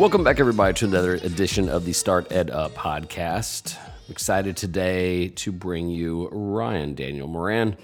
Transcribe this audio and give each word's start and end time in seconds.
Welcome 0.00 0.24
back, 0.24 0.40
everybody, 0.40 0.72
to 0.78 0.86
another 0.86 1.16
edition 1.16 1.68
of 1.68 1.84
the 1.84 1.92
Start 1.92 2.32
Ed 2.32 2.48
Up 2.48 2.72
podcast. 2.72 3.76
I'm 3.86 4.10
excited 4.10 4.56
today 4.56 5.28
to 5.28 5.52
bring 5.52 5.90
you 5.90 6.30
Ryan 6.32 6.94
Daniel 6.94 7.28
Moran. 7.28 7.76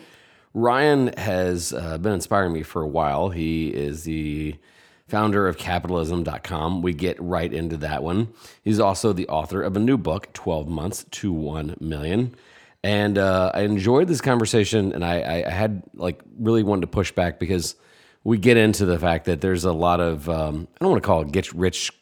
Ryan 0.55 1.13
has 1.19 1.75
uh, 1.75 1.99
been 1.99 2.15
inspiring 2.15 2.55
me 2.55 2.63
for 2.63 2.81
a 2.81 2.89
while. 2.89 3.29
He 3.29 3.69
is 3.69 4.05
the 4.05 4.57
founder 5.09 5.47
of 5.47 5.59
capitalism.com. 5.59 6.81
We 6.81 6.95
get 6.95 7.21
right 7.21 7.53
into 7.53 7.77
that 7.77 8.03
one. 8.03 8.33
He's 8.63 8.81
also 8.81 9.13
the 9.13 9.29
author 9.29 9.61
of 9.61 9.77
a 9.77 9.81
new 9.81 9.99
book, 9.99 10.33
12 10.33 10.69
Months 10.69 11.05
to 11.11 11.31
1 11.35 11.77
Million. 11.81 12.35
And 12.83 13.19
uh, 13.19 13.51
I 13.53 13.61
enjoyed 13.61 14.09
this 14.09 14.23
conversation, 14.23 14.95
and 14.95 15.05
I, 15.05 15.45
I, 15.45 15.51
had 15.51 15.83
like 15.93 16.23
really 16.39 16.63
wanted 16.63 16.81
to 16.81 16.87
push 16.87 17.13
back 17.13 17.39
because 17.39 17.77
we 18.25 18.39
get 18.39 18.57
into 18.57 18.87
the 18.87 18.99
fact 18.99 19.27
that 19.27 19.43
there's 19.43 19.65
a 19.65 19.73
lot 19.73 20.01
of 20.01 20.31
um, 20.31 20.67
I 20.81 20.85
don't 20.85 20.93
want 20.93 21.03
to 21.03 21.07
call 21.07 21.21
it 21.21 21.31
get 21.31 21.53
rich 21.53 21.93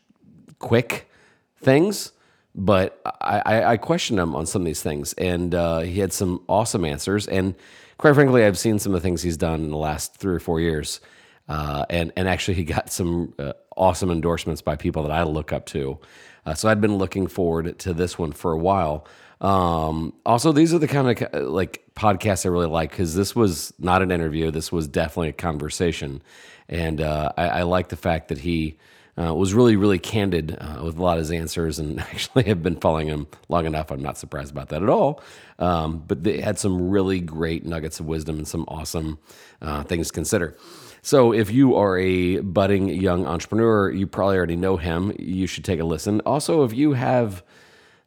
quick 0.58 1.08
things, 1.56 2.12
but 2.54 3.00
I, 3.20 3.42
I, 3.44 3.72
I 3.72 3.76
questioned 3.76 4.20
him 4.20 4.34
on 4.34 4.46
some 4.46 4.62
of 4.62 4.66
these 4.66 4.82
things, 4.82 5.12
and 5.14 5.54
uh, 5.54 5.80
he 5.80 6.00
had 6.00 6.12
some 6.12 6.42
awesome 6.48 6.84
answers. 6.84 7.26
And 7.26 7.54
quite 7.98 8.14
frankly, 8.14 8.44
I've 8.44 8.58
seen 8.58 8.78
some 8.78 8.94
of 8.94 9.02
the 9.02 9.06
things 9.06 9.22
he's 9.22 9.36
done 9.36 9.60
in 9.60 9.70
the 9.70 9.76
last 9.76 10.16
three 10.16 10.34
or 10.34 10.40
four 10.40 10.60
years, 10.60 11.00
uh, 11.48 11.84
and 11.90 12.12
and 12.16 12.28
actually 12.28 12.54
he 12.54 12.64
got 12.64 12.90
some 12.90 13.34
uh, 13.38 13.52
awesome 13.76 14.10
endorsements 14.10 14.62
by 14.62 14.76
people 14.76 15.02
that 15.02 15.12
I 15.12 15.24
look 15.24 15.52
up 15.52 15.66
to. 15.66 15.98
Uh, 16.46 16.54
so 16.54 16.68
I'd 16.68 16.80
been 16.80 16.96
looking 16.96 17.26
forward 17.26 17.78
to 17.80 17.94
this 17.94 18.18
one 18.18 18.32
for 18.32 18.52
a 18.52 18.58
while. 18.58 19.06
Um, 19.40 20.14
also, 20.24 20.52
these 20.52 20.72
are 20.72 20.78
the 20.78 20.88
kind 20.88 21.20
of 21.20 21.50
like 21.50 21.84
podcasts 21.94 22.46
I 22.46 22.50
really 22.50 22.66
like 22.66 22.90
because 22.90 23.14
this 23.14 23.34
was 23.34 23.72
not 23.78 24.00
an 24.02 24.10
interview. 24.10 24.50
This 24.50 24.70
was 24.70 24.86
definitely 24.86 25.30
a 25.30 25.32
conversation, 25.32 26.22
and 26.68 27.00
uh, 27.00 27.32
I, 27.36 27.48
I, 27.48 27.62
like 27.62 27.88
the 27.88 27.96
fact 27.96 28.28
that 28.28 28.38
he 28.38 28.78
uh, 29.16 29.32
was 29.34 29.54
really, 29.54 29.76
really 29.76 29.98
candid 29.98 30.56
uh, 30.60 30.82
with 30.82 30.98
a 30.98 31.02
lot 31.02 31.18
of 31.18 31.20
his 31.20 31.30
answers, 31.30 31.78
and 31.78 32.00
actually 32.00 32.44
have 32.44 32.62
been 32.62 32.76
following 32.76 33.06
him 33.06 33.26
long 33.48 33.66
enough. 33.66 33.90
I'm 33.90 34.02
not 34.02 34.18
surprised 34.18 34.50
about 34.50 34.70
that 34.70 34.82
at 34.82 34.88
all. 34.88 35.22
Um, 35.58 36.02
but 36.06 36.24
they 36.24 36.40
had 36.40 36.58
some 36.58 36.90
really 36.90 37.20
great 37.20 37.64
nuggets 37.64 38.00
of 38.00 38.06
wisdom 38.06 38.38
and 38.38 38.48
some 38.48 38.64
awesome 38.66 39.18
uh, 39.62 39.84
things 39.84 40.08
to 40.08 40.12
consider. 40.12 40.56
So, 41.02 41.32
if 41.32 41.50
you 41.50 41.76
are 41.76 41.98
a 41.98 42.40
budding 42.40 42.88
young 42.88 43.26
entrepreneur, 43.26 43.90
you 43.90 44.06
probably 44.06 44.36
already 44.36 44.56
know 44.56 44.78
him. 44.78 45.14
You 45.18 45.46
should 45.46 45.64
take 45.64 45.78
a 45.78 45.84
listen. 45.84 46.20
Also, 46.22 46.64
if 46.64 46.72
you 46.72 46.94
have 46.94 47.44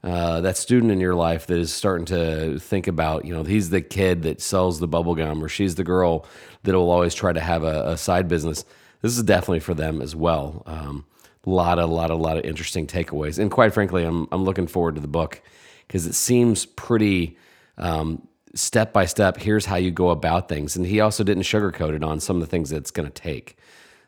uh, 0.03 0.41
that 0.41 0.57
student 0.57 0.91
in 0.91 0.99
your 0.99 1.15
life 1.15 1.47
that 1.47 1.57
is 1.57 1.73
starting 1.73 2.05
to 2.05 2.59
think 2.59 2.87
about, 2.87 3.25
you 3.25 3.33
know, 3.33 3.43
he's 3.43 3.69
the 3.69 3.81
kid 3.81 4.23
that 4.23 4.41
sells 4.41 4.79
the 4.79 4.87
bubble 4.87 5.15
gum 5.15 5.43
or 5.43 5.49
she's 5.49 5.75
the 5.75 5.83
girl 5.83 6.25
that 6.63 6.73
will 6.73 6.89
always 6.89 7.13
try 7.13 7.31
to 7.31 7.39
have 7.39 7.63
a, 7.63 7.91
a 7.91 7.97
side 7.97 8.27
business. 8.27 8.65
This 9.07 9.15
is 9.15 9.23
definitely 9.23 9.61
for 9.61 9.73
them 9.73 10.01
as 10.01 10.17
well. 10.17 10.63
A 10.65 10.71
um, 10.71 11.05
lot, 11.45 11.79
a 11.79 11.85
lot, 11.85 12.11
a 12.11 12.15
lot 12.15 12.35
of 12.35 12.43
interesting 12.43 12.85
takeaways. 12.85 13.39
And 13.39 13.49
quite 13.49 13.73
frankly, 13.73 14.03
I'm, 14.03 14.27
I'm 14.33 14.43
looking 14.43 14.67
forward 14.67 14.95
to 14.95 15.01
the 15.01 15.07
book 15.07 15.41
because 15.87 16.05
it 16.05 16.13
seems 16.13 16.65
pretty 16.65 17.37
um, 17.77 18.27
step 18.53 18.91
by 18.91 19.05
step. 19.05 19.37
Here's 19.37 19.65
how 19.65 19.77
you 19.77 19.91
go 19.91 20.09
about 20.09 20.49
things. 20.49 20.75
And 20.75 20.85
he 20.85 20.99
also 20.99 21.23
didn't 21.23 21.43
sugarcoat 21.43 21.95
it 21.95 22.03
on 22.03 22.19
some 22.19 22.35
of 22.35 22.41
the 22.41 22.47
things 22.47 22.69
that 22.71 22.75
it's 22.79 22.91
going 22.91 23.09
to 23.09 23.21
take. 23.21 23.57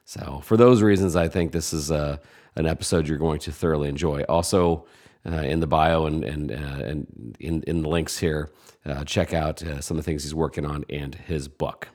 So, 0.03 0.41
for 0.43 0.57
those 0.57 0.81
reasons, 0.81 1.15
I 1.15 1.29
think 1.29 1.53
this 1.53 1.71
is 1.71 1.91
a, 1.91 1.95
uh, 1.95 2.17
an 2.57 2.65
episode 2.65 3.07
you're 3.07 3.17
going 3.17 3.39
to 3.39 3.53
thoroughly 3.53 3.87
enjoy. 3.87 4.23
Also, 4.23 4.85
uh, 5.25 5.35
in 5.35 5.61
the 5.61 5.67
bio 5.67 6.07
and 6.07 6.25
and 6.25 6.51
uh, 6.51 6.55
and 6.55 7.37
in 7.39 7.63
in 7.63 7.83
the 7.83 7.89
links 7.89 8.17
here. 8.17 8.49
Uh, 8.85 9.05
check 9.05 9.33
out 9.33 9.63
uh, 9.63 9.79
some 9.79 9.97
of 9.97 10.03
the 10.03 10.11
things 10.11 10.23
he's 10.23 10.35
working 10.35 10.65
on 10.65 10.83
and 10.89 11.15
his 11.15 11.47
book. 11.47 11.87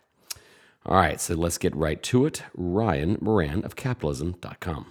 All 0.87 0.97
right, 0.97 1.19
so 1.19 1.35
let's 1.35 1.57
get 1.57 1.75
right 1.75 2.03
to 2.05 2.27
it. 2.27 2.43
Ryan 2.55 3.17
Moran 3.23 3.65
of 3.65 3.75
capitalism.com. 3.75 4.87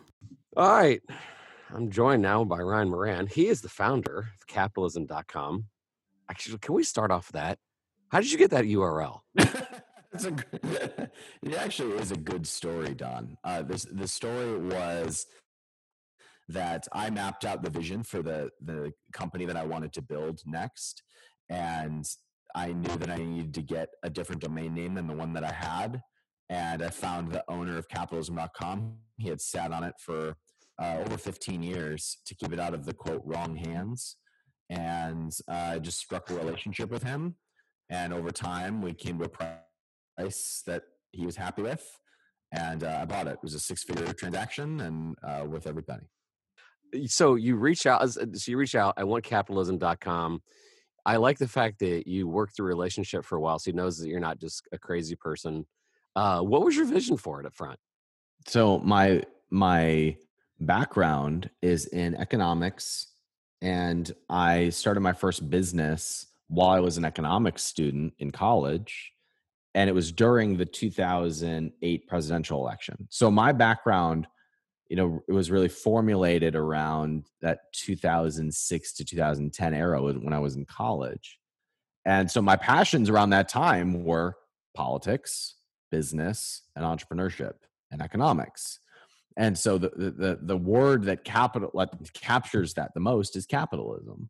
All 0.58 0.72
right, 0.72 1.02
I'm 1.72 1.92
joined 1.92 2.24
now 2.24 2.44
by 2.44 2.60
Ryan 2.60 2.90
Moran. 2.90 3.28
He 3.28 3.48
is 3.48 3.62
the 3.62 3.70
founder 3.70 4.18
of 4.20 4.48
capitalism.com. 4.48 5.66
Actually, 6.32 6.58
can 6.58 6.74
we 6.74 6.84
start 6.84 7.12
off 7.12 7.28
with 7.28 7.34
that? 7.34 7.60
How 8.10 8.20
did 8.22 8.32
you 8.32 8.40
get 8.40 8.50
that 8.52 8.66
URL? 8.66 9.20
It's 9.36 10.26
a, 10.26 10.36
it 11.44 11.56
actually 11.56 11.98
is 11.98 12.12
a 12.12 12.18
good 12.18 12.48
story, 12.48 12.96
Don. 12.96 13.38
Uh, 13.44 13.62
this 13.62 13.84
the 13.84 14.08
story 14.08 14.58
was 14.58 15.28
that 16.50 16.88
I 16.92 17.12
mapped 17.12 17.46
out 17.46 17.62
the 17.62 17.70
vision 17.70 18.02
for 18.04 18.24
the 18.24 18.50
the 18.64 18.94
company 19.12 19.46
that 19.46 19.58
I 19.58 19.66
wanted 19.66 19.94
to 19.94 20.02
build 20.02 20.42
next, 20.46 21.04
and 21.50 22.04
I 22.56 22.74
knew 22.74 22.96
that 22.98 23.10
I 23.10 23.18
needed 23.18 23.54
to 23.56 23.62
get 23.62 23.90
a 24.04 24.10
different 24.10 24.42
domain 24.42 24.74
name 24.74 24.96
than 24.96 25.08
the 25.08 25.16
one 25.16 25.34
that 25.34 25.44
I 25.44 25.52
had. 25.52 26.02
And 26.50 26.84
I 26.84 26.90
found 26.90 27.32
the 27.32 27.44
owner 27.48 27.78
of 27.78 27.88
capitalism.com. 27.88 28.94
He 29.18 29.30
had 29.30 29.42
sat 29.42 29.72
on 29.72 29.84
it 29.84 29.96
for 30.00 30.36
uh, 30.82 30.98
over 31.06 31.18
15 31.18 31.64
years 31.64 32.18
to 32.26 32.36
keep 32.36 32.54
it 32.54 32.60
out 32.60 32.74
of 32.74 32.86
the 32.86 32.94
quote 32.94 33.22
wrong 33.26 33.56
hands. 33.56 34.18
And 34.70 35.32
uh, 35.50 35.72
I 35.74 35.80
just 35.80 36.00
struck 36.00 36.30
a 36.30 36.36
relationship 36.36 36.90
with 36.90 37.04
him. 37.04 37.36
And 37.90 38.14
over 38.14 38.32
time, 38.32 38.82
we 38.82 38.94
came 38.94 39.18
to 39.20 39.26
a 39.26 39.30
price 39.30 40.64
that 40.66 40.84
he 41.12 41.26
was 41.26 41.36
happy 41.36 41.64
with. 41.64 41.86
And 42.52 42.84
uh, 42.84 43.00
I 43.02 43.06
bought 43.06 43.28
it. 43.28 43.34
It 43.34 43.44
was 43.44 43.56
a 43.56 43.60
six 43.60 43.84
figure 43.84 44.12
transaction 44.14 44.82
and 44.82 45.16
uh, 45.24 45.46
worth 45.46 45.68
every 45.68 45.84
penny 45.84 46.08
so 47.08 47.36
you 47.36 47.56
reach 47.56 47.86
out 47.86 48.08
so 48.10 48.24
you 48.46 48.58
reach 48.58 48.76
out 48.76 48.94
i 48.98 49.04
want 49.04 49.24
capitalism.com 49.24 50.42
i 51.06 51.18
like 51.18 51.38
the 51.38 51.48
fact 51.48 51.80
that 51.80 52.08
you 52.08 52.28
worked 52.28 52.58
the 52.58 52.64
relationship 52.64 53.26
for 53.26 53.38
a 53.38 53.42
while 53.42 53.60
so 53.60 53.72
he 53.72 53.76
knows 53.76 53.98
that 53.98 54.08
you're 54.08 54.20
not 54.20 54.40
just 54.40 54.68
a 54.72 54.78
crazy 54.78 55.16
person. 55.16 55.66
Uh, 56.16 56.42
what 56.42 56.64
was 56.64 56.76
your 56.76 56.86
vision 56.86 57.18
for 57.18 57.40
it 57.40 57.46
up 57.46 57.56
front? 57.56 57.80
So 58.48 58.80
my 58.80 59.24
my 59.50 60.16
background 60.60 61.50
is 61.62 61.88
in 61.88 62.16
economics 62.16 63.08
and 63.62 64.12
i 64.30 64.70
started 64.70 65.02
my 65.02 65.12
first 65.12 65.50
business 65.50 66.28
while 66.48 66.70
i 66.70 66.80
was 66.80 66.98
an 66.98 67.04
economics 67.04 67.64
student 67.64 68.14
in 68.20 68.32
college 68.32 69.14
and 69.76 69.90
it 69.90 69.94
was 69.94 70.12
during 70.12 70.58
the 70.58 70.66
2008 70.66 72.08
presidential 72.08 72.60
election. 72.60 73.08
So 73.10 73.32
my 73.32 73.52
background 73.52 74.28
you 74.94 74.98
know, 74.98 75.24
it 75.28 75.32
was 75.32 75.50
really 75.50 75.70
formulated 75.70 76.56
around 76.56 77.26
that 77.42 77.74
2006 77.74 78.94
to 78.94 79.04
2010 79.04 79.74
era 79.74 80.00
when 80.00 80.34
I 80.34 80.38
was 80.38 80.56
in 80.56 80.66
college. 80.66 81.40
And 82.06 82.30
so 82.30 82.44
my 82.44 82.56
passions 82.56 83.10
around 83.10 83.32
that 83.32 83.50
time 83.50 84.04
were 84.04 84.38
politics, 84.76 85.56
business, 85.90 86.62
and 86.76 86.86
entrepreneurship 86.86 87.54
and 87.90 88.04
economics. 88.04 88.82
And 89.36 89.58
so 89.58 89.80
the 89.80 89.90
the 89.90 90.38
the 90.40 90.58
word 90.58 91.06
that 91.06 91.24
capital 91.24 91.72
that 91.74 92.14
captures 92.14 92.76
that 92.76 92.94
the 92.94 93.00
most 93.00 93.36
is 93.36 93.48
capitalism. 93.48 94.30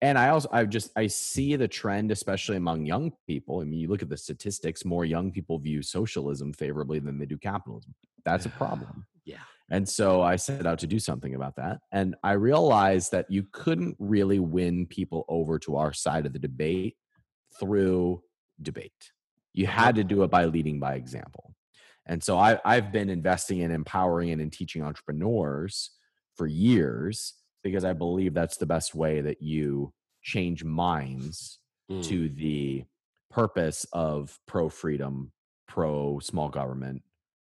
And 0.00 0.16
I 0.16 0.28
also 0.28 0.48
I 0.52 0.64
just 0.64 0.92
I 0.94 1.08
see 1.08 1.56
the 1.56 1.66
trend, 1.66 2.12
especially 2.12 2.56
among 2.56 2.86
young 2.86 3.14
people. 3.26 3.62
I 3.62 3.64
mean, 3.64 3.80
you 3.80 3.88
look 3.88 4.02
at 4.02 4.10
the 4.10 4.16
statistics, 4.16 4.84
more 4.84 5.04
young 5.04 5.32
people 5.32 5.58
view 5.58 5.82
socialism 5.82 6.52
favorably 6.52 7.00
than 7.00 7.18
they 7.18 7.26
do 7.26 7.36
capitalism. 7.36 7.96
That's 8.24 8.46
a 8.46 8.50
problem. 8.60 9.06
And 9.70 9.88
so 9.88 10.20
I 10.20 10.36
set 10.36 10.66
out 10.66 10.78
to 10.80 10.86
do 10.86 10.98
something 10.98 11.34
about 11.34 11.56
that. 11.56 11.80
And 11.90 12.16
I 12.22 12.32
realized 12.32 13.12
that 13.12 13.30
you 13.30 13.46
couldn't 13.50 13.96
really 13.98 14.38
win 14.38 14.86
people 14.86 15.24
over 15.28 15.58
to 15.60 15.76
our 15.76 15.92
side 15.92 16.26
of 16.26 16.32
the 16.32 16.38
debate 16.38 16.96
through 17.58 18.22
debate. 18.60 19.12
You 19.54 19.66
had 19.66 19.94
to 19.94 20.04
do 20.04 20.22
it 20.22 20.30
by 20.30 20.44
leading 20.46 20.80
by 20.80 20.94
example. 20.94 21.54
And 22.06 22.22
so 22.22 22.38
I, 22.38 22.58
have 22.66 22.92
been 22.92 23.08
investing 23.08 23.60
in 23.60 23.70
empowering 23.70 24.30
and 24.30 24.40
in 24.40 24.50
teaching 24.50 24.82
entrepreneurs 24.82 25.90
for 26.36 26.46
years 26.46 27.34
because 27.62 27.84
I 27.84 27.94
believe 27.94 28.34
that's 28.34 28.58
the 28.58 28.66
best 28.66 28.94
way 28.94 29.22
that 29.22 29.40
you 29.40 29.94
change 30.22 30.64
minds 30.64 31.58
mm. 31.90 32.04
to 32.04 32.28
the 32.28 32.84
purpose 33.30 33.86
of 33.92 34.38
pro 34.46 34.68
freedom, 34.68 35.32
pro 35.66 36.18
small 36.18 36.50
government, 36.50 37.02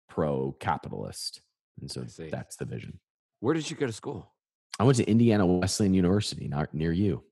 pro 0.09 0.53
capitalist 0.61 1.41
and 1.81 1.91
so 1.91 2.05
that's 2.31 2.57
the 2.57 2.65
vision. 2.65 2.99
Where 3.41 3.55
did 3.55 3.71
you 3.71 3.77
go 3.77 3.87
to 3.87 3.93
school? 3.93 4.31
I 4.79 4.85
went 4.85 4.97
to 4.99 5.05
Indiana 5.05 5.47
Wesleyan 5.47 5.95
University, 5.95 6.49
not 6.49 6.75
near 6.75 6.93
you. 6.93 7.23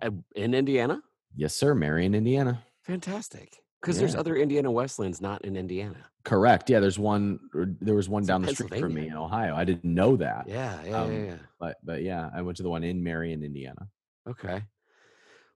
Uh, 0.00 0.10
in 0.34 0.54
Indiana? 0.54 1.02
Yes, 1.36 1.54
sir. 1.54 1.74
Marion, 1.74 2.14
Indiana. 2.14 2.64
Fantastic. 2.82 3.60
Because 3.80 3.96
yeah. 3.96 4.00
there's 4.00 4.14
other 4.14 4.36
Indiana 4.36 4.70
Wesleyans 4.70 5.20
not 5.20 5.44
in 5.44 5.56
Indiana. 5.56 5.98
Correct. 6.24 6.70
Yeah, 6.70 6.80
there's 6.80 6.98
one. 6.98 7.38
There 7.52 7.94
was 7.94 8.08
one 8.08 8.22
it's 8.22 8.28
down 8.28 8.42
the 8.42 8.54
street 8.54 8.80
from 8.80 8.94
me 8.94 9.08
in 9.08 9.16
Ohio. 9.16 9.54
I 9.54 9.64
didn't 9.64 9.84
know 9.84 10.16
that. 10.16 10.46
Yeah, 10.48 10.78
yeah, 10.86 11.02
um, 11.02 11.12
yeah, 11.12 11.24
yeah. 11.24 11.36
But 11.60 11.76
but 11.84 12.02
yeah, 12.02 12.30
I 12.34 12.40
went 12.40 12.56
to 12.56 12.62
the 12.62 12.70
one 12.70 12.82
in 12.82 13.02
Marion, 13.02 13.42
Indiana. 13.42 13.88
Okay. 14.26 14.62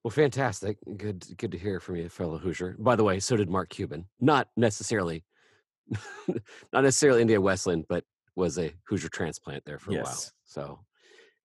Well, 0.04 0.10
fantastic. 0.10 0.76
Good 0.98 1.24
good 1.38 1.52
to 1.52 1.58
hear 1.58 1.80
from 1.80 1.96
you, 1.96 2.10
fellow 2.10 2.36
Hoosier. 2.36 2.76
By 2.78 2.96
the 2.96 3.04
way, 3.04 3.18
so 3.18 3.36
did 3.36 3.48
Mark 3.48 3.70
Cuban. 3.70 4.06
Not 4.20 4.48
necessarily 4.56 5.24
not 6.72 6.84
necessarily 6.84 7.22
Indiana 7.22 7.40
Wesleyan, 7.40 7.84
but 7.88 8.04
was 8.36 8.58
a 8.58 8.72
Hoosier 8.86 9.08
transplant 9.08 9.64
there 9.64 9.78
for 9.78 9.92
a 9.92 10.02
while. 10.02 10.24
So 10.44 10.80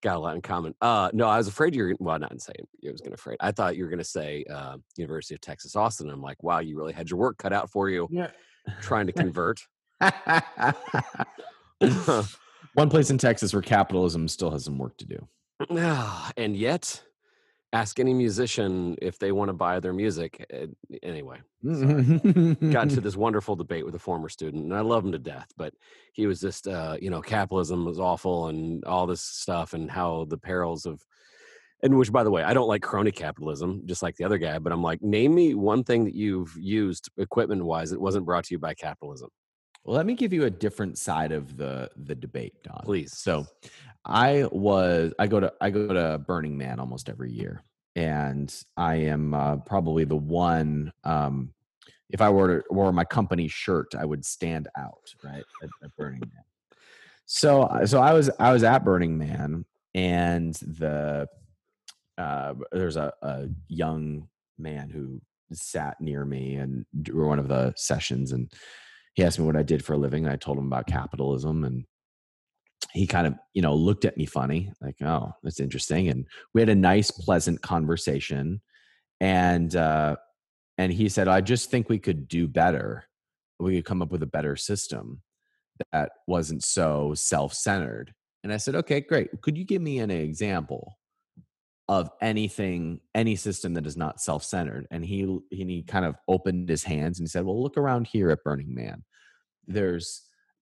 got 0.03 0.17
a 0.17 0.19
lot 0.19 0.35
in 0.35 0.41
common. 0.41 0.75
Uh, 0.81 1.09
no, 1.13 1.27
I 1.27 1.37
was 1.37 1.47
afraid 1.47 1.73
you're 1.73 1.95
well, 1.99 2.19
not 2.19 2.39
saying 2.41 2.67
you 2.81 2.91
was 2.91 3.01
gonna 3.01 3.15
afraid. 3.15 3.37
I 3.39 3.51
thought 3.51 3.75
you 3.75 3.83
were 3.83 3.89
gonna 3.89 4.03
say 4.03 4.45
uh, 4.51 4.77
University 4.97 5.33
of 5.33 5.41
Texas 5.41 5.75
Austin. 5.75 6.09
I'm 6.09 6.21
like, 6.21 6.43
wow, 6.43 6.59
you 6.59 6.77
really 6.77 6.93
had 6.93 7.09
your 7.09 7.19
work 7.19 7.37
cut 7.37 7.53
out 7.53 7.71
for 7.71 7.89
you 7.89 8.07
yeah. 8.11 8.29
trying 8.81 9.07
to 9.07 9.13
convert. 9.23 9.61
One 12.73 12.89
place 12.89 13.09
in 13.09 13.17
Texas 13.17 13.53
where 13.53 13.61
capitalism 13.61 14.27
still 14.27 14.51
has 14.51 14.65
some 14.65 14.77
work 14.77 14.97
to 14.97 15.05
do. 15.05 15.27
and 16.37 16.55
yet, 16.55 17.01
ask 17.73 17.99
any 17.99 18.13
musician 18.13 18.95
if 19.01 19.19
they 19.19 19.31
want 19.31 19.49
to 19.49 19.53
buy 19.53 19.79
their 19.79 19.93
music. 19.93 20.45
Uh, 20.53 20.67
anyway, 21.01 21.39
got 21.63 22.83
into 22.83 23.01
this 23.01 23.17
wonderful 23.17 23.55
debate 23.55 23.85
with 23.85 23.95
a 23.95 23.99
former 23.99 24.29
student, 24.29 24.63
and 24.63 24.73
I 24.73 24.81
love 24.81 25.03
him 25.03 25.11
to 25.11 25.19
death. 25.19 25.47
But 25.57 25.73
he 26.13 26.27
was 26.27 26.39
just, 26.39 26.67
uh, 26.67 26.97
you 27.01 27.09
know, 27.09 27.21
capitalism 27.21 27.83
was 27.83 27.99
awful 27.99 28.47
and 28.47 28.85
all 28.85 29.07
this 29.07 29.21
stuff, 29.21 29.73
and 29.73 29.91
how 29.91 30.25
the 30.29 30.37
perils 30.37 30.85
of 30.85 31.03
and 31.81 31.97
which 31.97 32.13
by 32.13 32.23
the 32.23 32.31
way 32.31 32.41
i 32.43 32.53
don't 32.53 32.69
like 32.69 32.81
crony 32.81 33.11
capitalism 33.11 33.81
just 33.85 34.01
like 34.01 34.15
the 34.15 34.23
other 34.23 34.37
guy 34.37 34.57
but 34.57 34.71
i'm 34.71 34.81
like 34.81 35.01
name 35.01 35.35
me 35.35 35.53
one 35.53 35.83
thing 35.83 36.05
that 36.05 36.15
you've 36.15 36.55
used 36.57 37.09
equipment 37.17 37.61
wise 37.61 37.89
that 37.89 37.99
wasn't 37.99 38.25
brought 38.25 38.45
to 38.45 38.53
you 38.53 38.57
by 38.57 38.73
capitalism 38.73 39.29
well, 39.85 39.97
let 39.97 40.05
me 40.05 40.13
give 40.13 40.31
you 40.31 40.45
a 40.45 40.49
different 40.49 40.97
side 40.97 41.31
of 41.31 41.57
the 41.57 41.89
the 41.97 42.15
debate, 42.15 42.53
Don. 42.63 42.81
Please. 42.83 43.17
So, 43.17 43.45
I 44.05 44.47
was 44.51 45.13
I 45.17 45.27
go 45.27 45.39
to 45.39 45.53
I 45.61 45.69
go 45.69 45.87
to 45.87 46.19
Burning 46.19 46.57
Man 46.57 46.79
almost 46.79 47.09
every 47.09 47.31
year, 47.31 47.63
and 47.95 48.53
I 48.75 48.95
am 48.95 49.33
uh, 49.33 49.57
probably 49.57 50.03
the 50.03 50.15
one. 50.15 50.91
Um, 51.03 51.53
if 52.09 52.21
I 52.21 52.29
were 52.29 52.61
to 52.61 52.73
wore 52.73 52.91
my 52.91 53.05
company 53.05 53.47
shirt, 53.47 53.95
I 53.97 54.05
would 54.05 54.25
stand 54.25 54.67
out 54.77 55.13
right 55.23 55.43
at, 55.63 55.69
at 55.83 55.95
Burning 55.97 56.19
Man. 56.19 56.43
So, 57.25 57.63
uh, 57.63 57.85
so 57.85 58.01
I 58.01 58.13
was 58.13 58.29
I 58.39 58.51
was 58.51 58.63
at 58.63 58.83
Burning 58.83 59.17
Man, 59.17 59.65
and 59.93 60.53
the 60.55 61.27
uh, 62.17 62.53
there's 62.71 62.97
a, 62.97 63.13
a 63.21 63.47
young 63.67 64.27
man 64.57 64.89
who 64.89 65.21
sat 65.51 65.99
near 66.01 66.25
me 66.25 66.55
and 66.55 66.85
during 67.01 67.29
one 67.29 67.39
of 67.39 67.47
the 67.47 67.73
sessions 67.75 68.31
and 68.31 68.51
he 69.13 69.23
asked 69.23 69.39
me 69.39 69.45
what 69.45 69.55
I 69.55 69.63
did 69.63 69.85
for 69.85 69.93
a 69.93 69.97
living. 69.97 70.27
I 70.27 70.35
told 70.35 70.57
him 70.57 70.67
about 70.67 70.87
capitalism 70.87 71.63
and 71.63 71.85
he 72.93 73.07
kind 73.07 73.27
of, 73.27 73.35
you 73.53 73.61
know, 73.61 73.73
looked 73.73 74.05
at 74.05 74.17
me 74.17 74.25
funny, 74.25 74.71
like, 74.81 75.01
oh, 75.01 75.33
that's 75.43 75.59
interesting. 75.59 76.09
And 76.09 76.25
we 76.53 76.61
had 76.61 76.69
a 76.69 76.75
nice, 76.75 77.11
pleasant 77.11 77.61
conversation. 77.61 78.61
And 79.19 79.75
uh 79.75 80.15
and 80.77 80.91
he 80.91 81.07
said, 81.09 81.27
I 81.27 81.41
just 81.41 81.69
think 81.69 81.87
we 81.87 81.99
could 81.99 82.27
do 82.27 82.47
better. 82.47 83.05
We 83.59 83.75
could 83.75 83.85
come 83.85 84.01
up 84.01 84.11
with 84.11 84.23
a 84.23 84.27
better 84.27 84.55
system 84.55 85.21
that 85.91 86.11
wasn't 86.27 86.63
so 86.63 87.13
self-centered. 87.15 88.13
And 88.43 88.51
I 88.51 88.57
said, 88.57 88.75
okay, 88.75 89.01
great. 89.01 89.29
Could 89.41 89.57
you 89.57 89.65
give 89.65 89.81
me 89.81 89.99
an 89.99 90.11
example 90.11 90.97
of 91.89 92.09
anything, 92.21 92.99
any 93.13 93.35
system 93.35 93.73
that 93.73 93.85
is 93.85 93.97
not 93.97 94.21
self-centered. 94.21 94.87
And 94.91 95.03
he 95.03 95.23
and 95.23 95.41
he 95.51 95.83
kind 95.83 96.05
of 96.05 96.15
opened 96.27 96.69
his 96.69 96.83
hands 96.83 97.19
and 97.19 97.27
he 97.27 97.29
said, 97.29 97.45
"Well, 97.45 97.61
look 97.61 97.77
around 97.77 98.07
here 98.07 98.31
at 98.31 98.43
Burning 98.43 98.73
Man. 98.73 99.03
There's 99.67 100.21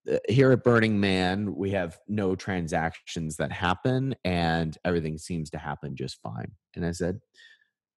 Uh, 0.10 0.18
here 0.30 0.52
at 0.52 0.64
Burning 0.64 1.00
Man, 1.00 1.56
we 1.56 1.72
have 1.72 2.00
no 2.08 2.36
transactions 2.36 3.38
that 3.38 3.52
happen, 3.52 4.16
and 4.24 4.78
everything 4.86 5.18
seems 5.18 5.50
to 5.52 5.58
happen 5.58 5.96
just 5.96 6.22
fine." 6.22 6.52
And 6.76 6.86
I 6.86 6.92
said, 6.92 7.20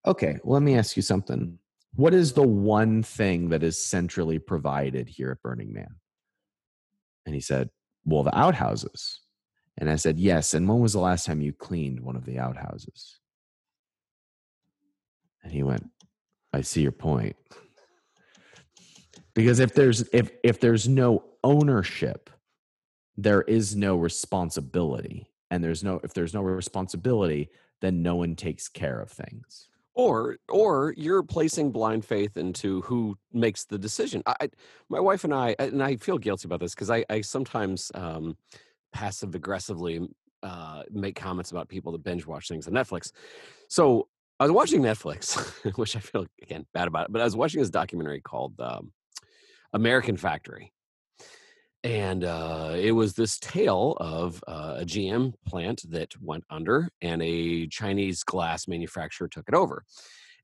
"Okay, 0.06 0.39
well, 0.43 0.55
let 0.55 0.62
me 0.62 0.77
ask 0.77 0.97
you 0.97 1.03
something. 1.03 1.59
What 1.95 2.15
is 2.15 2.33
the 2.33 2.47
one 2.47 3.03
thing 3.03 3.51
that 3.51 3.62
is 3.62 3.83
centrally 3.83 4.39
provided 4.39 5.09
here 5.09 5.31
at 5.31 5.43
Burning 5.43 5.73
Man?" 5.73 5.97
And 7.27 7.35
he 7.35 7.41
said, 7.41 7.71
"Well, 8.05 8.23
the 8.23 8.37
outhouses." 8.37 9.21
And 9.79 9.91
I 9.91 9.97
said, 9.97 10.19
Yes. 10.19 10.55
And 10.55 10.69
when 10.69 10.81
was 10.81 10.93
the 10.93 11.01
last 11.01 11.27
time 11.27 11.41
you 11.41 11.53
cleaned 11.53 12.01
one 12.01 12.17
of 12.17 12.25
the 12.25 12.39
outhouses? 12.39 13.19
And 15.43 15.53
he 15.53 15.62
went, 15.62 15.89
I 16.53 16.61
see 16.61 16.83
your 16.83 16.93
point. 16.93 17.37
Because 19.35 19.59
if 19.59 19.75
there's 19.75 20.03
if 20.12 20.31
if 20.45 20.61
there's 20.61 20.89
no 20.89 21.25
ownership, 21.44 22.29
there 23.17 23.43
is 23.43 23.76
no 23.76 23.96
responsibility. 23.96 25.31
And 25.50 25.62
there's 25.62 25.85
no 25.85 26.00
if 26.02 26.12
there's 26.12 26.35
no 26.35 26.43
responsibility, 26.43 27.50
then 27.81 28.02
no 28.02 28.17
one 28.17 28.35
takes 28.35 28.69
care 28.69 29.00
of 29.00 29.11
things 29.11 29.69
or 29.96 30.37
or 30.49 30.93
you're 30.96 31.23
placing 31.23 31.70
blind 31.70 32.05
faith 32.05 32.37
into 32.37 32.81
who 32.81 33.17
makes 33.32 33.64
the 33.64 33.79
decision 33.79 34.25
I, 34.26 34.50
my 34.88 34.99
wife 34.99 35.23
and 35.23 35.32
i 35.32 35.55
and 35.61 35.81
i 35.81 35.94
feel 35.94 36.19
guilty 36.19 36.49
about 36.49 36.58
this 36.58 36.75
because 36.75 36.91
I, 36.91 37.05
I 37.08 37.20
sometimes 37.20 37.93
um, 37.94 38.37
passive 38.93 39.37
aggressively 39.37 40.00
uh, 40.44 40.82
make 40.91 41.17
comments 41.17 41.50
about 41.50 41.69
people 41.69 41.91
that 41.93 42.05
binge 42.05 42.26
watch 42.26 42.49
things 42.49 42.69
on 42.69 42.75
Netflix. 42.75 43.11
So 43.69 44.08
I 44.38 44.44
was 44.44 44.52
watching 44.52 44.82
Netflix, 44.82 45.38
which 45.76 45.96
I 45.96 46.00
feel 46.00 46.26
again 46.43 46.67
bad 46.75 46.87
about 46.87 47.06
it, 47.06 47.12
but 47.12 47.23
I 47.23 47.25
was 47.25 47.35
watching 47.35 47.61
this 47.61 47.70
documentary 47.70 48.20
called 48.20 48.61
um, 48.61 48.93
American 49.73 50.17
Factory. 50.19 50.73
And 51.84 52.25
uh, 52.25 52.72
it 52.76 52.92
was 52.92 53.12
this 53.12 53.38
tale 53.38 53.96
of 54.00 54.42
uh, 54.48 54.76
a 54.78 54.84
GM 54.86 55.34
plant 55.46 55.84
that 55.90 56.14
went 56.20 56.44
under, 56.48 56.88
and 57.02 57.22
a 57.22 57.66
Chinese 57.66 58.25
glass 58.25 58.66
manufacturer 58.66 59.28
took 59.28 59.46
it 59.46 59.54
over. 59.54 59.84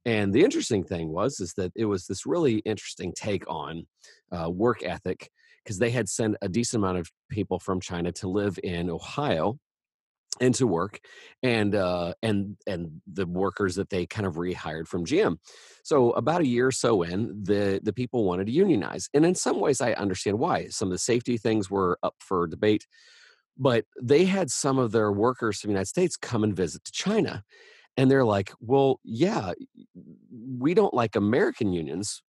And 0.05 0.35
the 0.35 0.45
interesting 0.45 0.85
thing 0.85 1.09
was 1.09 1.41
is 1.41 1.55
that 1.55 1.73
it 1.75 1.87
was 1.87 2.07
this 2.07 2.27
really 2.27 2.59
interesting 2.59 3.13
take 3.17 3.45
on 3.49 3.87
uh, 4.31 4.51
work 4.51 4.83
ethic 4.83 5.31
because 5.65 5.79
they 5.79 5.91
had 5.91 6.09
sent 6.11 6.37
a 6.43 6.49
decent 6.49 6.83
amount 6.83 6.99
of 6.99 7.11
people 7.31 7.59
from 7.59 7.81
China 7.81 8.13
to 8.13 8.29
live 8.29 8.59
in 8.63 8.91
Ohio 8.91 9.59
and 10.41 10.55
to 10.55 10.67
work 10.67 11.01
and 11.43 11.75
uh 11.75 12.15
and 12.23 12.57
and 12.67 13.01
the 13.13 13.27
workers 13.27 13.75
that 13.75 13.91
they 13.91 14.07
kind 14.07 14.27
of 14.27 14.37
rehired 14.37 14.87
from 14.87 15.05
GM. 15.05 15.37
So 15.83 16.13
about 16.13 16.41
a 16.41 16.47
year 16.47 16.69
or 16.69 16.73
so 16.73 17.03
in, 17.03 17.43
the 17.43 17.81
the 17.83 17.93
people 17.93 18.25
wanted 18.25 18.47
to 18.47 18.53
unionize. 18.53 19.09
And 19.13 19.25
in 19.25 19.35
some 19.35 19.61
ways 19.61 19.81
I 19.81 19.93
understand 19.93 20.39
why. 20.39 20.69
Some 20.69 20.89
of 20.89 20.93
the 20.93 20.99
safety 20.99 21.37
things 21.37 21.71
were 21.71 21.99
up 22.03 22.15
for 22.21 22.47
debate, 22.47 22.87
but 23.59 23.85
they 24.01 24.25
had 24.25 24.51
some 24.51 24.79
of 24.79 24.93
their 24.93 25.13
workers 25.13 25.61
from 25.61 25.69
the 25.69 25.73
United 25.73 25.89
States 25.89 26.17
come 26.17 26.45
and 26.45 26.55
visit 26.57 26.85
to 26.85 26.93
China. 26.93 27.43
And 27.97 28.11
they're 28.11 28.25
like, 28.25 28.53
"Well, 28.61 29.01
yeah, 29.05 29.53
we 30.59 30.75
don't 30.75 30.95
like 30.95 31.17
American 31.17 31.73
unions 31.73 32.23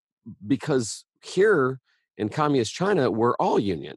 because 0.45 1.06
here 1.24 1.80
in 2.18 2.30
communist 2.30 2.74
China, 2.74 3.09
we're 3.09 3.36
all 3.36 3.59
union. 3.59 3.95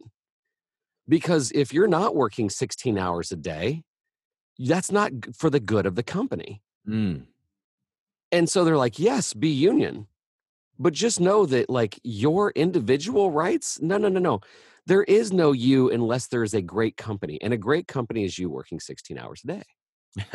Because 1.09 1.53
if 1.55 1.73
you're 1.73 1.89
not 1.89 2.17
working 2.17 2.49
16 2.49 2.99
hours 2.99 3.31
a 3.31 3.37
day, 3.37 3.83
that's 4.59 4.93
not 4.93 5.13
for 5.35 5.51
the 5.51 5.61
good 5.61 5.87
of 5.87 5.95
the 5.95 6.03
company. 6.03 6.63
Mm. 6.89 7.27
And 8.33 8.49
so 8.49 8.65
they're 8.65 8.77
like, 8.77 8.99
yes, 8.99 9.33
be 9.33 9.49
union. 9.49 10.07
But 10.79 10.93
just 10.93 11.21
know 11.21 11.47
that, 11.47 11.71
like, 11.71 12.01
your 12.03 12.51
individual 12.51 13.31
rights, 13.31 13.81
no, 13.81 13.97
no, 13.97 14.09
no, 14.09 14.19
no. 14.19 14.41
There 14.87 15.05
is 15.05 15.33
no 15.33 15.53
you 15.53 15.91
unless 15.91 16.27
there 16.27 16.43
is 16.43 16.53
a 16.53 16.61
great 16.61 16.97
company. 16.97 17.39
And 17.41 17.53
a 17.53 17.57
great 17.57 17.87
company 17.87 18.25
is 18.25 18.39
you 18.39 18.51
working 18.51 18.81
16 18.81 19.17
hours 19.17 19.43
a 19.45 19.47
day. 19.47 19.63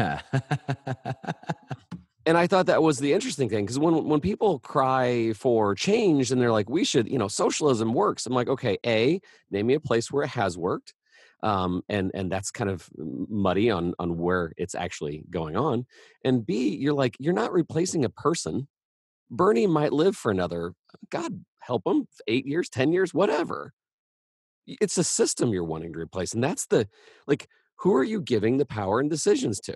and 2.25 2.37
I 2.37 2.47
thought 2.47 2.65
that 2.67 2.81
was 2.81 2.99
the 2.99 3.13
interesting 3.13 3.49
thing 3.49 3.65
because 3.65 3.79
when 3.79 4.05
when 4.05 4.19
people 4.19 4.59
cry 4.59 5.33
for 5.33 5.75
change 5.75 6.31
and 6.31 6.41
they're 6.41 6.51
like, 6.51 6.69
we 6.69 6.83
should, 6.83 7.09
you 7.09 7.17
know, 7.17 7.27
socialism 7.27 7.93
works. 7.93 8.25
I'm 8.25 8.33
like, 8.33 8.49
okay, 8.49 8.77
a 8.85 9.21
name 9.51 9.67
me 9.67 9.75
a 9.75 9.79
place 9.79 10.11
where 10.11 10.23
it 10.23 10.29
has 10.29 10.57
worked, 10.57 10.93
um, 11.43 11.83
and 11.89 12.11
and 12.13 12.31
that's 12.31 12.51
kind 12.51 12.69
of 12.69 12.89
muddy 12.97 13.69
on 13.71 13.93
on 13.99 14.17
where 14.17 14.51
it's 14.57 14.75
actually 14.75 15.23
going 15.29 15.55
on. 15.55 15.85
And 16.23 16.45
b, 16.45 16.75
you're 16.75 16.93
like, 16.93 17.15
you're 17.19 17.33
not 17.33 17.53
replacing 17.53 18.05
a 18.05 18.09
person. 18.09 18.67
Bernie 19.31 19.67
might 19.67 19.93
live 19.93 20.15
for 20.17 20.31
another, 20.31 20.73
God 21.11 21.45
help 21.61 21.85
him, 21.85 22.07
eight 22.27 22.45
years, 22.45 22.69
ten 22.69 22.91
years, 22.91 23.13
whatever. 23.13 23.73
It's 24.67 24.97
a 24.97 25.03
system 25.03 25.49
you're 25.51 25.63
wanting 25.63 25.93
to 25.93 25.99
replace, 25.99 26.33
and 26.33 26.43
that's 26.43 26.67
the 26.67 26.87
like, 27.27 27.47
who 27.79 27.95
are 27.95 28.03
you 28.03 28.21
giving 28.21 28.57
the 28.57 28.65
power 28.65 28.99
and 28.99 29.09
decisions 29.09 29.59
to? 29.61 29.75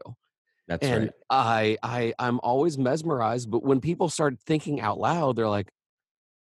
That's 0.68 0.88
and 0.88 1.06
right. 1.06 1.12
I 1.30 1.78
I 1.84 2.14
I'm 2.20 2.40
always 2.42 2.78
mesmerized, 2.78 3.50
but 3.52 3.64
when 3.64 3.82
people 3.82 4.10
start 4.10 4.40
thinking 4.40 4.82
out 4.82 5.00
loud, 5.00 5.36
they're 5.36 5.50
like, 5.50 5.72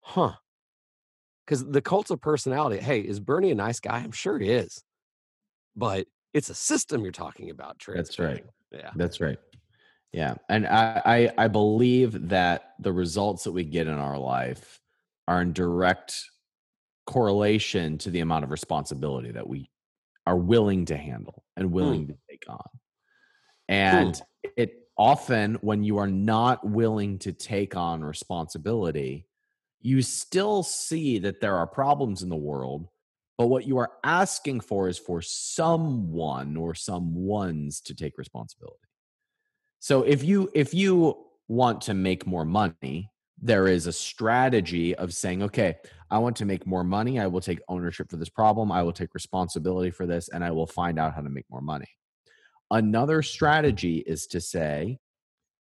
"Huh." 0.01 0.33
Cuz 1.47 1.63
the 1.65 1.81
cult 1.81 2.09
of 2.11 2.21
personality, 2.21 2.77
hey, 2.81 3.01
is 3.01 3.19
Bernie 3.19 3.51
a 3.51 3.55
nice 3.55 3.79
guy? 3.79 3.99
I'm 3.99 4.11
sure 4.11 4.39
he 4.39 4.49
is. 4.49 4.83
But 5.75 6.07
it's 6.33 6.49
a 6.49 6.55
system 6.55 7.03
you're 7.03 7.11
talking 7.11 7.49
about, 7.49 7.81
That's 7.95 8.19
right. 8.19 8.45
Yeah. 8.71 8.91
That's 8.95 9.19
right. 9.19 9.37
Yeah. 10.13 10.35
And 10.49 10.67
I, 10.67 11.01
I 11.05 11.45
I 11.45 11.47
believe 11.47 12.29
that 12.29 12.73
the 12.79 12.91
results 12.91 13.43
that 13.45 13.51
we 13.51 13.63
get 13.63 13.87
in 13.87 13.93
our 13.93 14.17
life 14.17 14.79
are 15.27 15.41
in 15.41 15.53
direct 15.53 16.21
correlation 17.05 17.97
to 17.99 18.09
the 18.09 18.19
amount 18.19 18.43
of 18.43 18.51
responsibility 18.51 19.31
that 19.31 19.47
we 19.47 19.69
are 20.25 20.37
willing 20.37 20.85
to 20.85 20.97
handle 20.97 21.43
and 21.57 21.71
willing 21.71 22.05
mm. 22.05 22.07
to 22.07 22.15
take 22.29 22.43
on. 22.47 22.69
And 23.67 24.21
Ooh. 24.45 24.49
it 24.57 24.73
often, 24.97 25.55
when 25.61 25.83
you 25.83 25.97
are 25.97 26.07
not 26.07 26.67
willing 26.67 27.19
to 27.19 27.31
take 27.31 27.75
on 27.75 28.03
responsibility, 28.03 29.25
you 29.81 30.01
still 30.01 30.61
see 30.61 31.19
that 31.19 31.41
there 31.41 31.55
are 31.55 31.67
problems 31.67 32.21
in 32.21 32.29
the 32.29 32.35
world. 32.35 32.87
But 33.41 33.47
what 33.47 33.65
you 33.65 33.79
are 33.79 33.93
asking 34.03 34.59
for 34.59 34.87
is 34.87 34.99
for 34.99 35.19
someone 35.19 36.55
or 36.55 36.75
some 36.75 37.15
ones 37.15 37.81
to 37.81 37.95
take 37.95 38.19
responsibility. 38.19 38.77
So 39.79 40.03
if 40.03 40.23
you 40.23 40.51
if 40.53 40.75
you 40.75 41.17
want 41.47 41.81
to 41.81 41.95
make 41.95 42.27
more 42.27 42.45
money, 42.45 43.09
there 43.41 43.65
is 43.65 43.87
a 43.87 43.91
strategy 43.91 44.93
of 44.93 45.11
saying, 45.11 45.41
okay, 45.41 45.77
I 46.11 46.19
want 46.19 46.35
to 46.35 46.45
make 46.45 46.67
more 46.67 46.83
money. 46.83 47.19
I 47.19 47.25
will 47.25 47.41
take 47.41 47.61
ownership 47.67 48.11
for 48.11 48.17
this 48.17 48.29
problem. 48.29 48.71
I 48.71 48.83
will 48.83 48.93
take 48.93 49.15
responsibility 49.15 49.89
for 49.89 50.05
this, 50.05 50.29
and 50.29 50.43
I 50.43 50.51
will 50.51 50.67
find 50.67 50.99
out 50.99 51.15
how 51.15 51.21
to 51.21 51.29
make 51.29 51.45
more 51.49 51.61
money. 51.61 51.89
Another 52.69 53.23
strategy 53.23 54.03
is 54.05 54.27
to 54.27 54.39
say, 54.39 54.99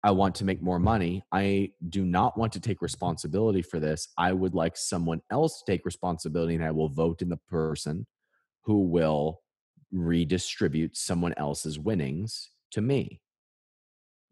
I 0.04 0.12
want 0.12 0.36
to 0.36 0.44
make 0.44 0.62
more 0.62 0.78
money. 0.78 1.24
I 1.32 1.72
do 1.88 2.04
not 2.04 2.38
want 2.38 2.52
to 2.52 2.60
take 2.60 2.82
responsibility 2.82 3.62
for 3.62 3.80
this. 3.80 4.08
I 4.16 4.32
would 4.32 4.54
like 4.54 4.76
someone 4.76 5.22
else 5.30 5.58
to 5.58 5.72
take 5.72 5.84
responsibility, 5.84 6.54
and 6.54 6.64
I 6.64 6.70
will 6.70 6.88
vote 6.88 7.20
in 7.20 7.28
the 7.28 7.40
person 7.48 8.06
who 8.62 8.82
will 8.82 9.40
redistribute 9.90 10.96
someone 10.96 11.34
else's 11.36 11.78
winnings 11.78 12.50
to 12.72 12.80
me. 12.80 13.20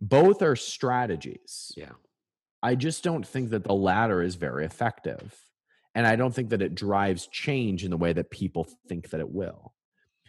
Both 0.00 0.42
are 0.42 0.56
strategies. 0.56 1.72
Yeah. 1.76 1.92
I 2.62 2.74
just 2.74 3.02
don't 3.02 3.26
think 3.26 3.50
that 3.50 3.64
the 3.64 3.74
latter 3.74 4.22
is 4.22 4.34
very 4.34 4.64
effective. 4.64 5.34
And 5.94 6.06
I 6.06 6.14
don't 6.16 6.34
think 6.34 6.50
that 6.50 6.62
it 6.62 6.74
drives 6.74 7.26
change 7.28 7.82
in 7.82 7.90
the 7.90 7.96
way 7.96 8.12
that 8.12 8.30
people 8.30 8.68
think 8.86 9.10
that 9.10 9.20
it 9.20 9.30
will. 9.30 9.72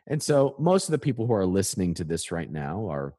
And 0.08 0.24
so 0.24 0.56
most 0.58 0.88
of 0.88 0.92
the 0.92 0.98
people 0.98 1.28
who 1.28 1.34
are 1.34 1.46
listening 1.46 1.94
to 1.96 2.06
this 2.06 2.32
right 2.32 2.50
now 2.50 2.90
are 2.90 3.16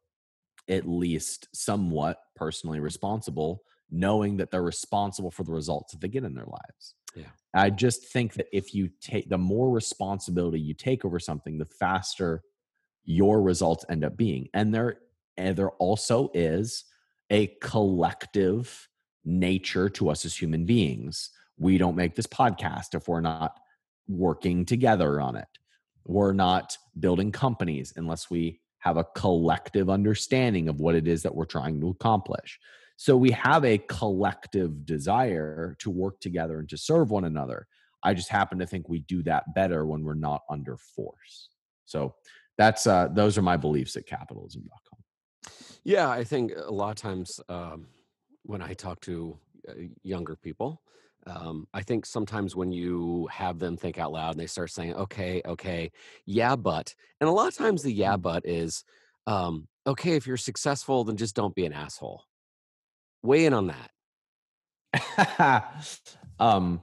at 0.68 0.88
least 0.88 1.48
somewhat 1.52 2.18
personally 2.36 2.80
responsible, 2.80 3.62
knowing 3.90 4.36
that 4.36 4.50
they're 4.50 4.62
responsible 4.62 5.30
for 5.30 5.44
the 5.44 5.52
results 5.52 5.92
that 5.92 6.00
they 6.00 6.08
get 6.08 6.24
in 6.24 6.34
their 6.34 6.46
lives. 6.46 6.94
Yeah. 7.14 7.24
I 7.54 7.70
just 7.70 8.06
think 8.06 8.34
that 8.34 8.46
if 8.52 8.74
you 8.74 8.90
take 9.00 9.28
the 9.28 9.38
more 9.38 9.70
responsibility 9.70 10.60
you 10.60 10.74
take 10.74 11.04
over 11.04 11.18
something, 11.18 11.58
the 11.58 11.64
faster 11.64 12.42
your 13.04 13.40
results 13.40 13.84
end 13.88 14.04
up 14.04 14.16
being. 14.16 14.48
And 14.52 14.74
there 14.74 14.98
and 15.36 15.56
there 15.56 15.70
also 15.70 16.30
is 16.34 16.84
a 17.30 17.46
collective 17.60 18.88
nature 19.24 19.88
to 19.88 20.10
us 20.10 20.24
as 20.24 20.36
human 20.36 20.66
beings. 20.66 21.30
We 21.56 21.78
don't 21.78 21.96
make 21.96 22.14
this 22.14 22.26
podcast 22.26 22.94
if 22.94 23.08
we're 23.08 23.20
not 23.20 23.58
working 24.08 24.64
together 24.64 25.20
on 25.20 25.36
it. 25.36 25.48
We're 26.04 26.32
not 26.32 26.76
building 26.98 27.32
companies 27.32 27.92
unless 27.96 28.30
we 28.30 28.60
have 28.80 28.96
a 28.96 29.04
collective 29.04 29.90
understanding 29.90 30.68
of 30.68 30.80
what 30.80 30.94
it 30.94 31.08
is 31.08 31.22
that 31.22 31.34
we're 31.34 31.44
trying 31.44 31.80
to 31.80 31.88
accomplish. 31.88 32.58
So 32.96 33.16
we 33.16 33.30
have 33.32 33.64
a 33.64 33.78
collective 33.78 34.84
desire 34.84 35.76
to 35.78 35.90
work 35.90 36.20
together 36.20 36.58
and 36.58 36.68
to 36.68 36.76
serve 36.76 37.10
one 37.10 37.24
another. 37.24 37.66
I 38.02 38.14
just 38.14 38.28
happen 38.28 38.58
to 38.58 38.66
think 38.66 38.88
we 38.88 39.00
do 39.00 39.22
that 39.24 39.54
better 39.54 39.86
when 39.86 40.04
we're 40.04 40.14
not 40.14 40.42
under 40.50 40.76
force. 40.76 41.48
So 41.84 42.14
that's 42.56 42.86
uh, 42.86 43.08
those 43.12 43.38
are 43.38 43.42
my 43.42 43.56
beliefs 43.56 43.96
at 43.96 44.06
capitalism.com. 44.06 45.52
Yeah, 45.84 46.08
I 46.08 46.24
think 46.24 46.52
a 46.56 46.72
lot 46.72 46.90
of 46.90 46.96
times 46.96 47.40
um, 47.48 47.86
when 48.42 48.62
I 48.62 48.74
talk 48.74 49.00
to 49.02 49.38
uh, 49.68 49.74
younger 50.02 50.36
people, 50.36 50.82
um, 51.28 51.66
I 51.72 51.82
think 51.82 52.06
sometimes 52.06 52.56
when 52.56 52.72
you 52.72 53.28
have 53.30 53.58
them 53.58 53.76
think 53.76 53.98
out 53.98 54.12
loud 54.12 54.32
and 54.32 54.40
they 54.40 54.46
start 54.46 54.70
saying, 54.70 54.94
okay, 54.94 55.42
okay, 55.44 55.90
yeah, 56.26 56.56
but, 56.56 56.94
and 57.20 57.28
a 57.28 57.32
lot 57.32 57.48
of 57.48 57.56
times 57.56 57.82
the 57.82 57.92
yeah, 57.92 58.16
Mm. 58.16 58.22
but 58.22 58.46
is, 58.46 58.84
um, 59.26 59.68
okay, 59.86 60.12
if 60.12 60.26
you're 60.26 60.36
successful, 60.36 61.04
then 61.04 61.16
just 61.16 61.34
don't 61.36 61.54
be 61.54 61.66
an 61.66 61.72
asshole. 61.72 62.24
Weigh 63.22 63.46
in 63.46 63.52
on 63.52 63.72
that. 64.92 65.74
um, 66.38 66.82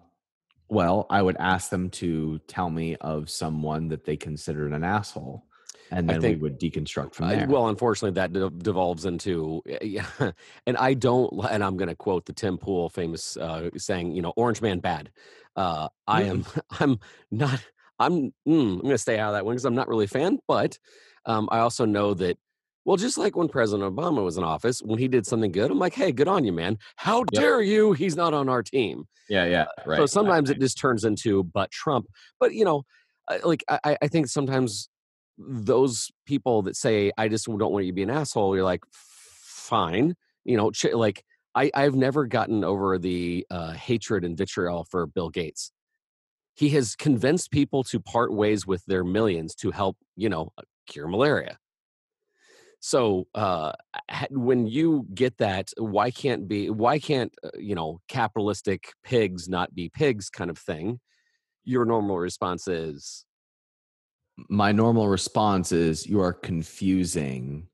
well, 0.67 1.05
I 1.09 1.21
would 1.21 1.37
ask 1.37 1.69
them 1.69 1.89
to 1.91 2.39
tell 2.47 2.69
me 2.69 2.95
of 2.95 3.29
someone 3.29 3.89
that 3.89 4.05
they 4.05 4.17
considered 4.17 4.73
an 4.73 4.83
asshole, 4.83 5.44
and 5.91 6.09
then 6.09 6.21
think- 6.21 6.37
we 6.37 6.41
would 6.49 6.59
deconstruct 6.59 7.13
from 7.13 7.27
Uh, 7.27 7.29
there. 7.29 7.47
well, 7.47 7.67
unfortunately, 7.69 8.15
that 8.15 8.33
de- 8.33 8.49
devolves 8.49 9.05
into 9.05 9.61
uh, 9.71 9.77
yeah, 9.81 10.05
and 10.67 10.77
I 10.77 10.93
don't. 10.93 11.31
And 11.49 11.63
I'm 11.63 11.77
going 11.77 11.89
to 11.89 11.95
quote 11.95 12.25
the 12.25 12.33
Tim 12.33 12.57
Pool 12.57 12.89
famous 12.89 13.37
uh, 13.37 13.69
saying, 13.77 14.11
you 14.15 14.21
know, 14.21 14.33
"Orange 14.35 14.61
Man 14.61 14.79
bad." 14.79 15.11
Uh, 15.55 15.87
I 16.07 16.23
am. 16.23 16.45
I'm 16.79 16.99
not. 17.31 17.63
I'm. 17.99 18.33
Mm, 18.47 18.73
I'm 18.73 18.79
going 18.79 18.89
to 18.91 18.97
stay 18.97 19.19
out 19.19 19.29
of 19.29 19.33
that 19.35 19.45
one 19.45 19.53
because 19.55 19.65
I'm 19.65 19.75
not 19.75 19.87
really 19.87 20.05
a 20.05 20.09
fan. 20.09 20.39
But 20.47 20.77
um, 21.25 21.47
I 21.51 21.59
also 21.59 21.85
know 21.85 22.13
that. 22.15 22.37
Well, 22.83 22.97
just 22.97 23.17
like 23.17 23.35
when 23.35 23.47
President 23.47 23.95
Obama 23.95 24.23
was 24.23 24.37
in 24.37 24.43
office, 24.43 24.79
when 24.79 24.99
he 24.99 25.07
did 25.07 25.25
something 25.25 25.51
good, 25.51 25.71
I'm 25.71 25.79
like, 25.79 25.95
"Hey, 25.95 26.11
good 26.11 26.27
on 26.27 26.43
you, 26.43 26.51
man! 26.53 26.77
How 26.97 27.19
Yep. 27.19 27.27
dare 27.41 27.61
you? 27.61 27.93
He's 27.93 28.15
not 28.15 28.33
on 28.33 28.47
our 28.49 28.61
team." 28.61 29.07
yeah, 29.27 29.45
yeah, 29.45 29.65
right. 29.87 29.97
So 29.97 30.05
sometimes 30.05 30.51
it 30.51 30.59
just 30.59 30.77
turns 30.77 31.03
into 31.03 31.43
but 31.45 31.71
Trump. 31.71 32.05
But 32.39 32.53
you 32.53 32.63
know, 32.63 32.83
like 33.43 33.63
I- 33.67 33.97
I 34.03 34.07
think 34.07 34.27
sometimes 34.27 34.87
those 35.37 36.11
people 36.25 36.61
that 36.63 36.75
say 36.75 37.11
I 37.17 37.27
just 37.27 37.45
don't 37.45 37.71
want 37.71 37.85
you 37.85 37.91
to 37.91 37.95
be 37.95 38.03
an 38.03 38.09
asshole, 38.09 38.55
you're 38.55 38.63
like, 38.63 38.83
fine. 38.91 40.15
You 40.43 40.57
know, 40.57 40.71
ch- 40.71 40.93
like 40.93 41.23
I, 41.55 41.71
I've 41.73 41.95
never 41.95 42.25
gotten 42.25 42.63
over 42.63 42.97
the 42.97 43.45
uh, 43.49 43.71
hatred 43.71 44.23
and 44.23 44.37
vitriol 44.37 44.85
for 44.85 45.07
Bill 45.07 45.29
Gates. 45.29 45.71
He 46.55 46.69
has 46.69 46.95
convinced 46.95 47.51
people 47.51 47.83
to 47.85 47.99
part 47.99 48.33
ways 48.33 48.65
with 48.65 48.85
their 48.85 49.03
millions 49.03 49.55
to 49.55 49.71
help, 49.71 49.97
you 50.15 50.29
know, 50.29 50.51
uh, 50.57 50.63
cure 50.87 51.07
malaria. 51.07 51.57
So 52.79 53.27
uh, 53.33 53.73
when 54.29 54.67
you 54.67 55.07
get 55.13 55.37
that, 55.37 55.71
why 55.77 56.11
can't 56.11 56.47
be 56.47 56.69
why 56.69 56.99
can't 56.99 57.33
uh, 57.43 57.49
you 57.57 57.75
know 57.75 57.99
capitalistic 58.07 58.93
pigs 59.03 59.49
not 59.49 59.73
be 59.73 59.89
pigs 59.89 60.29
kind 60.29 60.49
of 60.49 60.57
thing? 60.57 60.99
Your 61.63 61.85
normal 61.85 62.19
response 62.19 62.67
is 62.67 63.24
my 64.49 64.71
normal 64.71 65.07
response 65.07 65.71
is 65.71 66.05
you 66.05 66.21
are 66.21 66.33
confusing 66.33 67.67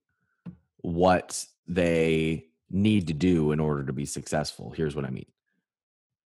what 0.78 1.46
they 1.68 2.48
need 2.70 3.08
to 3.08 3.14
do 3.14 3.52
in 3.52 3.60
order 3.60 3.86
to 3.86 3.94
be 3.94 4.06
successful. 4.06 4.72
Here's 4.72 4.96
what 4.96 5.06
I 5.06 5.10
mean. 5.10 5.26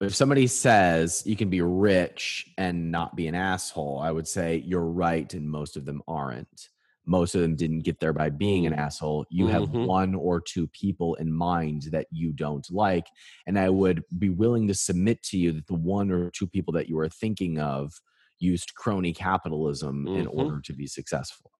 If 0.02 0.16
somebody 0.16 0.48
says 0.48 1.24
you 1.26 1.36
can 1.36 1.50
be 1.50 1.62
rich 1.62 2.52
and 2.58 2.92
not 2.92 3.16
be 3.16 3.28
an 3.28 3.36
asshole, 3.36 4.00
I 4.00 4.12
would 4.12 4.28
say 4.28 4.62
you're 4.66 4.86
right, 4.86 5.32
and 5.34 5.50
most 5.50 5.78
of 5.78 5.86
them 5.86 6.02
aren't. 6.08 6.70
Most 7.06 7.36
of 7.36 7.42
them 7.42 7.56
didn't 7.56 7.82
get 7.82 8.00
there 8.00 8.14
by 8.14 8.30
being 8.30 8.66
an 8.66 8.74
asshole. 8.74 9.26
You 9.30 9.48
have 9.48 9.70
Mhm. 9.70 9.86
one 9.86 10.16
or 10.16 10.42
two 10.42 10.68
people 10.68 11.16
in 11.16 11.32
mind 11.32 11.84
that 11.92 12.08
you 12.12 12.32
don't 12.34 12.70
like. 12.72 13.08
And 13.46 13.60
I 13.60 13.70
would 13.70 14.04
be 14.20 14.30
willing 14.30 14.68
to 14.68 14.74
submit 14.74 15.22
to 15.24 15.38
you 15.38 15.52
that 15.54 15.68
the 15.68 15.74
one 15.74 16.12
or 16.12 16.30
two 16.32 16.48
people 16.48 16.74
that 16.74 16.88
you 16.90 16.98
are 17.00 17.10
thinking 17.10 17.60
of 17.60 18.02
used 18.44 18.76
crony 18.76 19.14
capitalism 19.14 20.06
in 20.08 20.26
Mhm. 20.26 20.36
order 20.36 20.62
to 20.62 20.74
be 20.74 20.86
successful. 20.86 21.52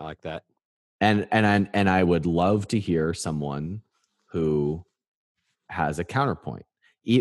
I 0.00 0.04
like 0.04 0.20
that. 0.22 0.44
And 1.00 1.26
and 1.32 1.44
I, 1.46 1.68
and 1.74 1.90
I 1.90 2.02
would 2.04 2.26
love 2.26 2.68
to 2.68 2.78
hear 2.78 3.12
someone 3.12 3.82
who 4.30 4.84
has 5.68 5.98
a 5.98 6.04
counterpoint. 6.04 6.64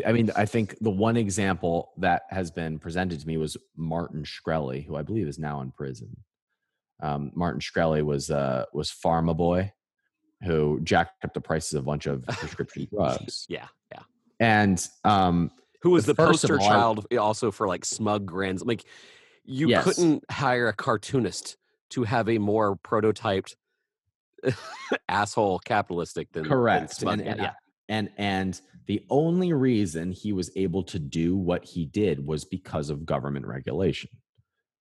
I 0.05 0.11
mean, 0.11 0.29
I 0.35 0.45
think 0.45 0.77
the 0.79 0.91
one 0.91 1.17
example 1.17 1.91
that 1.97 2.21
has 2.29 2.51
been 2.51 2.77
presented 2.77 3.19
to 3.19 3.27
me 3.27 3.37
was 3.37 3.57
Martin 3.75 4.23
Shkreli, 4.23 4.85
who 4.85 4.95
I 4.95 5.01
believe 5.01 5.27
is 5.27 5.39
now 5.39 5.61
in 5.61 5.71
prison. 5.71 6.23
Um, 7.01 7.31
Martin 7.33 7.59
Shkreli 7.59 8.03
was 8.05 8.29
uh, 8.29 8.65
was 8.73 8.91
Pharma 8.91 9.35
Boy, 9.35 9.73
who 10.43 10.79
jacked 10.83 11.25
up 11.25 11.33
the 11.33 11.41
prices 11.41 11.73
of 11.73 11.81
a 11.83 11.85
bunch 11.87 12.05
of 12.05 12.23
prescription 12.27 12.87
drugs. 12.93 13.47
Yeah, 13.49 13.67
yeah. 13.91 14.03
And 14.39 14.87
um, 15.03 15.49
Who 15.83 15.91
was 15.91 16.05
the 16.05 16.11
of 16.11 16.17
poster 16.17 16.59
all, 16.59 16.67
child 16.67 17.07
also 17.17 17.51
for 17.51 17.67
like 17.67 17.85
smug 17.85 18.25
grins? 18.25 18.63
Like 18.63 18.85
you 19.43 19.69
Yes. 19.69 19.83
couldn't 19.83 20.23
hire 20.29 20.67
a 20.67 20.73
cartoonist 20.73 21.57
to 21.91 22.03
have 22.03 22.29
a 22.29 22.37
more 22.37 22.77
prototyped 22.77 23.55
asshole 25.09 25.59
capitalistic 25.59 26.31
than 26.31 26.43
than 26.43 26.51
correct 26.51 26.95
smug. 26.95 27.19
and, 27.19 27.27
and, 27.27 27.39
yeah. 27.41 27.53
and 27.89 28.09
and 28.17 28.61
the 28.87 29.05
only 29.09 29.53
reason 29.53 30.11
he 30.11 30.33
was 30.33 30.51
able 30.55 30.83
to 30.83 30.99
do 30.99 31.35
what 31.35 31.63
he 31.63 31.85
did 31.85 32.25
was 32.25 32.45
because 32.45 32.89
of 32.89 33.05
government 33.05 33.45
regulation 33.45 34.09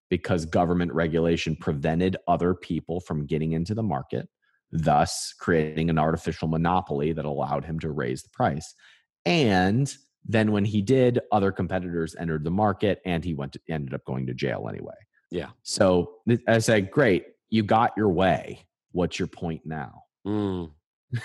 because 0.09 0.45
government 0.45 0.93
regulation 0.93 1.55
prevented 1.55 2.17
other 2.27 2.53
people 2.53 2.99
from 2.99 3.25
getting 3.25 3.51
into 3.53 3.73
the 3.75 3.83
market 3.83 4.27
thus 4.71 5.33
creating 5.39 5.89
an 5.89 5.99
artificial 5.99 6.47
monopoly 6.47 7.11
that 7.13 7.25
allowed 7.25 7.65
him 7.65 7.77
to 7.79 7.91
raise 7.91 8.23
the 8.23 8.29
price 8.29 8.73
and 9.25 9.95
then 10.25 10.51
when 10.51 10.63
he 10.65 10.81
did 10.81 11.19
other 11.31 11.51
competitors 11.51 12.15
entered 12.19 12.43
the 12.43 12.51
market 12.51 13.01
and 13.05 13.23
he 13.23 13.33
went 13.33 13.53
to, 13.53 13.59
ended 13.69 13.93
up 13.93 14.03
going 14.05 14.25
to 14.27 14.33
jail 14.33 14.67
anyway 14.69 14.93
Yeah. 15.31 15.49
so 15.63 16.15
i 16.47 16.59
said 16.59 16.91
great 16.91 17.25
you 17.49 17.63
got 17.63 17.91
your 17.97 18.09
way 18.09 18.65
what's 18.91 19.17
your 19.19 19.27
point 19.27 19.61
now 19.65 20.03
Mm. 20.25 20.71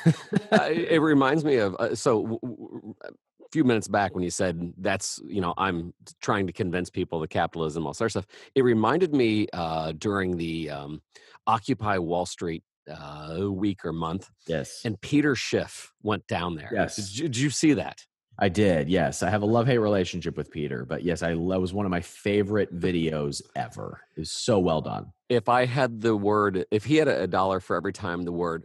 Uh, 0.52 0.68
it 0.70 1.00
reminds 1.00 1.44
me 1.44 1.56
of 1.56 1.74
uh, 1.78 1.94
so 1.94 2.22
w- 2.22 2.40
w- 2.42 2.94
a 3.04 3.10
few 3.52 3.62
minutes 3.64 3.86
back 3.88 4.14
when 4.14 4.24
you 4.24 4.30
said 4.30 4.72
that's 4.78 5.20
you 5.26 5.40
know 5.40 5.52
i'm 5.58 5.92
trying 6.20 6.46
to 6.46 6.52
convince 6.52 6.88
people 6.90 7.20
that 7.20 7.28
capitalism 7.30 7.86
all 7.86 7.94
sorts 7.94 8.16
of 8.16 8.24
stuff 8.24 8.36
it 8.54 8.62
reminded 8.62 9.14
me 9.14 9.46
uh, 9.52 9.92
during 9.98 10.36
the 10.36 10.70
um, 10.70 11.02
occupy 11.46 11.98
wall 11.98 12.26
street 12.26 12.62
uh, 12.90 13.48
week 13.50 13.84
or 13.84 13.92
month 13.92 14.30
yes 14.46 14.80
and 14.84 15.00
peter 15.00 15.34
schiff 15.36 15.92
went 16.02 16.26
down 16.26 16.54
there 16.56 16.70
Yes. 16.72 16.96
did 16.96 17.18
you, 17.18 17.22
did 17.28 17.36
you 17.36 17.50
see 17.50 17.74
that 17.74 18.02
I 18.38 18.48
did. 18.50 18.88
Yes, 18.88 19.22
I 19.22 19.30
have 19.30 19.42
a 19.42 19.46
love 19.46 19.66
hate 19.66 19.78
relationship 19.78 20.36
with 20.36 20.50
Peter, 20.50 20.84
but 20.84 21.02
yes, 21.02 21.22
I 21.22 21.30
that 21.30 21.60
was 21.60 21.72
one 21.72 21.86
of 21.86 21.90
my 21.90 22.02
favorite 22.02 22.78
videos 22.78 23.40
ever. 23.54 24.02
Was 24.16 24.30
so 24.30 24.58
well 24.58 24.80
done. 24.80 25.12
if 25.28 25.48
i 25.48 25.64
had 25.64 26.00
the 26.00 26.14
word 26.16 26.66
if 26.70 26.84
he 26.84 26.96
had 26.96 27.08
a, 27.08 27.22
a 27.22 27.26
dollar 27.26 27.60
for 27.60 27.76
every 27.76 27.92
time 27.92 28.22
the 28.22 28.32
word 28.32 28.64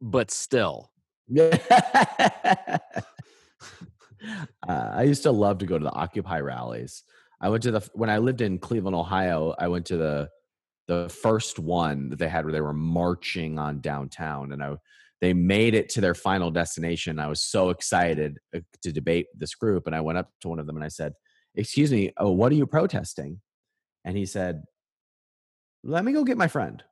but 0.00 0.30
still 0.30 0.90
Uh, 4.68 4.90
I 4.94 5.02
used 5.02 5.24
to 5.24 5.32
love 5.32 5.58
to 5.58 5.66
go 5.66 5.76
to 5.78 5.84
the 5.84 5.92
Occupy 5.92 6.38
rallies. 6.40 7.02
I 7.40 7.48
went 7.48 7.64
to 7.64 7.72
the 7.72 7.80
when 7.94 8.08
I 8.08 8.18
lived 8.18 8.40
in 8.40 8.58
Cleveland, 8.58 8.94
Ohio. 8.94 9.52
I 9.58 9.66
went 9.66 9.86
to 9.86 9.96
the 9.96 10.30
the 10.86 11.08
first 11.08 11.58
one 11.58 12.10
that 12.10 12.20
they 12.20 12.28
had 12.28 12.44
where 12.44 12.52
they 12.52 12.60
were 12.60 12.72
marching 12.72 13.58
on 13.58 13.80
downtown, 13.80 14.52
and 14.52 14.62
I 14.62 14.76
they 15.22 15.32
made 15.32 15.76
it 15.76 15.88
to 15.90 16.00
their 16.00 16.16
final 16.16 16.50
destination. 16.50 17.20
I 17.20 17.28
was 17.28 17.40
so 17.40 17.70
excited 17.70 18.38
uh, 18.54 18.58
to 18.82 18.92
debate 18.92 19.28
this 19.34 19.54
group, 19.54 19.86
and 19.86 19.94
I 19.94 20.00
went 20.00 20.18
up 20.18 20.30
to 20.40 20.48
one 20.48 20.58
of 20.58 20.66
them 20.66 20.76
and 20.76 20.84
I 20.84 20.88
said, 20.88 21.14
"Excuse 21.54 21.92
me, 21.92 22.12
oh, 22.18 22.32
what 22.32 22.50
are 22.50 22.56
you 22.56 22.66
protesting?" 22.66 23.40
And 24.04 24.16
he 24.16 24.26
said, 24.26 24.64
"Let 25.84 26.04
me 26.04 26.12
go 26.12 26.24
get 26.24 26.36
my 26.36 26.48
friend." 26.48 26.82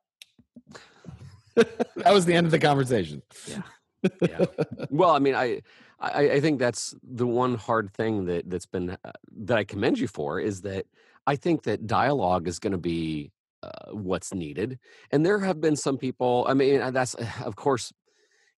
that 1.55 2.13
was 2.13 2.25
the 2.25 2.33
end 2.33 2.45
of 2.47 2.51
the 2.51 2.59
conversation. 2.59 3.21
Yeah. 3.47 3.61
yeah. 4.21 4.45
Well, 4.89 5.11
I 5.11 5.19
mean, 5.19 5.35
I, 5.35 5.61
I, 5.99 6.31
I 6.31 6.39
think 6.39 6.57
that's 6.57 6.95
the 7.03 7.27
one 7.27 7.55
hard 7.55 7.93
thing 7.93 8.25
that 8.25 8.49
that's 8.49 8.65
been 8.65 8.91
uh, 8.91 9.11
that 9.41 9.57
I 9.57 9.65
commend 9.65 9.99
you 9.99 10.07
for 10.07 10.39
is 10.39 10.61
that 10.61 10.85
I 11.27 11.35
think 11.35 11.63
that 11.63 11.85
dialogue 11.85 12.47
is 12.47 12.59
going 12.59 12.71
to 12.71 12.79
be 12.79 13.33
uh, 13.61 13.91
what's 13.91 14.33
needed, 14.33 14.79
and 15.11 15.25
there 15.25 15.39
have 15.39 15.59
been 15.59 15.75
some 15.75 15.97
people. 15.97 16.45
I 16.47 16.53
mean, 16.53 16.93
that's 16.93 17.13
of 17.43 17.57
course. 17.57 17.91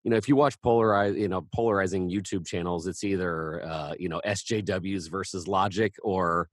You 0.04 0.10
know, 0.10 0.16
if 0.16 0.28
you 0.28 0.36
watch 0.36 0.60
polarize, 0.60 1.18
you 1.18 1.28
know, 1.28 1.46
polarizing 1.54 2.10
YouTube 2.10 2.46
channels, 2.46 2.86
it's 2.86 3.02
either 3.04 3.64
uh, 3.64 3.94
you 3.98 4.08
know 4.08 4.20
SJWs 4.24 5.10
versus 5.10 5.48
Logic 5.48 5.94
or 6.02 6.48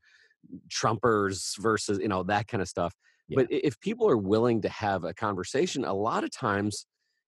Trumpers 0.69 1.57
versus 1.59 1.99
you 1.99 2.07
know 2.07 2.23
that 2.23 2.47
kind 2.47 2.61
of 2.61 2.67
stuff. 2.67 2.95
Yeah. 3.27 3.35
But 3.35 3.47
if 3.49 3.79
people 3.79 4.09
are 4.09 4.17
willing 4.17 4.61
to 4.61 4.69
have 4.69 5.03
a 5.03 5.13
conversation, 5.13 5.85
a 5.85 5.93
lot 5.93 6.23
of 6.23 6.31
times 6.31 6.85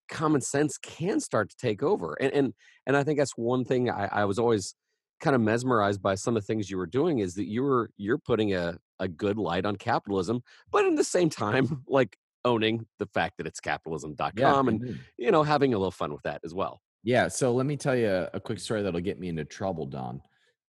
common 0.10 0.42
sense 0.42 0.78
can 0.78 1.20
start 1.20 1.50
to 1.50 1.56
take 1.58 1.84
over. 1.84 2.16
And 2.20 2.34
and 2.34 2.54
and 2.88 2.98
I 2.98 3.04
think 3.04 3.20
that's 3.20 3.38
one 3.38 3.66
thing 3.66 3.90
I, 3.90 4.10
I 4.12 4.26
was 4.26 4.40
always 4.40 4.76
kind 5.22 5.36
of 5.36 5.42
mesmerized 5.42 6.02
by 6.02 6.16
some 6.16 6.36
of 6.36 6.44
the 6.44 6.46
things 6.46 6.70
you 6.70 6.78
were 6.78 6.86
doing 6.86 7.20
is 7.20 7.36
that 7.36 7.48
you 7.48 7.64
were 7.64 7.90
you're 7.98 8.18
putting 8.18 8.54
a, 8.54 8.78
a 9.00 9.08
good 9.08 9.38
light 9.38 9.66
on 9.66 9.76
capitalism, 9.76 10.42
but 10.72 10.86
in 10.86 10.96
the 10.96 11.04
same 11.04 11.30
time, 11.30 11.84
like 11.88 12.18
owning 12.46 12.86
the 13.00 13.06
fact 13.08 13.38
that 13.38 13.48
it's 13.48 13.60
capitalism.com 13.60 14.34
yeah, 14.38 14.60
and 14.60 15.00
you 15.18 15.32
know 15.32 15.44
having 15.44 15.74
a 15.74 15.78
little 15.78 15.92
fun 15.92 16.12
with 16.12 16.24
that 16.24 16.42
as 16.44 16.54
well. 16.54 16.82
Yeah. 17.04 17.28
So 17.28 17.54
let 17.54 17.66
me 17.66 17.76
tell 17.76 17.96
you 17.96 18.10
a, 18.10 18.30
a 18.34 18.40
quick 18.40 18.60
story 18.60 18.82
that'll 18.82 19.02
get 19.02 19.20
me 19.20 19.28
into 19.28 19.44
trouble, 19.44 19.86
Don. 19.86 20.22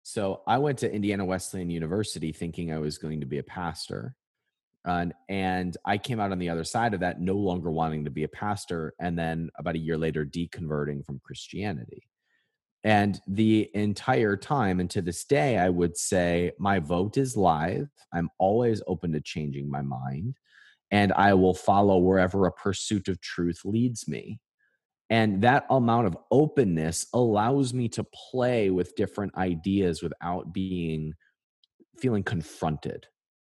So 0.03 0.43
I 0.47 0.59
went 0.59 0.79
to 0.79 0.93
Indiana 0.93 1.25
Wesleyan 1.25 1.71
University 1.71 2.33
thinking 2.33 2.73
I 2.73 2.79
was 2.79 2.99
going 2.99 3.21
to 3.21 3.27
be 3.27 3.39
a 3.39 3.43
pastor. 3.43 4.17
And, 4.85 5.13
and 5.29 5.77
I 5.85 5.99
came 5.99 6.19
out 6.19 6.33
on 6.33 6.41
the 6.41 6.49
other 6.49 6.65
side 6.65 6.93
of 6.93 7.01
that, 7.01 7.21
no 7.21 7.35
longer 7.35 7.71
wanting 7.71 8.05
to 8.05 8.11
be 8.11 8.25
a 8.25 8.29
pastor, 8.29 8.95
and 8.99 9.17
then 9.17 9.51
about 9.57 9.77
a 9.77 9.79
year 9.79 9.97
later, 9.97 10.25
deconverting 10.25 11.05
from 11.05 11.21
Christianity. 11.23 12.03
And 12.83 13.21
the 13.29 13.71
entire 13.75 14.37
time, 14.37 14.81
and 14.81 14.91
to 14.91 15.03
this 15.03 15.25
day, 15.25 15.57
I 15.57 15.69
would 15.69 15.97
say 15.97 16.51
my 16.59 16.81
vote 16.81 17.17
is 17.17 17.37
live. 17.37 17.89
I'm 18.13 18.29
always 18.39 18.83
open 18.89 19.13
to 19.13 19.21
changing 19.21 19.71
my 19.71 19.83
mind, 19.83 20.35
and 20.93 21.13
I 21.15 21.33
will 21.35 21.55
follow 21.55 21.99
wherever 21.99 22.47
a 22.47 22.53
pursuit 22.53 23.09
of 23.09 23.21
truth 23.21 23.63
leads 23.65 24.07
me. 24.07 24.39
And 25.11 25.43
that 25.43 25.67
amount 25.71 26.07
of 26.07 26.17
openness 26.31 27.07
allows 27.13 27.75
me 27.75 27.89
to 27.91 28.05
play 28.31 28.71
with 28.71 28.95
different 28.95 29.35
ideas 29.37 30.03
without 30.03 30.53
being 30.53 31.15
feeling 31.99 32.23
confronted 32.23 33.07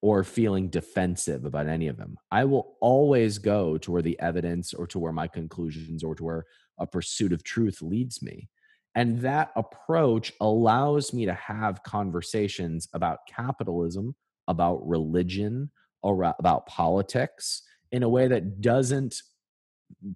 or 0.02 0.22
feeling 0.22 0.68
defensive 0.68 1.44
about 1.44 1.66
any 1.66 1.88
of 1.88 1.96
them. 1.96 2.16
I 2.30 2.44
will 2.44 2.76
always 2.80 3.38
go 3.38 3.78
to 3.78 3.90
where 3.90 4.02
the 4.02 4.18
evidence 4.20 4.74
or 4.74 4.86
to 4.88 4.98
where 4.98 5.12
my 5.12 5.26
conclusions 5.26 6.04
or 6.04 6.14
to 6.14 6.24
where 6.24 6.44
a 6.78 6.86
pursuit 6.86 7.32
of 7.32 7.42
truth 7.42 7.82
leads 7.82 8.22
me. 8.22 8.48
And 8.94 9.20
that 9.20 9.50
approach 9.56 10.32
allows 10.40 11.12
me 11.12 11.26
to 11.26 11.34
have 11.34 11.82
conversations 11.82 12.88
about 12.94 13.26
capitalism, 13.28 14.14
about 14.46 14.86
religion, 14.86 15.70
or 16.02 16.34
about 16.38 16.66
politics 16.66 17.62
in 17.92 18.02
a 18.02 18.08
way 18.08 18.28
that 18.28 18.60
doesn't 18.60 19.22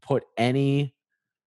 put 0.00 0.24
any 0.36 0.94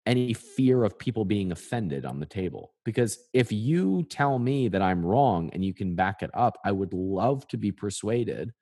any 0.05 0.33
fear 0.33 0.83
of 0.83 0.99
people 0.99 1.25
being 1.25 1.53
offended 1.53 2.05
on 2.05 2.19
the 2.19 2.27
table. 2.27 2.75
Because 2.85 3.19
if 3.33 3.53
you 3.53 4.03
tell 4.11 4.39
me 4.39 4.69
that 4.69 4.83
I'm 4.83 5.07
wrong 5.07 5.49
and 5.53 5.65
you 5.65 5.73
can 5.73 5.95
back 5.95 6.23
it 6.23 6.31
up, 6.35 6.59
I 6.65 6.73
would 6.73 6.93
love 6.93 7.47
to 7.49 7.57
be 7.57 7.71
persuaded 7.71 8.53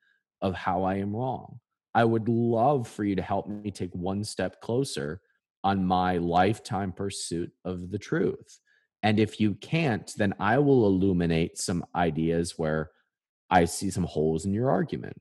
of 0.41 0.53
how 0.53 0.83
I 0.83 0.97
am 0.97 1.15
wrong. 1.15 1.59
I 1.93 2.05
would 2.05 2.29
love 2.29 2.87
for 2.87 3.03
you 3.03 3.15
to 3.15 3.21
help 3.21 3.47
me 3.47 3.71
take 3.71 3.93
one 3.93 4.23
step 4.23 4.61
closer 4.61 5.21
on 5.63 5.85
my 5.85 6.17
lifetime 6.17 6.91
pursuit 6.91 7.51
of 7.65 7.91
the 7.91 7.99
truth. 7.99 8.59
And 9.03 9.19
if 9.19 9.39
you 9.39 9.55
can't, 9.55 10.11
then 10.17 10.33
I 10.39 10.59
will 10.59 10.85
illuminate 10.85 11.57
some 11.57 11.83
ideas 11.95 12.53
where 12.57 12.91
I 13.49 13.65
see 13.65 13.89
some 13.89 14.03
holes 14.03 14.45
in 14.45 14.53
your 14.53 14.69
argument. 14.69 15.19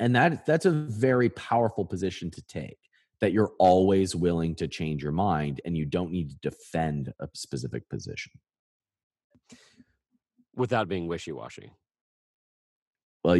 And 0.00 0.14
that 0.16 0.46
that's 0.46 0.66
a 0.66 0.70
very 0.70 1.28
powerful 1.30 1.84
position 1.84 2.30
to 2.32 2.42
take 2.42 2.78
that 3.20 3.32
you're 3.32 3.52
always 3.58 4.14
willing 4.14 4.54
to 4.56 4.68
change 4.68 5.02
your 5.02 5.12
mind 5.12 5.60
and 5.64 5.76
you 5.76 5.86
don't 5.86 6.10
need 6.10 6.30
to 6.30 6.36
defend 6.42 7.12
a 7.20 7.28
specific 7.32 7.88
position. 7.88 8.32
Without 10.56 10.88
being 10.88 11.06
wishy-washy. 11.08 11.72
Well 13.22 13.36
I, 13.36 13.38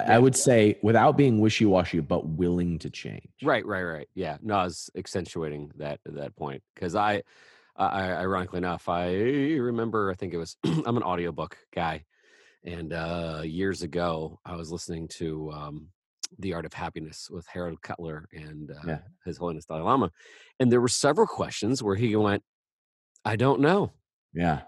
yeah. 0.00 0.14
I 0.14 0.18
would 0.18 0.36
say 0.36 0.78
without 0.82 1.16
being 1.16 1.40
wishy-washy 1.40 2.00
but 2.00 2.28
willing 2.28 2.78
to 2.80 2.90
change. 2.90 3.28
Right 3.42 3.66
right 3.66 3.82
right. 3.82 4.08
Yeah 4.14 4.36
no 4.42 4.54
i 4.54 4.64
was 4.64 4.90
accentuating 4.96 5.72
that 5.76 6.00
that 6.06 6.36
point 6.36 6.62
because 6.74 6.94
I, 6.94 7.22
I 7.76 8.12
ironically 8.12 8.58
enough 8.58 8.88
i 8.88 9.12
remember 9.14 10.10
i 10.10 10.14
think 10.14 10.34
it 10.34 10.38
was 10.38 10.56
i'm 10.64 10.96
an 10.96 11.02
audiobook 11.02 11.56
guy 11.74 12.04
and 12.64 12.92
uh 12.92 13.40
years 13.44 13.82
ago 13.82 14.38
i 14.44 14.56
was 14.56 14.70
listening 14.72 15.08
to 15.08 15.50
um 15.52 15.88
the 16.38 16.52
Art 16.52 16.66
of 16.66 16.72
Happiness 16.72 17.28
with 17.30 17.46
Howard 17.46 17.80
Cutler 17.82 18.28
and 18.32 18.70
uh, 18.70 18.86
yeah. 18.86 18.98
His 19.24 19.38
Holiness 19.38 19.64
Dalai 19.64 19.82
Lama. 19.82 20.10
And 20.60 20.70
there 20.70 20.80
were 20.80 20.88
several 20.88 21.26
questions 21.26 21.82
where 21.82 21.96
he 21.96 22.14
went, 22.16 22.42
I 23.24 23.36
don't 23.36 23.60
know. 23.60 23.92
Yeah. 24.34 24.62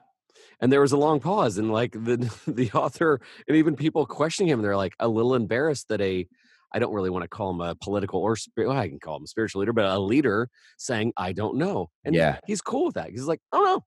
And 0.60 0.72
there 0.72 0.80
was 0.80 0.92
a 0.92 0.96
long 0.96 1.20
pause, 1.20 1.58
and 1.58 1.72
like 1.72 1.92
the 1.92 2.32
the 2.46 2.70
author 2.72 3.20
and 3.48 3.56
even 3.56 3.76
people 3.76 4.06
questioning 4.06 4.50
him, 4.50 4.62
they're 4.62 4.76
like 4.76 4.94
a 4.98 5.08
little 5.08 5.34
embarrassed 5.34 5.88
that 5.88 6.00
a 6.00 6.26
I 6.72 6.78
don't 6.78 6.92
really 6.92 7.10
want 7.10 7.24
to 7.24 7.28
call 7.28 7.50
him 7.50 7.60
a 7.60 7.74
political 7.74 8.20
or 8.20 8.36
well, 8.56 8.70
I 8.72 8.88
can 8.88 9.00
call 9.00 9.16
him 9.16 9.24
a 9.24 9.28
spiritual 9.28 9.60
leader, 9.60 9.72
but 9.72 9.86
a 9.86 9.98
leader 9.98 10.48
saying 10.78 11.12
I 11.16 11.32
don't 11.32 11.56
know, 11.56 11.90
and 12.04 12.14
yeah, 12.14 12.38
he's 12.46 12.60
cool 12.60 12.86
with 12.86 12.94
that. 12.94 13.10
He's 13.10 13.26
like, 13.26 13.40
oh 13.52 13.60
no, 13.60 13.84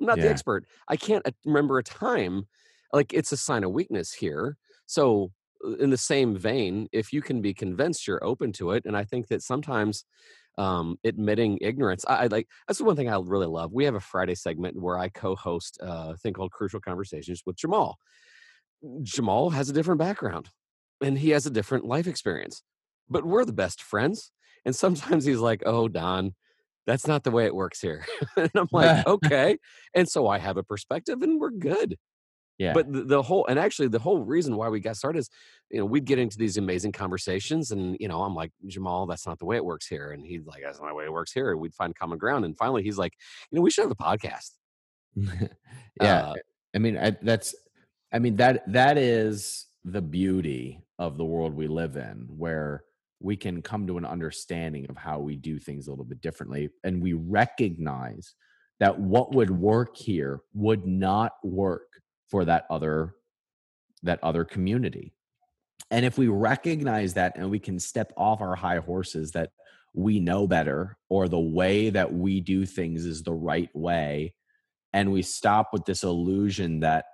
I'm 0.00 0.06
not 0.06 0.18
yeah. 0.18 0.24
the 0.24 0.30
expert. 0.30 0.64
I 0.88 0.96
can't 0.96 1.26
remember 1.44 1.78
a 1.78 1.82
time. 1.82 2.46
Like 2.92 3.12
it's 3.12 3.32
a 3.32 3.36
sign 3.36 3.64
of 3.64 3.72
weakness 3.72 4.12
here. 4.12 4.56
So 4.86 5.32
uh, 5.64 5.76
in 5.76 5.90
the 5.90 5.96
same 5.96 6.36
vein, 6.36 6.88
if 6.92 7.12
you 7.12 7.22
can 7.22 7.40
be 7.40 7.54
convinced 7.54 8.06
you're 8.06 8.24
open 8.24 8.52
to 8.54 8.72
it, 8.72 8.84
and 8.86 8.96
I 8.96 9.04
think 9.04 9.28
that 9.28 9.42
sometimes 9.42 10.04
um, 10.56 10.98
admitting 11.04 11.58
ignorance, 11.60 12.04
I, 12.08 12.24
I, 12.24 12.26
like 12.26 12.48
that's 12.66 12.78
the 12.78 12.84
one 12.84 12.96
thing 12.96 13.08
I 13.08 13.18
really 13.18 13.46
love. 13.46 13.72
We 13.72 13.84
have 13.84 13.94
a 13.94 14.00
Friday 14.00 14.34
segment 14.34 14.80
where 14.80 14.98
I 14.98 15.08
co-host 15.08 15.78
a 15.80 16.16
thing 16.16 16.32
called 16.32 16.52
Crucial 16.52 16.80
Conversations 16.80 17.42
with 17.46 17.56
Jamal. 17.56 17.98
Jamal 19.02 19.50
has 19.50 19.68
a 19.68 19.72
different 19.72 19.98
background, 19.98 20.48
and 21.02 21.18
he 21.18 21.30
has 21.30 21.46
a 21.46 21.50
different 21.50 21.84
life 21.84 22.06
experience, 22.06 22.62
but 23.08 23.24
we're 23.24 23.44
the 23.44 23.52
best 23.52 23.82
friends. 23.82 24.32
And 24.64 24.74
sometimes 24.74 25.24
he's 25.24 25.38
like, 25.38 25.62
"Oh, 25.66 25.88
Don." 25.88 26.34
That's 26.86 27.06
not 27.06 27.22
the 27.22 27.30
way 27.30 27.44
it 27.44 27.54
works 27.54 27.82
here. 27.82 28.06
and 28.38 28.50
I'm 28.54 28.68
like, 28.72 29.06
okay. 29.06 29.58
And 29.94 30.08
so 30.08 30.26
I 30.26 30.38
have 30.38 30.56
a 30.56 30.62
perspective 30.62 31.20
and 31.20 31.38
we're 31.38 31.50
good. 31.50 31.98
Yeah. 32.58 32.72
But 32.72 32.92
the, 32.92 33.04
the, 33.04 33.22
whole, 33.22 33.46
and 33.46 33.58
actually, 33.58 33.88
the 33.88 34.00
whole 34.00 34.18
reason 34.18 34.56
why 34.56 34.68
we 34.68 34.80
got 34.80 34.96
started 34.96 35.20
is, 35.20 35.30
you 35.70 35.78
know, 35.78 35.84
we'd 35.84 36.04
get 36.04 36.18
into 36.18 36.36
these 36.36 36.56
amazing 36.56 36.90
conversations, 36.90 37.70
and 37.70 37.96
you 38.00 38.08
know, 38.08 38.22
I'm 38.22 38.34
like, 38.34 38.50
Jamal, 38.66 39.06
that's 39.06 39.26
not 39.26 39.38
the 39.38 39.44
way 39.44 39.56
it 39.56 39.64
works 39.64 39.86
here, 39.86 40.10
and 40.10 40.26
he's 40.26 40.44
like, 40.44 40.62
that's 40.64 40.80
not 40.80 40.88
the 40.88 40.94
way 40.94 41.04
it 41.04 41.12
works 41.12 41.32
here. 41.32 41.56
We'd 41.56 41.74
find 41.74 41.94
common 41.94 42.18
ground, 42.18 42.44
and 42.44 42.58
finally, 42.58 42.82
he's 42.82 42.98
like, 42.98 43.12
you 43.50 43.56
know, 43.56 43.62
we 43.62 43.70
should 43.70 43.82
have 43.82 43.92
a 43.92 43.94
podcast. 43.94 44.50
yeah, 46.02 46.20
uh, 46.20 46.34
I 46.74 46.78
mean, 46.78 46.98
I, 46.98 47.16
that's, 47.22 47.54
I 48.12 48.18
mean 48.18 48.36
that 48.36 48.70
that 48.72 48.98
is 48.98 49.66
the 49.84 50.02
beauty 50.02 50.82
of 50.98 51.16
the 51.16 51.24
world 51.24 51.54
we 51.54 51.68
live 51.68 51.96
in, 51.96 52.26
where 52.28 52.82
we 53.20 53.36
can 53.36 53.62
come 53.62 53.86
to 53.86 53.98
an 53.98 54.04
understanding 54.04 54.86
of 54.88 54.96
how 54.96 55.20
we 55.20 55.36
do 55.36 55.60
things 55.60 55.86
a 55.86 55.90
little 55.90 56.04
bit 56.04 56.20
differently, 56.20 56.70
and 56.82 57.00
we 57.00 57.12
recognize 57.12 58.34
that 58.80 58.98
what 58.98 59.32
would 59.32 59.50
work 59.50 59.96
here 59.96 60.40
would 60.54 60.86
not 60.86 61.32
work 61.44 61.86
for 62.28 62.44
that 62.44 62.66
other 62.70 63.14
that 64.02 64.22
other 64.22 64.44
community. 64.44 65.12
And 65.90 66.04
if 66.04 66.18
we 66.18 66.28
recognize 66.28 67.14
that 67.14 67.36
and 67.36 67.50
we 67.50 67.58
can 67.58 67.78
step 67.78 68.12
off 68.16 68.40
our 68.40 68.54
high 68.54 68.78
horses 68.78 69.32
that 69.32 69.50
we 69.94 70.20
know 70.20 70.46
better 70.46 70.98
or 71.08 71.28
the 71.28 71.38
way 71.38 71.90
that 71.90 72.12
we 72.12 72.40
do 72.40 72.66
things 72.66 73.04
is 73.04 73.22
the 73.22 73.32
right 73.32 73.74
way 73.74 74.34
and 74.92 75.10
we 75.10 75.22
stop 75.22 75.70
with 75.72 75.84
this 75.84 76.04
illusion 76.04 76.80
that 76.80 77.06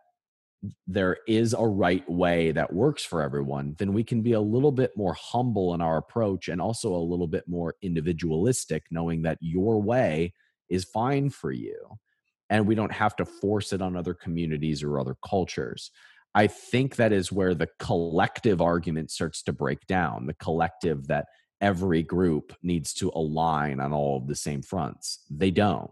there 0.87 1.19
is 1.29 1.55
a 1.55 1.67
right 1.67 2.09
way 2.09 2.51
that 2.53 2.73
works 2.73 3.05
for 3.05 3.23
everyone, 3.23 3.75
then 3.79 3.93
we 3.93 4.03
can 4.03 4.23
be 4.23 4.33
a 4.33 4.41
little 4.41 4.73
bit 4.73 4.93
more 4.97 5.15
humble 5.15 5.75
in 5.75 5.81
our 5.81 5.99
approach 5.99 6.49
and 6.49 6.61
also 6.61 6.95
a 6.95 6.97
little 6.97 7.27
bit 7.27 7.47
more 7.47 7.75
individualistic, 7.83 8.85
knowing 8.91 9.23
that 9.23 9.39
your 9.41 9.81
way 9.81 10.33
is 10.69 10.85
fine 10.85 11.29
for 11.29 11.53
you 11.53 11.77
and 12.55 12.69
we 12.69 12.77
don't 12.77 12.93
have 12.93 13.17
to 13.17 13.25
force 13.25 13.73
it 13.73 13.83
on 13.83 13.97
other 13.97 14.15
communities 14.15 14.85
or 14.85 15.01
other 15.01 15.17
cultures. 15.29 15.91
I 16.37 16.47
think 16.47 16.95
that 16.97 17.13
is 17.13 17.33
where 17.33 17.53
the 17.53 17.67
collective 17.81 18.63
argument 18.63 19.11
starts 19.11 19.43
to 19.43 19.53
break 19.53 19.85
down, 19.89 20.27
the 20.27 20.35
collective 20.35 21.09
that 21.09 21.27
every 21.61 22.05
group 22.05 22.55
needs 22.63 22.93
to 22.95 23.11
align 23.17 23.81
on 23.81 23.93
all 23.93 24.19
of 24.19 24.29
the 24.29 24.37
same 24.37 24.63
fronts. 24.63 25.25
They 25.29 25.51
don't. 25.51 25.91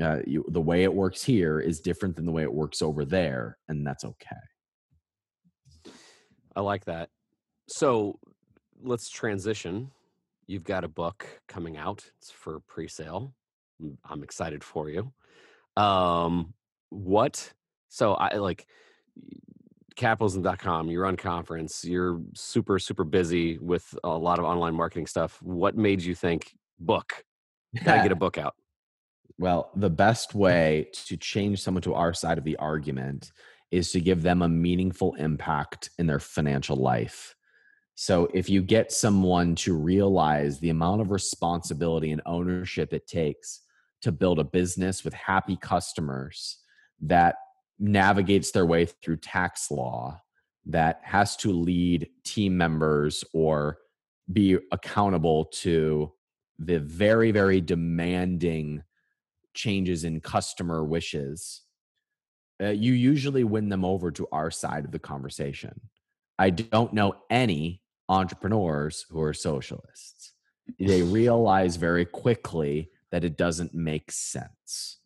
Uh, 0.00 0.18
you, 0.26 0.44
the 0.48 0.60
way 0.60 0.82
it 0.82 0.92
works 0.92 1.24
here 1.24 1.58
is 1.58 1.80
different 1.80 2.16
than 2.16 2.26
the 2.26 2.32
way 2.32 2.42
it 2.42 2.52
works 2.52 2.82
over 2.82 3.06
there, 3.06 3.56
and 3.68 3.86
that's 3.86 4.04
okay. 4.04 4.44
I 6.54 6.60
like 6.60 6.84
that. 6.84 7.08
So 7.68 8.18
let's 8.82 9.08
transition. 9.08 9.90
You've 10.46 10.64
got 10.64 10.84
a 10.84 10.88
book 10.88 11.26
coming 11.48 11.78
out. 11.78 12.04
It's 12.18 12.30
for 12.30 12.60
pre-sale. 12.60 13.32
I'm 14.04 14.22
excited 14.22 14.62
for 14.62 14.90
you. 14.90 15.14
Um, 15.76 16.54
what? 16.90 17.52
So 17.88 18.14
I 18.14 18.36
like 18.36 18.66
capitalism.com. 19.96 20.88
You 20.88 21.00
run 21.00 21.16
conference. 21.16 21.84
You're 21.84 22.20
super 22.34 22.78
super 22.78 23.04
busy 23.04 23.58
with 23.58 23.94
a 24.04 24.10
lot 24.10 24.38
of 24.38 24.44
online 24.44 24.74
marketing 24.74 25.06
stuff. 25.06 25.40
What 25.42 25.76
made 25.76 26.02
you 26.02 26.14
think 26.14 26.54
book? 26.78 27.24
Gotta 27.84 28.02
get 28.02 28.12
a 28.12 28.16
book 28.26 28.38
out. 28.38 28.54
Well, 29.38 29.70
the 29.74 29.90
best 29.90 30.34
way 30.34 30.88
to 31.06 31.16
change 31.16 31.62
someone 31.62 31.82
to 31.82 31.94
our 31.94 32.14
side 32.14 32.38
of 32.38 32.44
the 32.44 32.56
argument 32.56 33.32
is 33.70 33.90
to 33.92 34.00
give 34.00 34.22
them 34.22 34.42
a 34.42 34.48
meaningful 34.48 35.14
impact 35.14 35.90
in 35.98 36.06
their 36.06 36.20
financial 36.20 36.76
life. 36.76 37.34
So, 37.94 38.28
if 38.34 38.48
you 38.48 38.62
get 38.62 38.92
someone 38.92 39.54
to 39.56 39.74
realize 39.74 40.60
the 40.60 40.70
amount 40.70 41.00
of 41.00 41.10
responsibility 41.10 42.12
and 42.12 42.22
ownership 42.26 42.92
it 42.92 43.06
takes 43.06 43.61
to 44.02 44.12
build 44.12 44.38
a 44.38 44.44
business 44.44 45.04
with 45.04 45.14
happy 45.14 45.56
customers 45.56 46.58
that 47.00 47.36
navigates 47.78 48.50
their 48.50 48.66
way 48.66 48.86
through 48.86 49.16
tax 49.16 49.70
law, 49.70 50.20
that 50.66 51.00
has 51.02 51.36
to 51.36 51.52
lead 51.52 52.08
team 52.24 52.56
members 52.56 53.24
or 53.32 53.78
be 54.32 54.58
accountable 54.70 55.46
to 55.46 56.12
the 56.58 56.78
very, 56.78 57.32
very 57.32 57.60
demanding 57.60 58.82
changes 59.54 60.04
in 60.04 60.20
customer 60.20 60.84
wishes, 60.84 61.62
uh, 62.62 62.68
you 62.68 62.92
usually 62.92 63.44
win 63.44 63.68
them 63.68 63.84
over 63.84 64.10
to 64.10 64.26
our 64.32 64.50
side 64.50 64.84
of 64.84 64.92
the 64.92 64.98
conversation. 64.98 65.80
I 66.38 66.50
don't 66.50 66.92
know 66.92 67.14
any 67.30 67.82
entrepreneurs 68.08 69.06
who 69.10 69.20
are 69.20 69.34
socialists. 69.34 70.32
They 70.78 71.02
realize 71.20 71.76
very 71.76 72.04
quickly 72.04 72.90
that 73.12 73.24
it 73.24 73.36
doesn't 73.36 73.74
make 73.74 74.10
sense. 74.10 74.98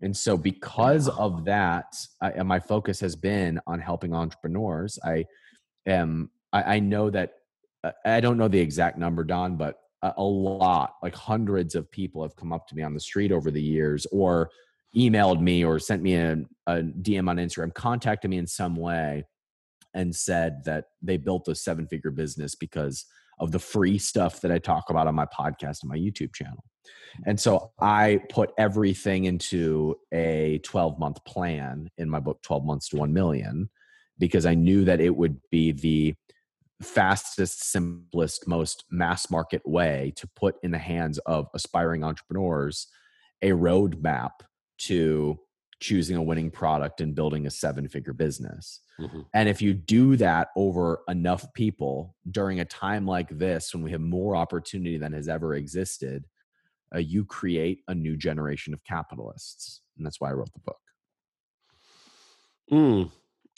And 0.00 0.16
so, 0.16 0.36
because 0.36 1.08
of 1.08 1.44
that, 1.44 1.94
I, 2.20 2.42
my 2.42 2.58
focus 2.58 2.98
has 3.00 3.14
been 3.14 3.60
on 3.68 3.78
helping 3.78 4.12
entrepreneurs. 4.12 4.98
I 5.04 5.26
am, 5.86 6.30
I, 6.52 6.62
I 6.76 6.80
know 6.80 7.08
that, 7.10 7.34
uh, 7.84 7.92
I 8.04 8.20
don't 8.20 8.38
know 8.38 8.48
the 8.48 8.58
exact 8.58 8.98
number, 8.98 9.22
Don, 9.22 9.56
but 9.56 9.76
a, 10.02 10.12
a 10.16 10.24
lot, 10.24 10.94
like 11.04 11.14
hundreds 11.14 11.76
of 11.76 11.88
people 11.90 12.22
have 12.22 12.34
come 12.34 12.52
up 12.52 12.66
to 12.68 12.74
me 12.74 12.82
on 12.82 12.94
the 12.94 13.00
street 13.00 13.30
over 13.30 13.52
the 13.52 13.62
years 13.62 14.06
or 14.10 14.50
emailed 14.96 15.40
me 15.40 15.64
or 15.64 15.78
sent 15.78 16.02
me 16.02 16.14
a, 16.14 16.36
a 16.66 16.82
DM 16.82 17.28
on 17.28 17.36
Instagram, 17.36 17.72
contacted 17.72 18.28
me 18.28 18.38
in 18.38 18.46
some 18.46 18.74
way 18.74 19.24
and 19.94 20.14
said 20.14 20.64
that 20.64 20.86
they 21.00 21.16
built 21.16 21.46
a 21.48 21.54
seven 21.54 21.86
figure 21.86 22.10
business 22.10 22.54
because 22.54 23.04
of 23.38 23.52
the 23.52 23.58
free 23.58 23.98
stuff 23.98 24.40
that 24.40 24.50
I 24.50 24.58
talk 24.58 24.90
about 24.90 25.06
on 25.06 25.14
my 25.14 25.26
podcast 25.26 25.82
and 25.82 25.90
my 25.90 25.96
YouTube 25.96 26.34
channel. 26.34 26.64
And 27.26 27.38
so 27.38 27.72
I 27.80 28.20
put 28.30 28.52
everything 28.58 29.24
into 29.24 29.96
a 30.12 30.60
12 30.64 30.98
month 30.98 31.24
plan 31.24 31.90
in 31.98 32.08
my 32.08 32.20
book, 32.20 32.40
12 32.42 32.64
Months 32.64 32.88
to 32.90 32.96
1 32.96 33.12
Million, 33.12 33.68
because 34.18 34.46
I 34.46 34.54
knew 34.54 34.84
that 34.84 35.00
it 35.00 35.14
would 35.14 35.40
be 35.50 35.72
the 35.72 36.14
fastest, 36.82 37.70
simplest, 37.70 38.48
most 38.48 38.84
mass 38.90 39.30
market 39.30 39.62
way 39.64 40.12
to 40.16 40.28
put 40.34 40.56
in 40.62 40.70
the 40.70 40.78
hands 40.78 41.18
of 41.18 41.48
aspiring 41.54 42.02
entrepreneurs 42.02 42.88
a 43.42 43.50
roadmap 43.50 44.30
to 44.78 45.38
choosing 45.80 46.16
a 46.16 46.22
winning 46.22 46.50
product 46.50 47.00
and 47.00 47.14
building 47.14 47.46
a 47.46 47.50
seven 47.50 47.88
figure 47.88 48.12
business. 48.12 48.80
Mm-hmm. 49.00 49.20
And 49.34 49.48
if 49.48 49.60
you 49.60 49.74
do 49.74 50.16
that 50.16 50.48
over 50.56 51.02
enough 51.08 51.52
people 51.54 52.14
during 52.30 52.60
a 52.60 52.64
time 52.64 53.04
like 53.04 53.36
this, 53.36 53.74
when 53.74 53.82
we 53.82 53.90
have 53.90 54.00
more 54.00 54.36
opportunity 54.36 54.96
than 54.96 55.12
has 55.12 55.28
ever 55.28 55.54
existed, 55.54 56.24
uh, 56.94 56.98
you 56.98 57.24
create 57.24 57.82
a 57.88 57.94
new 57.94 58.16
generation 58.16 58.74
of 58.74 58.84
capitalists. 58.84 59.80
And 59.96 60.06
that's 60.06 60.20
why 60.20 60.30
I 60.30 60.32
wrote 60.32 60.52
the 60.52 60.60
book. 60.60 60.80
Mm. 62.70 63.10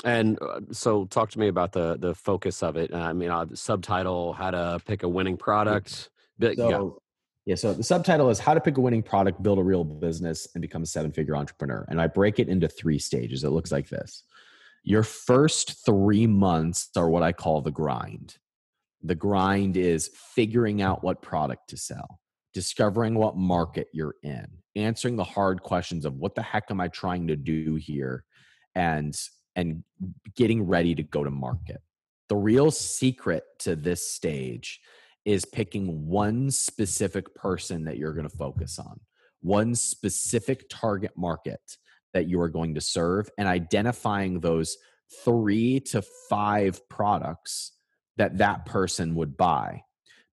And 0.05 0.39
uh, 0.43 0.61
so, 0.73 1.07
talk 1.07 1.31
to 1.31 1.39
me 1.39 1.49
about 1.49 1.73
the 1.73 1.97
the 1.97 2.15
focus 2.15 2.63
of 2.63 2.77
it. 2.77 2.93
I 2.93 3.13
mean, 3.13 3.31
uh, 3.31 3.45
the 3.45 3.57
subtitle: 3.57 4.33
How 4.35 4.51
to 4.51 4.81
pick 4.85 5.03
a 5.03 5.09
winning 5.09 5.37
product. 5.37 6.11
But, 6.39 6.57
so, 6.57 7.01
yeah. 7.47 7.53
yeah. 7.53 7.55
So 7.55 7.73
the 7.73 7.85
subtitle 7.85 8.29
is 8.29 8.39
How 8.39 8.55
to 8.55 8.61
Pick 8.61 8.77
a 8.77 8.81
Winning 8.81 9.03
Product, 9.03 9.43
Build 9.43 9.59
a 9.59 9.63
Real 9.63 9.85
Business, 9.85 10.49
and 10.55 10.61
Become 10.61 10.83
a 10.83 10.87
Seven 10.87 11.13
Figure 11.13 11.37
Entrepreneur. 11.37 11.87
And 11.89 12.01
I 12.01 12.09
break 12.09 12.39
it 12.39 12.49
into 12.49 12.69
three 12.69 12.99
stages. 12.99 13.45
It 13.45 13.51
looks 13.51 13.71
like 13.73 13.89
this. 13.89 14.25
Your 14.83 15.05
first 15.05 15.87
three 15.87 16.27
months 16.27 16.91
are 16.97 17.09
what 17.09 17.23
I 17.23 17.33
call 17.33 17.63
the 17.63 17.71
grind. 17.71 18.37
The 19.03 19.15
grind 19.15 19.77
is 19.77 20.11
figuring 20.35 20.83
out 20.83 21.05
what 21.05 21.23
product 21.23 21.71
to 21.71 21.77
sell 21.77 22.21
discovering 22.55 23.17
what 23.17 23.37
market 23.37 23.89
you're 23.93 24.15
in, 24.23 24.47
answering 24.77 25.17
the 25.17 25.25
hard 25.25 25.63
questions 25.63 26.05
of 26.05 26.15
what 26.15 26.35
the 26.35 26.43
heck 26.43 26.71
am 26.71 26.81
I 26.81 26.89
trying 26.89 27.27
to 27.27 27.37
do 27.37 27.75
here, 27.75 28.25
and 28.75 29.15
and 29.57 29.85
getting 30.37 30.67
ready 30.67 30.95
to 30.95 31.03
go 31.03 31.23
to 31.23 31.31
market. 31.31 31.83
The 32.29 32.37
real 32.37 32.71
secret 32.71 33.45
to 33.61 33.77
this 33.77 34.09
stage 34.09 34.81
is 35.25 35.45
picking 35.45 36.07
one 36.07 36.51
specific 36.51 37.35
person 37.35 37.85
that 37.85 37.99
you're 37.99 38.15
going 38.15 38.29
to 38.29 38.37
focus 38.37 38.79
on, 38.79 39.01
one 39.43 39.75
specific 39.75 40.69
target 40.69 41.13
market 41.17 41.61
that 42.15 42.29
you 42.29 42.41
are 42.41 42.49
going 42.49 42.75
to 42.75 42.81
serve, 42.81 43.29
and 43.39 43.49
identifying 43.49 44.41
those 44.41 44.77
three 45.25 45.81
to 45.81 46.03
five 46.29 46.89
products 46.89 47.73
that 48.17 48.39
that 48.39 48.65
person 48.65 49.15
would 49.15 49.37
buy 49.37 49.83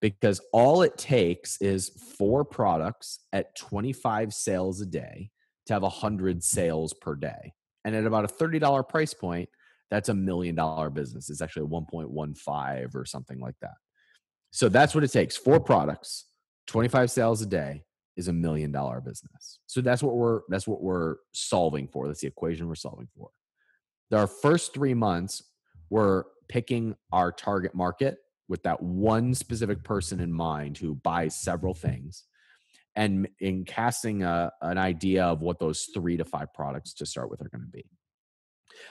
because 0.02 0.42
all 0.52 0.82
it 0.82 0.98
takes 0.98 1.62
is 1.62 1.90
four 2.18 2.44
products 2.44 3.20
at 3.32 3.56
25 3.56 4.34
sales 4.34 4.82
a 4.82 4.86
day 4.86 5.30
to 5.68 5.74
have 5.74 5.84
100 5.84 6.44
sales 6.44 6.94
per 6.94 7.16
day. 7.16 7.54
And 7.86 7.96
at 7.96 8.06
about 8.06 8.26
a 8.26 8.28
$30 8.28 8.88
price 8.90 9.14
point, 9.14 9.50
that's 9.90 10.10
a 10.10 10.14
million 10.14 10.56
dollar 10.56 10.90
business. 10.90 11.30
It's 11.30 11.42
actually 11.42 11.68
1.15 11.68 12.96
or 12.96 13.06
something 13.06 13.40
like 13.40 13.56
that. 13.62 13.76
So 14.52 14.70
that's 14.70 14.96
what 14.96 15.04
it 15.04 15.12
takes. 15.12 15.38
Four 15.38 15.60
products, 15.60 16.26
25 16.68 17.12
sales 17.12 17.42
a 17.42 17.46
day 17.46 17.84
is 18.18 18.28
a 18.28 18.34
million 18.34 18.72
dollar 18.72 19.02
business. 19.02 19.60
So 19.68 19.82
that's 19.82 20.04
what 20.04 20.16
we're 20.16 20.42
that's 20.50 20.68
what 20.68 20.82
we're 20.82 21.18
solving 21.34 21.88
for. 21.88 22.08
That's 22.08 22.22
the 22.22 22.28
equation 22.28 22.68
we're 22.68 22.76
solving 22.76 23.08
for. 23.18 23.30
Our 24.12 24.28
first 24.28 24.74
3 24.74 24.94
months 24.94 25.42
we're 25.90 26.24
picking 26.48 26.96
our 27.12 27.32
target 27.32 27.76
market 27.76 28.18
with 28.52 28.64
that 28.64 28.84
one 28.84 29.34
specific 29.34 29.82
person 29.82 30.20
in 30.20 30.32
mind 30.32 30.78
who 30.78 30.94
buys 30.94 31.34
several 31.34 31.74
things 31.74 32.26
and 32.98 33.30
in 33.40 33.64
casting 33.64 34.24
a, 34.24 34.52
an 34.62 34.78
idea 34.78 35.24
of 35.24 35.42
what 35.42 35.58
those 35.58 35.88
three 35.94 36.18
to 36.18 36.26
five 36.26 36.54
products 36.54 36.94
to 36.94 37.06
start 37.06 37.32
with 37.32 37.42
are 37.42 37.48
going 37.48 37.64
to 37.64 37.72
be. 37.72 37.86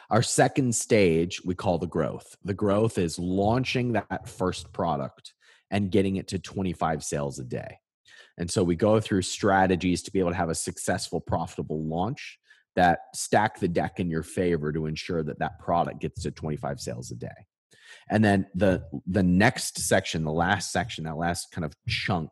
Our 0.08 0.22
second 0.22 0.74
stage 0.74 1.42
we 1.44 1.54
call 1.54 1.76
the 1.76 1.86
growth. 1.86 2.34
The 2.42 2.54
growth 2.54 2.96
is 2.96 3.18
launching 3.18 3.92
that 3.92 4.26
first 4.26 4.72
product 4.72 5.34
and 5.70 5.90
getting 5.90 6.16
it 6.16 6.28
to 6.28 6.38
25 6.38 7.04
sales 7.04 7.38
a 7.38 7.44
day. 7.44 7.78
And 8.38 8.50
so 8.50 8.64
we 8.64 8.76
go 8.76 8.98
through 8.98 9.22
strategies 9.22 10.02
to 10.04 10.10
be 10.10 10.20
able 10.20 10.30
to 10.30 10.36
have 10.36 10.48
a 10.48 10.54
successful, 10.54 11.20
profitable 11.20 11.84
launch 11.84 12.38
that 12.76 13.00
stack 13.14 13.60
the 13.60 13.68
deck 13.68 14.00
in 14.00 14.08
your 14.08 14.22
favor 14.22 14.72
to 14.72 14.86
ensure 14.86 15.22
that 15.22 15.38
that 15.40 15.58
product 15.58 16.00
gets 16.00 16.22
to 16.22 16.30
25 16.30 16.80
sales 16.80 17.10
a 17.10 17.14
day 17.14 17.28
and 18.10 18.24
then 18.24 18.46
the 18.54 18.84
the 19.06 19.22
next 19.22 19.78
section 19.78 20.24
the 20.24 20.32
last 20.32 20.72
section 20.72 21.04
that 21.04 21.16
last 21.16 21.52
kind 21.52 21.64
of 21.64 21.74
chunk 21.88 22.30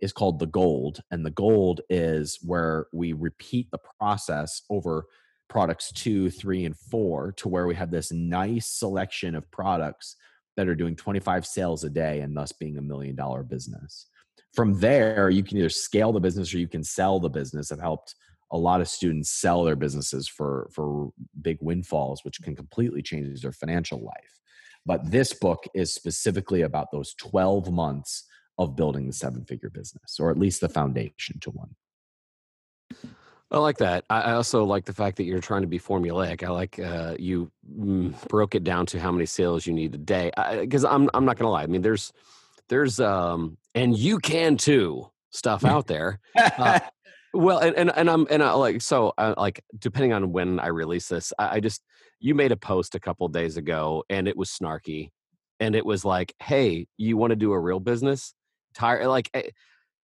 is 0.00 0.12
called 0.12 0.38
the 0.38 0.46
gold. 0.46 1.00
And 1.10 1.24
the 1.24 1.30
gold 1.30 1.80
is 1.88 2.38
where 2.42 2.88
we 2.92 3.14
repeat 3.14 3.70
the 3.70 3.80
process 3.98 4.62
over 4.68 5.06
products 5.48 5.92
two 5.92 6.30
three 6.30 6.64
and 6.64 6.76
four 6.76 7.32
to 7.32 7.48
where 7.48 7.66
we 7.66 7.74
have 7.74 7.90
this 7.90 8.12
nice 8.12 8.66
selection 8.66 9.34
of 9.34 9.50
products 9.50 10.16
that 10.56 10.68
are 10.68 10.74
doing 10.74 10.94
25 10.94 11.46
sales 11.46 11.84
a 11.84 11.90
day 11.90 12.20
and 12.20 12.36
thus 12.36 12.52
being 12.52 12.76
a 12.76 12.82
million 12.82 13.14
dollar 13.14 13.42
business. 13.42 14.06
From 14.52 14.78
there 14.78 15.30
you 15.30 15.42
can 15.44 15.58
either 15.58 15.68
scale 15.68 16.12
the 16.12 16.20
business 16.20 16.52
or 16.52 16.58
you 16.58 16.68
can 16.68 16.84
sell 16.84 17.20
the 17.20 17.30
business. 17.30 17.70
I've 17.70 17.80
helped 17.80 18.14
a 18.50 18.58
lot 18.58 18.80
of 18.80 18.88
students 18.88 19.30
sell 19.30 19.64
their 19.64 19.76
businesses 19.76 20.28
for 20.28 20.68
for 20.72 21.12
big 21.40 21.58
windfalls 21.60 22.24
which 22.24 22.42
can 22.42 22.56
completely 22.56 23.00
change 23.00 23.40
their 23.42 23.52
financial 23.52 24.00
life 24.00 24.40
but 24.86 25.10
this 25.10 25.32
book 25.32 25.64
is 25.74 25.92
specifically 25.92 26.62
about 26.62 26.90
those 26.92 27.14
12 27.14 27.72
months 27.72 28.24
of 28.58 28.76
building 28.76 29.06
the 29.06 29.12
seven 29.12 29.44
figure 29.44 29.70
business, 29.70 30.18
or 30.20 30.30
at 30.30 30.38
least 30.38 30.60
the 30.60 30.68
foundation 30.68 31.40
to 31.40 31.50
one. 31.50 31.74
I 33.50 33.58
like 33.58 33.78
that. 33.78 34.04
I 34.10 34.32
also 34.32 34.64
like 34.64 34.84
the 34.84 34.92
fact 34.92 35.16
that 35.18 35.24
you're 35.24 35.40
trying 35.40 35.62
to 35.62 35.68
be 35.68 35.78
formulaic. 35.78 36.42
I 36.42 36.50
like 36.50 36.78
uh, 36.78 37.14
you 37.18 37.52
mm, 37.78 38.28
broke 38.28 38.54
it 38.54 38.64
down 38.64 38.86
to 38.86 38.98
how 38.98 39.12
many 39.12 39.26
sales 39.26 39.66
you 39.66 39.72
need 39.72 39.94
a 39.94 39.98
day. 39.98 40.32
Because 40.60 40.84
I'm 40.84 41.08
I'm 41.14 41.24
not 41.24 41.38
gonna 41.38 41.50
lie. 41.50 41.62
I 41.62 41.66
mean, 41.66 41.82
there's 41.82 42.12
there's 42.68 42.98
um 42.98 43.56
and 43.74 43.96
you 43.96 44.18
can 44.18 44.56
too 44.56 45.10
stuff 45.30 45.64
out 45.74 45.86
there. 45.86 46.20
Uh, 46.36 46.80
well, 47.34 47.58
and, 47.58 47.76
and 47.76 47.90
and 47.96 48.10
I'm 48.10 48.26
and 48.30 48.42
I 48.42 48.52
like 48.52 48.80
so 48.82 49.12
uh, 49.18 49.34
like 49.36 49.64
depending 49.78 50.12
on 50.12 50.32
when 50.32 50.60
I 50.60 50.68
release 50.68 51.08
this, 51.08 51.32
I, 51.38 51.56
I 51.56 51.60
just 51.60 51.82
you 52.20 52.34
made 52.34 52.52
a 52.52 52.56
post 52.56 52.94
a 52.94 53.00
couple 53.00 53.28
days 53.28 53.56
ago 53.56 54.04
and 54.08 54.28
it 54.28 54.36
was 54.36 54.50
snarky, 54.50 55.10
and 55.60 55.74
it 55.74 55.84
was 55.86 56.04
like, 56.04 56.34
hey, 56.42 56.86
you 56.96 57.16
want 57.16 57.30
to 57.32 57.36
do 57.36 57.52
a 57.52 57.60
real 57.60 57.80
business? 57.80 58.34
Tire 58.74 59.06
like. 59.08 59.30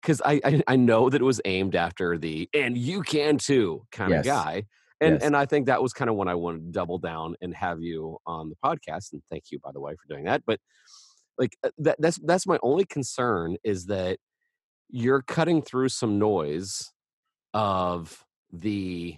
Because 0.01 0.21
I, 0.23 0.39
I 0.45 0.63
I 0.67 0.75
know 0.75 1.09
that 1.09 1.19
it 1.19 1.25
was 1.25 1.41
aimed 1.45 1.75
after 1.75 2.17
the 2.17 2.47
and 2.53 2.77
you 2.77 3.01
can 3.01 3.37
too 3.39 3.87
kind 3.91 4.13
of 4.13 4.21
Yes. 4.23 4.25
guy, 4.25 4.65
and 5.01 5.15
Yes. 5.15 5.23
and 5.23 5.35
I 5.35 5.45
think 5.47 5.65
that 5.65 5.81
was 5.81 5.93
kind 5.93 6.09
of 6.11 6.15
when 6.15 6.27
I 6.27 6.35
wanted 6.35 6.65
to 6.65 6.71
double 6.71 6.99
down 6.99 7.35
and 7.41 7.55
have 7.55 7.81
you 7.81 8.19
on 8.27 8.49
the 8.49 8.55
podcast. 8.63 9.13
And 9.13 9.23
thank 9.31 9.45
you, 9.51 9.59
by 9.59 9.71
the 9.71 9.79
way, 9.81 9.93
for 9.93 10.07
doing 10.07 10.25
that. 10.25 10.43
But 10.45 10.59
like 11.39 11.57
uh, 11.63 11.71
that 11.79 11.97
that's 11.99 12.19
that's 12.23 12.45
my 12.47 12.59
only 12.63 12.85
concern 12.85 13.57
is 13.63 13.87
that 13.87 14.19
you're 14.89 15.21
cutting 15.23 15.61
through 15.61 15.89
some 15.89 16.19
noise 16.19 16.93
of 17.55 18.23
the 18.51 19.17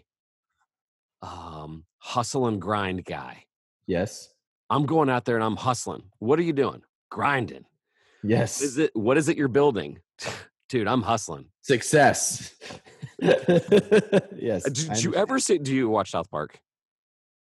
um 1.22 1.84
hustle 1.98 2.48
and 2.48 2.62
grind 2.62 3.04
guy. 3.04 3.44
yes. 3.88 4.30
I'm 4.70 4.86
going 4.86 5.10
out 5.10 5.24
there 5.24 5.36
and 5.36 5.44
I'm 5.46 5.56
hustling. 5.56 6.04
What 6.20 6.38
are 6.40 6.44
you 6.44 6.52
doing? 6.52 6.82
Grinding. 7.10 7.64
Yes. 8.22 8.62
Is 8.62 8.78
it 8.78 8.92
what 8.94 9.18
is 9.18 9.30
it 9.30 9.38
you're 9.38 9.48
building? 9.48 10.00
Dude, 10.70 10.88
I'm 10.90 11.02
hustling. 11.02 11.46
Success. 11.62 12.54
yes. 13.22 14.66
Uh, 14.66 14.70
Did 14.70 15.04
you 15.04 15.16
ever 15.16 15.40
see 15.40 15.58
do 15.58 15.74
you 15.74 15.88
watch 15.90 16.12
South 16.12 16.30
Park? 16.30 16.60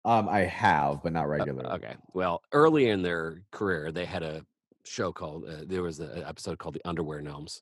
Um, 0.04 0.28
I 0.28 0.40
have, 0.42 1.04
but 1.04 1.14
not 1.14 1.26
Uh, 1.26 1.28
regularly. 1.28 1.70
Okay. 1.70 1.94
Well, 2.16 2.42
early 2.52 2.90
in 2.90 3.04
their 3.04 3.44
career, 3.52 3.92
they 3.92 4.06
had 4.06 4.24
a 4.24 4.44
show 4.84 5.12
called. 5.14 5.46
Uh, 5.48 5.64
there 5.68 5.84
was 5.84 6.00
an 6.00 6.24
episode 6.26 6.58
called 6.58 6.74
"The 6.74 6.82
Underwear 6.90 7.22
Gnomes," 7.22 7.62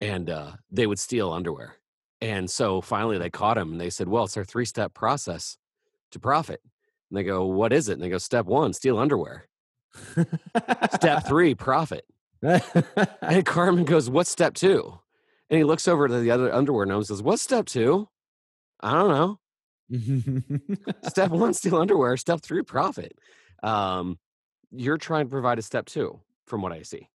and 0.00 0.28
uh, 0.28 0.52
they 0.72 0.88
would 0.88 0.98
steal 0.98 1.32
underwear. 1.32 1.76
And 2.20 2.50
so 2.50 2.80
finally, 2.80 3.18
they 3.18 3.30
caught 3.30 3.58
him, 3.58 3.72
and 3.72 3.80
they 3.80 3.90
said, 3.90 4.08
"Well, 4.08 4.24
it's 4.24 4.36
our 4.36 4.44
three-step 4.44 4.94
process 4.94 5.58
to 6.12 6.18
profit." 6.18 6.60
And 7.10 7.16
they 7.18 7.24
go, 7.24 7.44
"What 7.44 7.72
is 7.72 7.88
it?" 7.88 7.94
And 7.94 8.02
they 8.02 8.08
go, 8.08 8.18
"Step 8.18 8.46
one, 8.46 8.72
steal 8.72 8.98
underwear. 8.98 9.48
Step 10.94 11.26
three, 11.26 11.54
profit." 11.54 12.04
And 12.42 13.44
Cartman 13.46 13.84
goes, 13.84 14.08
"What's 14.08 14.30
step 14.30 14.54
two? 14.54 14.98
And 15.50 15.58
he 15.58 15.64
looks 15.64 15.86
over 15.86 16.08
to 16.08 16.18
the 16.18 16.30
other 16.30 16.52
underwear 16.52 16.86
gnomes 16.86 17.10
and 17.10 17.18
says, 17.18 17.22
"What's 17.22 17.42
step 17.42 17.66
two? 17.66 18.08
I 18.80 18.92
don't 18.92 19.10
know." 19.10 19.38
step 21.08 21.30
one 21.30 21.54
steal 21.54 21.76
underwear 21.76 22.16
step 22.16 22.40
three 22.42 22.62
profit 22.62 23.16
um 23.62 24.18
you're 24.72 24.98
trying 24.98 25.26
to 25.26 25.30
provide 25.30 25.60
a 25.60 25.62
step 25.62 25.86
two 25.86 26.20
from 26.44 26.60
what 26.60 26.72
i 26.72 26.82
see 26.82 27.08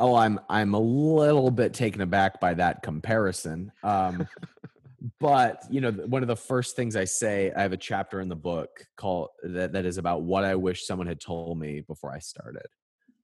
oh, 0.00 0.16
I'm 0.16 0.40
I'm 0.48 0.74
a 0.74 0.80
little 0.80 1.50
bit 1.50 1.74
taken 1.74 2.00
aback 2.00 2.40
by 2.40 2.54
that 2.54 2.82
comparison. 2.82 3.70
Um, 3.84 4.26
but 5.20 5.62
you 5.70 5.80
know, 5.80 5.92
one 5.92 6.22
of 6.22 6.28
the 6.28 6.36
first 6.36 6.74
things 6.74 6.96
I 6.96 7.04
say, 7.04 7.52
I 7.54 7.62
have 7.62 7.72
a 7.72 7.76
chapter 7.76 8.20
in 8.20 8.28
the 8.28 8.36
book 8.36 8.68
called 8.96 9.28
that 9.44 9.72
that 9.72 9.84
is 9.84 9.98
about 9.98 10.22
what 10.22 10.44
I 10.44 10.56
wish 10.56 10.86
someone 10.86 11.06
had 11.06 11.20
told 11.20 11.58
me 11.58 11.82
before 11.82 12.12
I 12.12 12.18
started. 12.18 12.66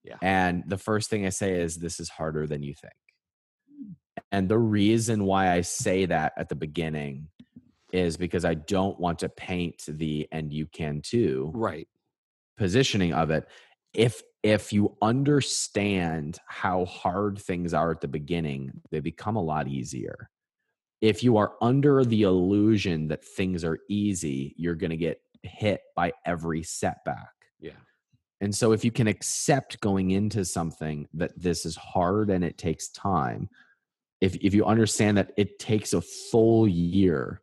Yeah. 0.04 0.16
And 0.22 0.62
the 0.68 0.78
first 0.78 1.10
thing 1.10 1.26
I 1.26 1.30
say 1.30 1.60
is, 1.60 1.76
"This 1.76 1.98
is 1.98 2.08
harder 2.08 2.46
than 2.46 2.62
you 2.62 2.74
think." 2.74 4.26
And 4.30 4.48
the 4.48 4.58
reason 4.58 5.24
why 5.24 5.50
I 5.50 5.62
say 5.62 6.06
that 6.06 6.32
at 6.36 6.48
the 6.48 6.54
beginning 6.54 7.28
is 7.92 8.16
because 8.16 8.44
I 8.44 8.54
don't 8.54 8.98
want 9.00 9.18
to 9.20 9.28
paint 9.28 9.82
the 9.88 10.28
"and 10.30 10.52
you 10.52 10.66
can 10.66 11.00
too" 11.02 11.50
right 11.54 11.88
positioning 12.56 13.12
of 13.12 13.30
it 13.30 13.46
if 13.96 14.22
if 14.42 14.72
you 14.72 14.96
understand 15.02 16.38
how 16.46 16.84
hard 16.84 17.38
things 17.38 17.74
are 17.74 17.90
at 17.90 18.00
the 18.00 18.08
beginning 18.08 18.70
they 18.90 19.00
become 19.00 19.36
a 19.36 19.42
lot 19.42 19.66
easier. 19.66 20.30
If 21.00 21.22
you 21.22 21.36
are 21.36 21.54
under 21.60 22.04
the 22.04 22.22
illusion 22.22 23.08
that 23.08 23.24
things 23.24 23.64
are 23.64 23.78
easy 23.88 24.54
you're 24.56 24.74
going 24.74 24.90
to 24.90 24.96
get 24.96 25.20
hit 25.42 25.80
by 25.96 26.12
every 26.24 26.62
setback. 26.62 27.32
Yeah. 27.60 27.72
And 28.40 28.54
so 28.54 28.72
if 28.72 28.84
you 28.84 28.90
can 28.90 29.06
accept 29.06 29.80
going 29.80 30.10
into 30.10 30.44
something 30.44 31.08
that 31.14 31.32
this 31.40 31.64
is 31.64 31.76
hard 31.76 32.30
and 32.30 32.44
it 32.44 32.58
takes 32.58 32.88
time 32.88 33.48
if 34.20 34.34
if 34.36 34.54
you 34.54 34.64
understand 34.64 35.16
that 35.16 35.32
it 35.36 35.58
takes 35.58 35.92
a 35.92 36.00
full 36.00 36.68
year 36.68 37.40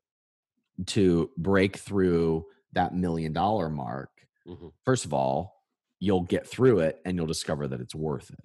to 0.87 1.29
break 1.37 1.77
through 1.77 2.45
that 2.73 2.95
million 2.95 3.33
dollar 3.33 3.69
mark 3.69 4.09
hmm 4.45 4.67
first 4.83 5.05
of 5.05 5.13
all, 5.13 5.52
you'll 6.03 6.23
get 6.23 6.45
through 6.45 6.79
it 6.79 6.99
and 7.05 7.15
you'll 7.15 7.25
discover 7.25 7.65
that 7.65 7.79
it's 7.79 7.95
worth 7.95 8.29
it. 8.29 8.43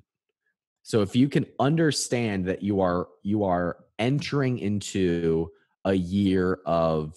So 0.85 1.03
if 1.03 1.17
you 1.17 1.29
can 1.29 1.45
understand 1.59 2.45
that 2.47 2.63
you 2.63 2.81
are 2.81 3.09
you 3.25 3.43
are 3.43 3.79
entering 3.99 4.61
into 4.61 5.51
a 5.85 5.93
year 5.93 6.61
of 6.65 7.17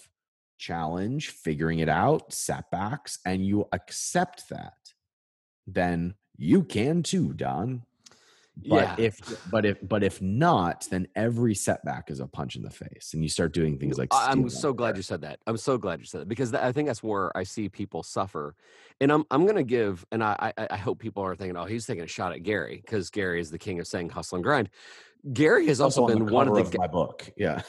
challenge, 0.58 1.30
figuring 1.30 1.80
it 1.80 1.89
out, 1.89 2.34
setbacks, 2.34 3.19
and 3.23 3.45
you 3.45 3.67
accept 3.71 4.49
that, 4.49 4.73
then 5.67 6.15
you 6.38 6.63
can 6.63 7.04
too, 7.04 7.34
Don. 7.34 7.84
But 8.57 8.65
Yeah. 8.67 8.95
if 8.97 9.19
but 9.49 9.65
if 9.65 9.77
but 9.81 10.03
if 10.03 10.21
not, 10.21 10.85
then 10.91 11.07
every 11.15 11.55
setback 11.55 12.11
is 12.11 12.19
a 12.19 12.27
punch 12.27 12.55
in 12.55 12.63
the 12.63 12.69
face, 12.69 13.11
and 13.13 13.23
you 13.23 13.29
start 13.29 13.53
doing 13.53 13.79
things 13.79 13.97
like. 13.97 14.09
I'm 14.11 14.49
so 14.49 14.73
glad 14.73 14.89
underwear. 14.89 14.97
you 14.97 15.03
said 15.03 15.21
that 15.21 15.39
i'm 15.47 15.57
so 15.57 15.77
glad 15.77 15.99
you 15.99 16.05
said 16.05 16.21
that 16.21 16.27
because 16.27 16.53
i 16.53 16.71
think 16.71 16.87
that's 16.87 17.01
where 17.01 17.35
i 17.35 17.43
see 17.43 17.69
people 17.69 18.03
suffer 18.03 18.55
and 18.99 19.11
i'm, 19.11 19.25
I'm 19.31 19.45
gonna 19.45 19.63
give 19.63 20.05
and 20.11 20.23
I, 20.23 20.53
I 20.57 20.67
i 20.71 20.77
hope 20.77 20.99
people 20.99 21.23
are 21.23 21.35
thinking 21.35 21.55
oh 21.57 21.65
he's 21.65 21.85
taking 21.85 22.03
a 22.03 22.07
shot 22.07 22.33
at 22.33 22.43
gary 22.43 22.81
because 22.85 23.09
gary 23.09 23.39
is 23.39 23.49
the 23.51 23.57
king 23.57 23.79
of 23.79 23.87
saying 23.87 24.09
hustle 24.09 24.35
and 24.35 24.43
grind 24.43 24.69
gary 25.33 25.67
has 25.67 25.79
also, 25.81 26.03
on 26.03 26.11
the 26.11 26.17
been 26.17 26.33
one 26.33 26.47
of 26.47 26.55
the 26.55 26.63
gu- 26.63 26.77
my 26.77 26.87
book. 26.87 27.29
Yeah, 27.37 27.61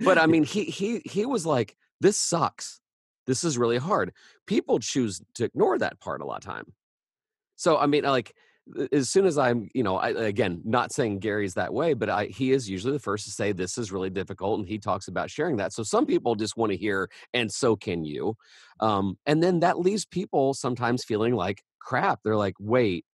but 0.00 0.18
I 0.18 0.26
mean, 0.32 0.44
he 0.44 0.64
he 0.64 1.02
he 1.04 1.26
was 1.26 1.44
like, 1.44 1.76
"This 2.00 2.16
sucks. 2.18 2.80
This 3.26 3.44
is 3.44 3.58
really 3.58 3.78
hard." 3.78 4.12
People 4.46 4.78
choose 4.78 5.20
to 5.34 5.44
ignore 5.44 5.78
that 5.78 5.98
part 6.00 6.20
a 6.20 6.24
lot 6.24 6.38
of 6.38 6.44
time. 6.44 6.72
So 7.56 7.76
I 7.76 7.86
mean, 7.86 8.04
like, 8.04 8.34
as 8.90 9.08
soon 9.08 9.26
as 9.26 9.38
I'm, 9.38 9.68
you 9.74 9.82
know, 9.82 9.96
I, 9.96 10.08
again, 10.10 10.60
not 10.64 10.92
saying 10.92 11.20
Gary's 11.20 11.54
that 11.54 11.72
way, 11.72 11.94
but 11.94 12.10
I, 12.10 12.26
he 12.26 12.52
is 12.52 12.68
usually 12.68 12.92
the 12.92 12.98
first 12.98 13.24
to 13.24 13.30
say 13.30 13.52
this 13.52 13.78
is 13.78 13.92
really 13.92 14.10
difficult, 14.10 14.58
and 14.58 14.68
he 14.68 14.78
talks 14.78 15.08
about 15.08 15.30
sharing 15.30 15.56
that. 15.58 15.72
So 15.72 15.82
some 15.82 16.06
people 16.06 16.34
just 16.34 16.56
want 16.56 16.72
to 16.72 16.76
hear, 16.76 17.08
and 17.32 17.50
so 17.52 17.76
can 17.76 18.04
you. 18.04 18.36
Um, 18.80 19.18
and 19.24 19.42
then 19.42 19.60
that 19.60 19.78
leaves 19.78 20.04
people 20.04 20.54
sometimes 20.54 21.04
feeling 21.04 21.34
like 21.34 21.62
crap. 21.78 22.20
They're 22.24 22.36
like, 22.36 22.54
"Wait, 22.58 23.04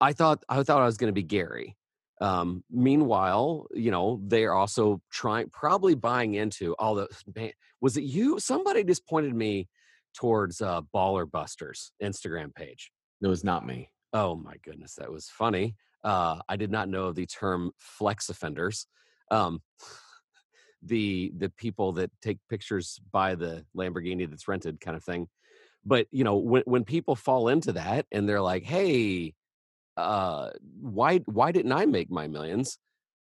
I 0.00 0.12
thought 0.12 0.42
I 0.48 0.62
thought 0.62 0.82
I 0.82 0.86
was 0.86 0.96
going 0.96 1.08
to 1.08 1.14
be 1.14 1.22
Gary." 1.22 1.76
Um, 2.20 2.64
meanwhile, 2.70 3.66
you 3.72 3.90
know, 3.90 4.20
they're 4.24 4.54
also 4.54 5.00
trying, 5.10 5.50
probably 5.50 5.94
buying 5.94 6.34
into 6.34 6.74
all 6.74 6.96
the. 6.96 7.08
Man, 7.36 7.52
was 7.80 7.96
it 7.96 8.04
you? 8.04 8.40
Somebody 8.40 8.82
just 8.82 9.06
pointed 9.06 9.34
me 9.34 9.68
towards 10.14 10.60
uh, 10.60 10.80
Baller 10.94 11.30
Busters 11.30 11.92
Instagram 12.02 12.54
page. 12.54 12.90
it 13.22 13.26
was 13.26 13.44
not 13.44 13.66
me. 13.66 13.90
Oh 14.14 14.36
my 14.36 14.56
goodness, 14.64 14.96
that 14.96 15.12
was 15.12 15.28
funny. 15.28 15.76
Uh, 16.04 16.40
I 16.48 16.56
did 16.56 16.70
not 16.72 16.88
know 16.88 17.12
the 17.12 17.26
term 17.26 17.72
flex 17.78 18.30
offenders. 18.30 18.86
Um, 19.30 19.62
the 20.82 21.32
the 21.38 21.50
people 21.50 21.92
that 21.94 22.10
take 22.22 22.38
pictures 22.50 23.00
by 23.12 23.36
the 23.36 23.64
Lamborghini 23.76 24.28
that's 24.30 24.48
rented, 24.48 24.80
kind 24.80 24.96
of 24.96 25.04
thing. 25.04 25.28
But 25.84 26.08
you 26.12 26.24
know, 26.24 26.36
when 26.36 26.62
when 26.66 26.84
people 26.84 27.16
fall 27.16 27.48
into 27.48 27.72
that 27.72 28.06
and 28.12 28.28
they're 28.28 28.42
like, 28.42 28.64
"Hey, 28.64 29.34
uh, 29.96 30.50
why 30.80 31.18
why 31.26 31.52
didn't 31.52 31.72
I 31.72 31.86
make 31.86 32.10
my 32.10 32.28
millions? 32.28 32.78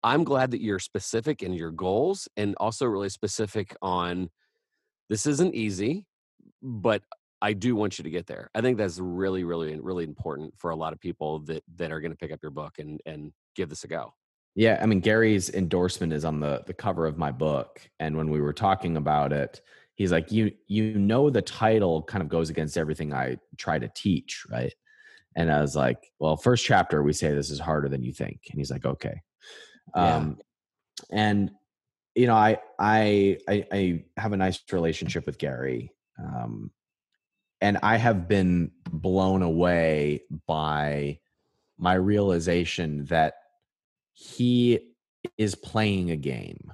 I'm 0.05 0.25
glad 0.25 0.53
that 0.53 0.63
you're 0.63 0.81
specific 0.81 1.43
in 1.43 1.55
your 1.55 1.73
goals 1.73 2.29
and 2.37 2.55
also 2.61 2.87
really 2.87 3.11
specific 3.11 3.77
on 3.83 4.31
this 5.09 5.27
isn't 5.27 5.55
easy, 5.55 6.07
but 6.63 7.03
I 7.41 7.53
do 7.53 7.77
want 7.77 7.99
you 7.99 8.03
to 8.05 8.11
get 8.11 8.27
there. 8.27 8.51
I 8.55 8.61
think 8.61 8.79
that's 8.79 8.99
really, 8.99 9.45
really, 9.45 9.79
really 9.79 10.05
important 10.05 10.55
for 10.59 10.71
a 10.71 10.77
lot 10.77 10.93
of 10.93 11.01
people 11.01 11.41
that 11.41 11.63
that 11.77 11.93
are 11.93 12.01
going 12.01 12.13
to 12.13 12.17
pick 12.17 12.33
up 12.33 12.41
your 12.43 12.51
book 12.51 12.79
and 12.79 13.01
and 13.07 13.33
give 13.55 13.69
this 13.69 13.85
a 13.85 13.89
go. 13.89 14.13
Yeah, 14.55 14.79
I 14.83 14.87
mean 14.87 15.01
Gary's 15.01 15.51
endorsement 15.51 16.13
is 16.13 16.25
on 16.25 16.41
the 16.41 16.63
the 16.67 16.75
cover 16.75 17.07
of 17.07 17.17
my 17.17 17.31
book, 17.31 17.89
and 18.01 18.17
when 18.17 18.31
we 18.31 18.41
were 18.41 18.53
talking 18.53 18.97
about 18.97 19.33
it, 19.33 19.61
he's 19.95 20.11
like, 20.11 20.33
"You 20.33 20.51
you 20.67 20.99
know 20.99 21.31
the 21.31 21.43
title 21.43 22.03
kind 22.03 22.23
of 22.23 22.29
goes 22.29 22.51
against 22.51 22.77
everything 22.77 23.13
I 23.13 23.39
try 23.57 23.79
to 23.79 23.89
teach, 23.95 24.45
right?" 24.51 24.75
And 25.37 25.53
I 25.53 25.61
was 25.61 25.77
like, 25.77 26.11
"Well, 26.19 26.37
first 26.37 26.65
chapter 26.65 27.03
we 27.03 27.13
say 27.13 27.33
this 27.33 27.51
is 27.51 27.61
harder 27.61 27.89
than 27.89 28.03
you 28.03 28.13
think," 28.13 28.41
and 28.51 28.59
he's 28.59 28.71
like, 28.71 28.85
"Okay." 28.85 29.23
Yeah. 29.95 30.17
Um, 30.17 30.39
and 31.13 31.53
you 32.17 32.27
know, 32.27 32.35
I, 32.35 32.59
I 32.81 33.39
I 33.49 33.67
I 33.71 34.05
have 34.17 34.33
a 34.33 34.37
nice 34.37 34.61
relationship 34.73 35.25
with 35.25 35.39
Gary, 35.39 35.93
um, 36.19 36.73
and 37.61 37.79
I 37.83 37.97
have 37.97 38.29
been 38.29 38.73
blown 38.91 39.43
away 39.43 40.23
by 40.47 41.21
my 41.79 41.95
realization 41.95 43.05
that 43.07 43.35
he 44.15 44.81
is 45.39 45.55
playing 45.55 46.11
a 46.11 46.17
game 46.17 46.73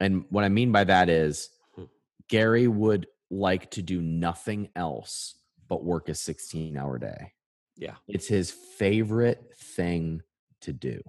And 0.00 0.24
what 0.30 0.44
I 0.44 0.48
mean 0.48 0.72
by 0.72 0.84
that 0.84 1.08
is 1.08 1.50
Hmm. 1.76 1.84
Gary 2.28 2.68
would 2.68 3.06
like 3.30 3.70
to 3.72 3.82
do 3.82 4.00
nothing 4.00 4.68
else 4.76 5.36
but 5.68 5.84
work 5.84 6.08
a 6.08 6.14
16 6.14 6.76
hour 6.76 6.98
day. 6.98 7.32
Yeah. 7.76 7.96
It's 8.08 8.28
his 8.28 8.50
favorite 8.50 9.54
thing 9.56 10.22
to 10.62 10.72
do. 10.72 11.02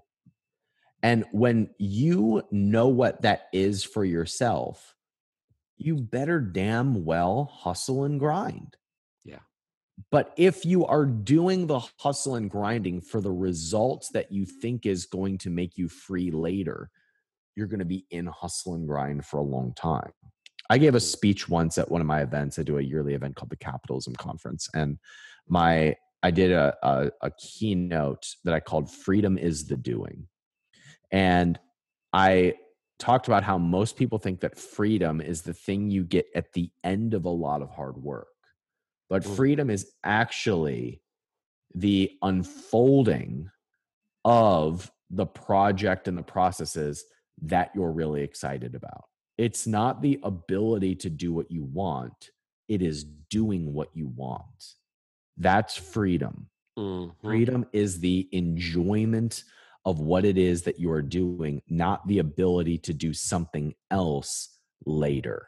And 1.03 1.25
when 1.31 1.69
you 1.77 2.43
know 2.51 2.87
what 2.87 3.21
that 3.23 3.47
is 3.53 3.83
for 3.83 4.03
yourself, 4.03 4.94
you 5.77 5.95
better 5.95 6.39
damn 6.39 7.05
well 7.05 7.51
hustle 7.53 8.03
and 8.05 8.19
grind. 8.19 8.75
Yeah. 9.23 9.39
But 10.11 10.33
if 10.37 10.65
you 10.65 10.85
are 10.85 11.05
doing 11.05 11.67
the 11.67 11.81
hustle 11.97 12.35
and 12.35 12.49
grinding 12.49 13.01
for 13.01 13.21
the 13.21 13.31
results 13.31 14.09
that 14.09 14.31
you 14.31 14.45
think 14.45 14.85
is 14.85 15.05
going 15.05 15.37
to 15.39 15.49
make 15.49 15.77
you 15.77 15.89
free 15.89 16.31
later, 16.31 16.89
you're 17.55 17.67
going 17.67 17.79
to 17.79 17.85
be 17.85 18.05
in 18.11 18.25
hustle 18.27 18.75
and 18.75 18.87
grind 18.87 19.25
for 19.25 19.39
a 19.39 19.43
long 19.43 19.73
time. 19.75 20.11
I 20.69 20.77
gave 20.77 20.95
a 20.95 20.99
speech 20.99 21.47
once 21.47 21.77
at 21.77 21.89
one 21.89 22.01
of 22.01 22.07
my 22.07 22.21
events. 22.21 22.57
I 22.57 22.63
do 22.63 22.77
a 22.77 22.83
yearly 22.83 23.13
event 23.13 23.35
called 23.35 23.51
the 23.51 23.57
Capitalism 23.57 24.15
Conference, 24.15 24.67
and 24.73 24.97
my 25.47 25.95
I 26.23 26.31
did 26.31 26.51
a, 26.51 26.75
a, 26.81 27.11
a 27.21 27.31
keynote 27.37 28.25
that 28.43 28.53
I 28.53 28.59
called 28.59 28.91
"Freedom 28.91 29.37
is 29.37 29.67
the 29.67 29.77
Doing," 29.77 30.27
and 31.11 31.59
I 32.11 32.55
talked 32.99 33.27
about 33.27 33.43
how 33.43 33.57
most 33.57 33.97
people 33.97 34.17
think 34.19 34.39
that 34.41 34.57
freedom 34.57 35.21
is 35.21 35.41
the 35.41 35.53
thing 35.53 35.89
you 35.89 36.03
get 36.03 36.27
at 36.35 36.53
the 36.53 36.71
end 36.83 37.13
of 37.13 37.25
a 37.25 37.29
lot 37.29 37.61
of 37.61 37.69
hard 37.69 37.97
work, 37.97 38.27
but 39.09 39.23
Mm. 39.23 39.35
freedom 39.35 39.69
is 39.69 39.91
actually 40.03 41.01
the 41.73 42.17
unfolding 42.21 43.49
of 44.23 44.91
the 45.09 45.25
project 45.25 46.07
and 46.07 46.17
the 46.17 46.23
processes 46.23 47.05
that 47.41 47.71
you're 47.75 47.91
really 47.91 48.23
excited 48.23 48.75
about. 48.75 49.05
It's 49.37 49.67
not 49.67 50.01
the 50.01 50.19
ability 50.23 50.95
to 50.97 51.09
do 51.09 51.33
what 51.33 51.51
you 51.51 51.63
want, 51.63 52.31
it 52.67 52.81
is 52.81 53.03
doing 53.03 53.73
what 53.73 53.89
you 53.95 54.07
want. 54.07 54.75
That's 55.37 55.75
freedom. 55.75 56.49
Mhm. 56.77 57.11
Freedom 57.21 57.65
is 57.73 57.99
the 57.99 58.29
enjoyment 58.31 59.43
of 59.85 59.99
what 59.99 60.25
it 60.25 60.37
is 60.37 60.63
that 60.63 60.79
you 60.79 60.91
are 60.91 61.01
doing, 61.01 61.61
not 61.69 62.05
the 62.07 62.19
ability 62.19 62.77
to 62.79 62.93
do 62.93 63.13
something 63.13 63.73
else 63.91 64.57
later. 64.85 65.47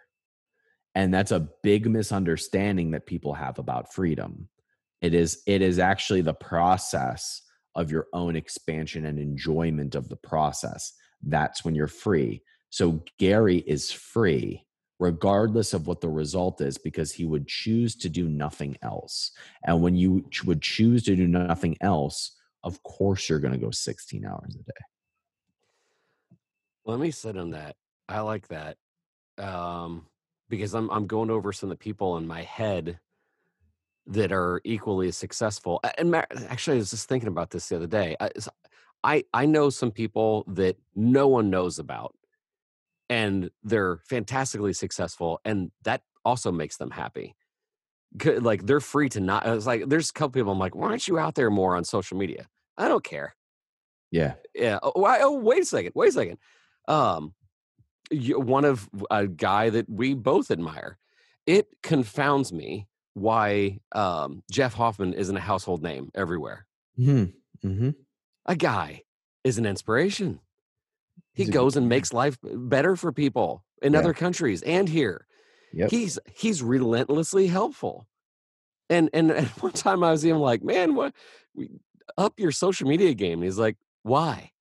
And 0.95 1.13
that's 1.13 1.32
a 1.32 1.47
big 1.63 1.89
misunderstanding 1.89 2.91
that 2.91 3.06
people 3.06 3.34
have 3.34 3.60
about 3.60 3.93
freedom. 3.93 4.50
It 5.02 5.13
is 5.13 5.41
it 5.45 5.62
is 5.62 5.80
actually 5.80 6.21
the 6.21 6.34
process 6.34 7.41
of 7.76 7.91
your 7.91 8.08
own 8.13 8.36
expansion 8.36 9.06
and 9.06 9.19
enjoyment 9.19 9.93
of 9.93 10.10
the 10.10 10.15
process. 10.15 10.93
That's 11.21 11.63
when 11.63 11.76
you're 11.76 11.88
free. 11.88 12.41
So 12.69 13.04
Gary 13.19 13.58
is 13.67 13.91
free 13.91 14.65
regardless 15.00 15.73
of 15.73 15.88
what 15.88 16.02
the 16.02 16.10
result 16.10 16.62
is 16.62 16.78
because 16.78 17.12
he 17.12 17.26
would 17.26 17.47
choose 17.47 17.95
to 17.95 18.10
do 18.10 18.28
nothing 18.28 18.76
else. 18.82 19.32
And 19.63 19.82
when 19.82 19.95
you 19.95 20.28
would 20.45 20.62
choose 20.62 21.04
to 21.04 21.15
do 21.15 21.28
nothing 21.28 21.78
else, 21.82 22.36
of 22.68 22.84
course 22.84 23.30
you're 23.30 23.40
going 23.40 23.54
to 23.54 23.60
go 23.60 23.72
16 23.72 24.26
hours 24.26 24.56
a 24.56 24.64
day. 24.64 24.86
Let 26.86 27.00
me 27.00 27.12
sit 27.12 27.38
on 27.38 27.52
that. 27.52 27.76
I 28.10 28.22
like 28.22 28.50
that. 28.50 28.78
Um, 29.40 30.08
because 30.50 30.76
I'm 30.76 30.90
I'm 30.92 31.08
going 31.08 31.32
over 31.32 31.54
some 31.54 31.72
of 31.72 31.78
the 31.80 31.84
people 31.84 32.18
in 32.18 32.28
my 32.28 32.44
head 32.44 33.00
that 34.08 34.32
are 34.34 34.62
equally 34.66 35.10
as 35.10 35.18
successful. 35.18 35.82
And 35.98 36.16
actually, 36.16 36.78
I 36.78 36.80
was 36.80 36.92
just 36.92 37.10
thinking 37.10 37.30
about 37.30 37.52
this 37.52 37.70
the 37.70 37.78
other 37.78 37.88
day. 37.88 38.18
I 39.04 39.26
I 39.34 39.46
know 39.48 39.70
some 39.72 39.92
people 39.92 40.46
that 40.48 40.78
no 40.96 41.28
one 41.28 41.50
knows 41.52 41.80
about, 41.80 42.16
and 43.10 43.52
they're 43.64 44.00
fantastically 44.10 44.74
successful, 44.74 45.42
and 45.46 45.72
that 45.84 46.04
also 46.26 46.52
makes 46.52 46.78
them 46.78 46.92
happy 46.92 47.36
Like 48.26 48.66
they're 48.66 48.80
free 48.82 49.10
to 49.10 49.20
not. 49.22 49.46
It's 49.48 49.68
like 49.68 49.90
there's 49.90 50.10
a 50.10 50.14
couple 50.14 50.32
people. 50.32 50.52
I'm 50.54 50.60
like, 50.60 50.76
why 50.76 50.90
aren't 50.90 51.08
you 51.08 51.20
out 51.20 51.36
there 51.36 51.52
more 51.52 51.76
on 51.76 51.84
social 51.86 52.18
media? 52.18 52.48
I 52.78 52.88
don't 52.88 53.04
care. 53.04 53.36
Yeah. 54.12 54.36
Yeah. 54.56 54.80
Oh, 54.82 54.92
why, 54.96 55.20
oh, 55.22 55.34
wait 55.40 55.63
a 55.63 55.66
second. 55.66 55.92
Wait 55.96 56.10
a 56.10 56.12
second. 56.12 56.38
Um, 56.88 57.34
you, 58.12 58.40
one 58.40 58.66
of 58.66 58.90
a 59.12 59.28
guy 59.28 59.70
that 59.70 59.90
we 59.90 60.13
both 60.13 60.52
admire. 60.52 60.98
It 61.46 61.68
confounds 61.82 62.52
me 62.52 62.88
why 63.13 63.80
um, 63.94 64.44
Jeff 64.52 64.74
Hoffman 64.74 65.13
isn't 65.13 65.36
a 65.36 65.42
household 65.42 65.82
name 65.82 66.12
everywhere. 66.13 66.66
hmm 66.96 67.26
hmm 67.62 67.90
A 68.46 68.56
guy 68.56 69.04
is 69.44 69.58
an 69.58 69.66
inspiration. 69.66 70.40
He 71.34 71.44
He's 71.44 71.50
a 71.50 71.52
good 71.52 71.58
goes 71.58 71.76
and 71.78 71.88
makes 71.90 72.13
life 72.13 72.38
better 72.44 72.96
for 72.96 73.12
people 73.12 73.63
in 73.82 73.94
Yeah. 73.94 74.00
other 74.00 74.13
countries 74.13 74.62
and 74.63 74.88
here. 74.90 75.26
Yep. 75.74 75.92
He's 75.92 76.20
he's 76.34 76.63
relentlessly 76.63 77.48
helpful. 77.48 78.08
And 78.90 79.10
and 79.13 79.32
at 79.32 79.48
one 79.62 79.74
time 79.74 80.04
I 80.04 80.12
was 80.12 80.26
even 80.26 80.40
like, 80.40 80.63
man, 80.63 80.96
what 80.96 81.13
we 81.56 81.70
up 82.17 82.34
your 82.39 82.52
social 82.52 82.88
media 82.88 83.13
game. 83.13 83.34
And 83.39 83.43
he's 83.43 83.58
like, 83.60 83.78
why? 84.04 84.52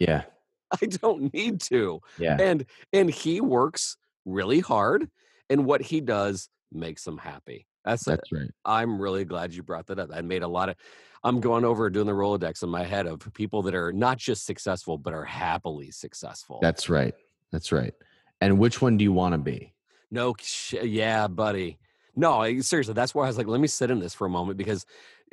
yeah. 0.00 0.24
I 0.82 0.86
don't 0.86 1.32
need 1.32 1.60
to. 1.62 2.00
Yeah. 2.18 2.36
and 2.40 2.66
and 2.92 3.08
he 3.10 3.40
works 3.40 3.96
really 4.26 4.60
hard 4.60 5.08
and 5.48 5.64
what 5.64 5.80
he 5.80 6.00
does 6.02 6.50
makes 6.70 7.06
him 7.06 7.16
happy 7.16 7.66
that's 7.86 8.06
it 8.06 8.10
That's 8.10 8.30
right. 8.32 8.50
i'm 8.66 9.00
really 9.00 9.24
glad 9.24 9.54
you 9.54 9.62
brought 9.62 9.86
that 9.86 9.98
up 9.98 10.10
i 10.12 10.20
made 10.20 10.42
a 10.42 10.48
lot 10.48 10.68
of 10.68 10.76
i'm 11.24 11.40
going 11.40 11.64
over 11.64 11.88
doing 11.88 12.06
the 12.06 12.12
rolodex 12.12 12.62
in 12.62 12.68
my 12.68 12.84
head 12.84 13.06
of 13.06 13.20
people 13.32 13.62
that 13.62 13.74
are 13.74 13.90
not 13.90 14.18
just 14.18 14.44
successful 14.44 14.98
but 14.98 15.14
are 15.14 15.24
happily 15.24 15.90
successful 15.90 16.58
That's 16.60 16.90
right. 16.90 17.14
That's 17.50 17.72
right. 17.72 17.94
And 18.42 18.58
which 18.58 18.82
one 18.82 18.98
do 18.98 19.04
you 19.04 19.12
want 19.12 19.32
to 19.32 19.38
be? 19.38 19.72
no 20.10 20.34
yeah 20.82 21.26
buddy 21.28 21.78
no 22.14 22.40
I- 22.42 22.58
seriously 22.60 22.92
that's 22.92 23.14
why 23.14 23.24
i 23.24 23.28
was 23.28 23.38
like 23.38 23.46
let 23.46 23.60
me 23.60 23.68
sit 23.68 23.90
in 23.90 24.00
this 24.00 24.12
for 24.12 24.26
a 24.26 24.30
moment 24.30 24.58
because 24.58 24.84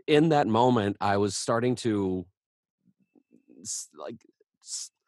in 0.08 0.30
that 0.30 0.48
moment 0.48 0.98
i 1.02 1.18
was 1.18 1.36
starting 1.36 1.76
to 1.76 2.26
like 3.98 4.26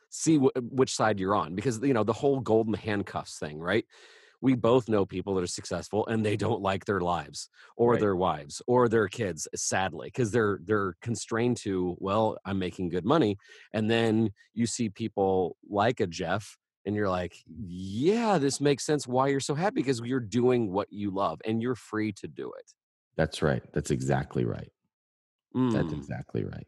see 0.09 0.37
wh- 0.37 0.55
which 0.71 0.93
side 0.95 1.19
you're 1.19 1.35
on 1.35 1.55
because 1.55 1.79
you 1.81 1.93
know 1.93 2.03
the 2.03 2.13
whole 2.13 2.39
golden 2.39 2.73
handcuffs 2.73 3.37
thing 3.37 3.59
right 3.59 3.85
we 4.39 4.53
both 4.55 4.87
know 4.87 5.05
people 5.05 5.33
that 5.35 5.43
are 5.43 5.47
successful 5.47 6.05
and 6.07 6.23
they 6.25 6.37
don't 6.37 6.61
like 6.61 6.85
their 6.85 7.01
lives 7.01 7.49
or 7.75 7.93
Right. 7.93 7.99
their 8.01 8.15
wives 8.15 8.61
or 8.67 8.87
their 8.87 9.07
kids 9.07 9.47
sadly 9.55 10.07
because 10.07 10.31
they're 10.31 10.59
they're 10.63 10.95
constrained 11.01 11.57
to 11.57 11.95
well 11.99 12.37
i'm 12.45 12.59
making 12.59 12.89
good 12.89 13.05
money 13.05 13.37
and 13.73 13.89
then 13.89 14.31
you 14.53 14.65
see 14.67 14.89
people 14.89 15.57
like 15.69 15.99
a 15.99 16.07
jeff 16.07 16.57
and 16.85 16.95
you're 16.95 17.09
like 17.09 17.35
yeah 17.47 18.37
this 18.37 18.61
makes 18.61 18.85
sense 18.85 19.07
why 19.07 19.27
you're 19.27 19.39
so 19.39 19.55
happy 19.55 19.75
because 19.81 19.99
you're 20.01 20.19
doing 20.19 20.71
what 20.71 20.91
you 20.91 21.11
love 21.11 21.41
and 21.45 21.61
you're 21.61 21.75
free 21.75 22.11
to 22.13 22.27
do 22.27 22.51
it 22.53 22.73
That's 23.17 23.41
right. 23.41 23.63
That's 23.73 23.89
exactly 23.91 24.45
right. 24.45 24.71
That's 25.71 25.93
Mm. 25.93 25.93
exactly 25.93 26.43
right. 26.43 26.67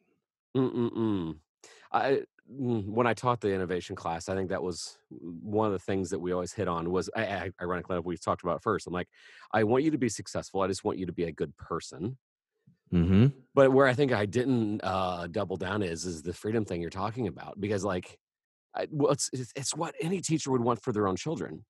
Mm-mm-mm. 0.55 1.39
I 1.91 2.23
mm, 2.51 2.85
when 2.85 3.07
I 3.07 3.13
taught 3.13 3.41
the 3.41 3.53
innovation 3.53 3.95
class, 3.95 4.29
I 4.29 4.35
think 4.35 4.49
that 4.49 4.63
was 4.63 4.97
one 5.09 5.67
of 5.67 5.73
the 5.73 5.79
things 5.79 6.09
that 6.11 6.19
we 6.19 6.31
always 6.31 6.53
hit 6.53 6.67
on 6.67 6.91
was 6.91 7.09
I, 7.15 7.23
I, 7.25 7.51
ironically 7.61 7.95
enough, 7.95 8.05
we 8.05 8.17
talked 8.17 8.43
about 8.43 8.57
it 8.57 8.63
first. 8.63 8.87
I'm 8.87 8.93
like, 8.93 9.09
I 9.53 9.63
want 9.63 9.83
you 9.83 9.91
to 9.91 9.97
be 9.97 10.09
successful. 10.09 10.61
I 10.61 10.67
just 10.67 10.83
want 10.83 10.97
you 10.99 11.05
to 11.07 11.13
be 11.13 11.25
a 11.25 11.31
good 11.31 11.55
person. 11.57 12.17
hmm 12.91 13.31
But 13.53 13.71
where 13.71 13.87
I 13.87 13.93
think 13.93 14.11
I 14.11 14.25
didn't 14.25 14.81
uh, 14.83 15.27
double 15.27 15.57
down 15.57 15.81
is 15.81 16.05
is 16.05 16.21
the 16.21 16.33
freedom 16.33 16.65
thing 16.65 16.81
you're 16.81 16.89
talking 16.89 17.27
about 17.27 17.59
because 17.59 17.83
like, 17.83 18.19
I, 18.75 18.87
well, 18.91 19.11
it's 19.13 19.29
it's 19.33 19.53
it's 19.55 19.75
what 19.75 19.95
any 20.01 20.21
teacher 20.21 20.51
would 20.51 20.61
want 20.61 20.83
for 20.83 20.93
their 20.93 21.07
own 21.07 21.17
children. 21.17 21.65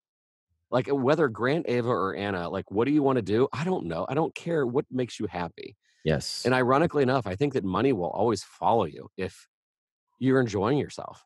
Like 0.71 0.87
whether 0.89 1.29
Grant, 1.29 1.67
Ava, 1.69 1.89
or 1.89 2.15
Anna, 2.15 2.49
like, 2.49 2.71
what 2.71 2.85
do 2.85 2.91
you 2.93 3.03
want 3.03 3.17
to 3.17 3.23
do? 3.23 3.47
I 3.53 3.63
don't 3.65 3.87
know. 3.87 4.05
I 4.09 4.15
don't 4.15 4.35
care. 4.35 4.65
What 4.67 4.85
makes 4.91 5.19
you 5.19 5.27
happy? 5.27 5.77
Yes. 6.05 6.43
And 6.45 6.53
ironically 6.53 7.03
enough, 7.03 7.27
I 7.27 7.35
think 7.35 7.53
that 7.53 7.63
money 7.63 7.93
will 7.93 8.09
always 8.09 8.43
follow 8.43 8.85
you 8.85 9.09
if 9.17 9.47
you're 10.19 10.39
enjoying 10.39 10.77
yourself. 10.77 11.25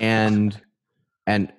and 0.00 0.60
and 1.26 1.52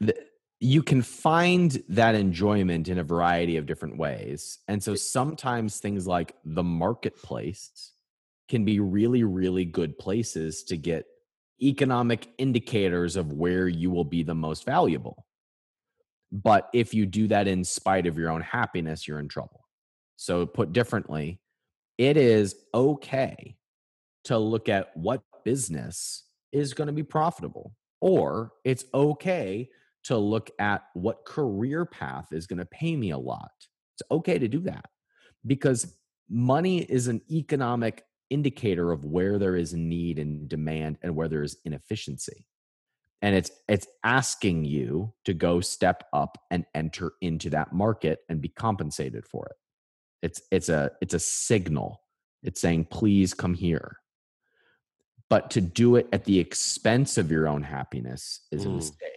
the, 0.00 0.14
you 0.60 0.82
can 0.82 1.02
find 1.02 1.82
that 1.88 2.14
enjoyment 2.14 2.88
in 2.88 2.98
a 2.98 3.04
variety 3.04 3.56
of 3.56 3.66
different 3.66 3.98
ways 3.98 4.58
and 4.68 4.82
so 4.82 4.94
sometimes 4.94 5.78
things 5.78 6.06
like 6.06 6.34
the 6.44 6.62
marketplace 6.62 7.92
can 8.48 8.64
be 8.64 8.80
really 8.80 9.24
really 9.24 9.64
good 9.64 9.98
places 9.98 10.62
to 10.64 10.76
get 10.76 11.06
economic 11.60 12.28
indicators 12.38 13.16
of 13.16 13.32
where 13.32 13.68
you 13.68 13.90
will 13.90 14.04
be 14.04 14.22
the 14.22 14.34
most 14.34 14.64
valuable 14.64 15.26
but 16.30 16.68
if 16.72 16.94
you 16.94 17.06
do 17.06 17.28
that 17.28 17.46
in 17.46 17.64
spite 17.64 18.06
of 18.06 18.16
your 18.18 18.30
own 18.30 18.40
happiness 18.40 19.06
you're 19.08 19.20
in 19.20 19.28
trouble 19.28 19.66
so 20.16 20.46
put 20.46 20.72
differently 20.72 21.40
it 21.98 22.16
is 22.16 22.54
okay 22.74 23.56
to 24.24 24.38
look 24.38 24.68
at 24.68 24.96
what 24.96 25.22
business 25.44 26.24
is 26.52 26.74
going 26.74 26.86
to 26.86 26.92
be 26.92 27.02
profitable 27.02 27.74
or 28.00 28.52
it's 28.64 28.84
okay 28.94 29.68
to 30.04 30.16
look 30.16 30.50
at 30.58 30.82
what 30.94 31.24
career 31.24 31.84
path 31.84 32.28
is 32.32 32.46
going 32.46 32.58
to 32.58 32.64
pay 32.66 32.96
me 32.96 33.10
a 33.10 33.18
lot. 33.18 33.50
It's 33.94 34.10
okay 34.10 34.38
to 34.38 34.48
do 34.48 34.60
that 34.60 34.86
because 35.46 35.96
money 36.28 36.82
is 36.82 37.08
an 37.08 37.20
economic 37.30 38.04
indicator 38.30 38.92
of 38.92 39.04
where 39.04 39.38
there 39.38 39.56
is 39.56 39.74
need 39.74 40.18
and 40.18 40.48
demand 40.48 40.98
and 41.02 41.14
where 41.14 41.28
there 41.28 41.42
is 41.42 41.58
inefficiency 41.64 42.46
and 43.22 43.36
it's 43.36 43.50
it's 43.68 43.86
asking 44.04 44.64
you 44.64 45.12
to 45.24 45.32
go 45.32 45.60
step 45.60 46.04
up 46.12 46.36
and 46.50 46.66
enter 46.74 47.12
into 47.20 47.48
that 47.50 47.72
market 47.72 48.20
and 48.28 48.40
be 48.40 48.48
compensated 48.48 49.26
for 49.26 49.46
it 49.46 49.56
it's 50.22 50.40
it's 50.50 50.68
a 50.68 50.90
it's 51.00 51.14
a 51.14 51.18
signal 51.18 52.00
it's 52.42 52.60
saying 52.60 52.84
please 52.84 53.34
come 53.34 53.54
here 53.54 53.96
but 55.28 55.50
to 55.50 55.60
do 55.60 55.96
it 55.96 56.06
at 56.12 56.24
the 56.24 56.38
expense 56.38 57.16
of 57.18 57.30
your 57.30 57.48
own 57.48 57.62
happiness 57.62 58.46
is 58.52 58.64
a 58.64 58.68
Mm. 58.68 58.76
mistake 58.76 59.08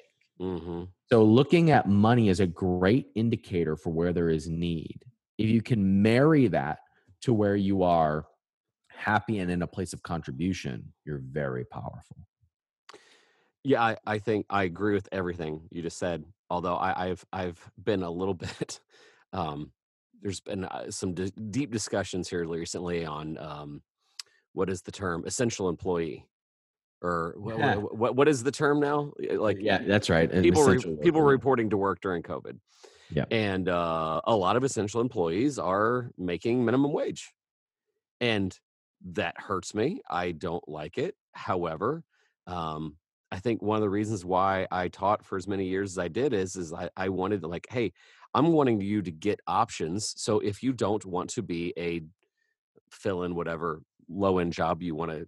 Mm-hmm. 0.42 0.84
so 1.10 1.24
looking 1.24 1.72
at 1.72 1.88
money 1.88 2.28
is 2.28 2.42
a 2.42 2.48
great 2.48 3.08
indicator 3.16 3.78
for 3.78 3.92
where 3.92 4.12
there 4.12 4.30
is 4.30 4.50
need 4.50 5.00
if 5.38 5.48
you 5.50 5.62
can 5.62 6.02
marry 6.02 6.48
that 6.48 6.80
to 7.22 7.34
where 7.34 7.56
you 7.56 7.84
are 7.84 8.26
happy 8.90 9.40
and 9.40 9.50
in 9.50 9.62
a 9.62 9.68
place 9.68 9.94
of 9.94 10.04
contribution 10.04 10.92
you're 11.06 11.22
very 11.24 11.64
powerful 11.64 12.18
Yeah, 13.64 13.82
I, 13.82 13.98
I 14.06 14.20
think 14.20 14.46
I 14.50 14.64
agree 14.64 14.94
with 14.94 15.08
everything 15.12 15.62
you 15.72 15.82
just 15.82 15.98
said. 15.98 16.24
Although 16.52 16.76
I, 16.76 17.06
I've 17.08 17.26
I've 17.34 17.72
been 17.84 18.04
a 18.04 18.12
little 18.12 18.34
bit. 18.46 18.80
Um, 19.34 19.72
there's 20.26 20.40
been 20.40 20.66
uh, 20.66 20.90
some 20.90 21.14
d- 21.14 21.32
deep 21.52 21.72
discussions 21.72 22.28
here 22.28 22.44
recently 22.48 23.06
on 23.06 23.38
um, 23.38 23.84
what 24.54 24.72
is 24.72 24.82
the 24.82 24.92
term 24.92 25.24
essential 25.28 25.70
employee, 25.70 26.26
or 27.04 27.36
what, 27.38 27.60
Yeah. 27.60 27.76
what, 27.76 28.16
what 28.16 28.28
is 28.28 28.42
the 28.42 28.52
term 28.52 28.80
now? 28.80 29.14
Like 29.34 29.58
yeah 29.62 29.78
that's 29.88 30.10
right 30.10 30.28
people 30.42 30.64
re- 30.66 30.80
people 30.80 31.22
worker. 31.22 31.28
reporting 31.28 31.70
to 31.70 31.78
work 31.78 32.02
during 32.02 32.24
COVID. 32.24 32.58
Yeah. 33.12 33.26
and 33.30 33.70
uh, 33.70 34.20
a 34.26 34.36
lot 34.36 34.56
of 34.56 34.64
essential 34.64 35.00
employees 35.00 35.60
are 35.60 36.10
making 36.18 36.66
minimum 36.66 36.92
wage, 36.92 37.32
and 38.20 38.58
that 39.14 39.36
hurts 39.38 39.76
me. 39.76 40.02
I 40.10 40.32
don't 40.32 40.68
like 40.68 40.98
it. 40.98 41.14
However, 41.34 42.04
um, 42.48 42.96
I 43.32 43.38
think 43.38 43.62
one 43.62 43.76
of 43.76 43.82
the 43.84 43.92
reasons 43.92 44.26
why 44.26 44.66
I 44.72 44.88
taught 44.88 45.24
for 45.24 45.38
as 45.38 45.48
many 45.48 45.66
years 45.68 45.92
as 45.92 45.98
I 46.00 46.08
did 46.08 46.34
is 46.34 46.56
is 46.56 46.74
I, 46.74 46.90
I 46.98 47.10
wanted 47.10 47.42
to 47.42 47.48
like, 47.48 47.68
hey, 47.70 47.94
I'm 48.36 48.54
wanting 48.54 48.82
you 48.82 49.02
to 49.02 49.12
get 49.12 49.40
options. 49.48 50.14
So 50.18 50.40
if 50.40 50.62
you 50.64 50.74
don't 50.74 51.06
want 51.06 51.32
to 51.32 51.42
be 51.42 51.74
a 51.78 52.04
fill 52.92 53.24
in 53.24 53.36
whatever 53.36 53.82
low 54.10 54.40
end 54.40 54.54
job 54.54 54.84
you 54.84 54.96
want 54.96 55.12
to, 55.12 55.28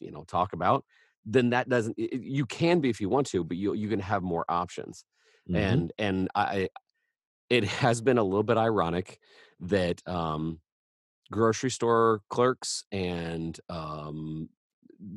you 0.00 0.10
know, 0.10 0.24
talk 0.24 0.52
about, 0.54 0.84
then 1.26 1.50
that 1.50 1.68
doesn't. 1.68 1.98
You 1.98 2.46
can 2.46 2.80
be 2.80 2.90
if 2.90 3.00
you 3.00 3.08
want 3.08 3.26
to, 3.28 3.44
but 3.44 3.56
you 3.56 3.74
you 3.74 3.88
can 3.88 4.00
have 4.00 4.22
more 4.22 4.44
options 4.48 5.04
Mhm. 5.48 5.56
and 5.56 5.92
and 5.98 6.28
I 6.34 6.70
it 7.50 7.64
has 7.82 8.00
been 8.00 8.18
a 8.18 8.24
little 8.24 8.42
bit 8.42 8.56
ironic 8.56 9.20
that 9.60 10.06
um 10.08 10.60
grocery 11.32 11.70
store 11.70 12.22
clerks 12.30 12.84
and 12.92 13.58
um 13.68 14.48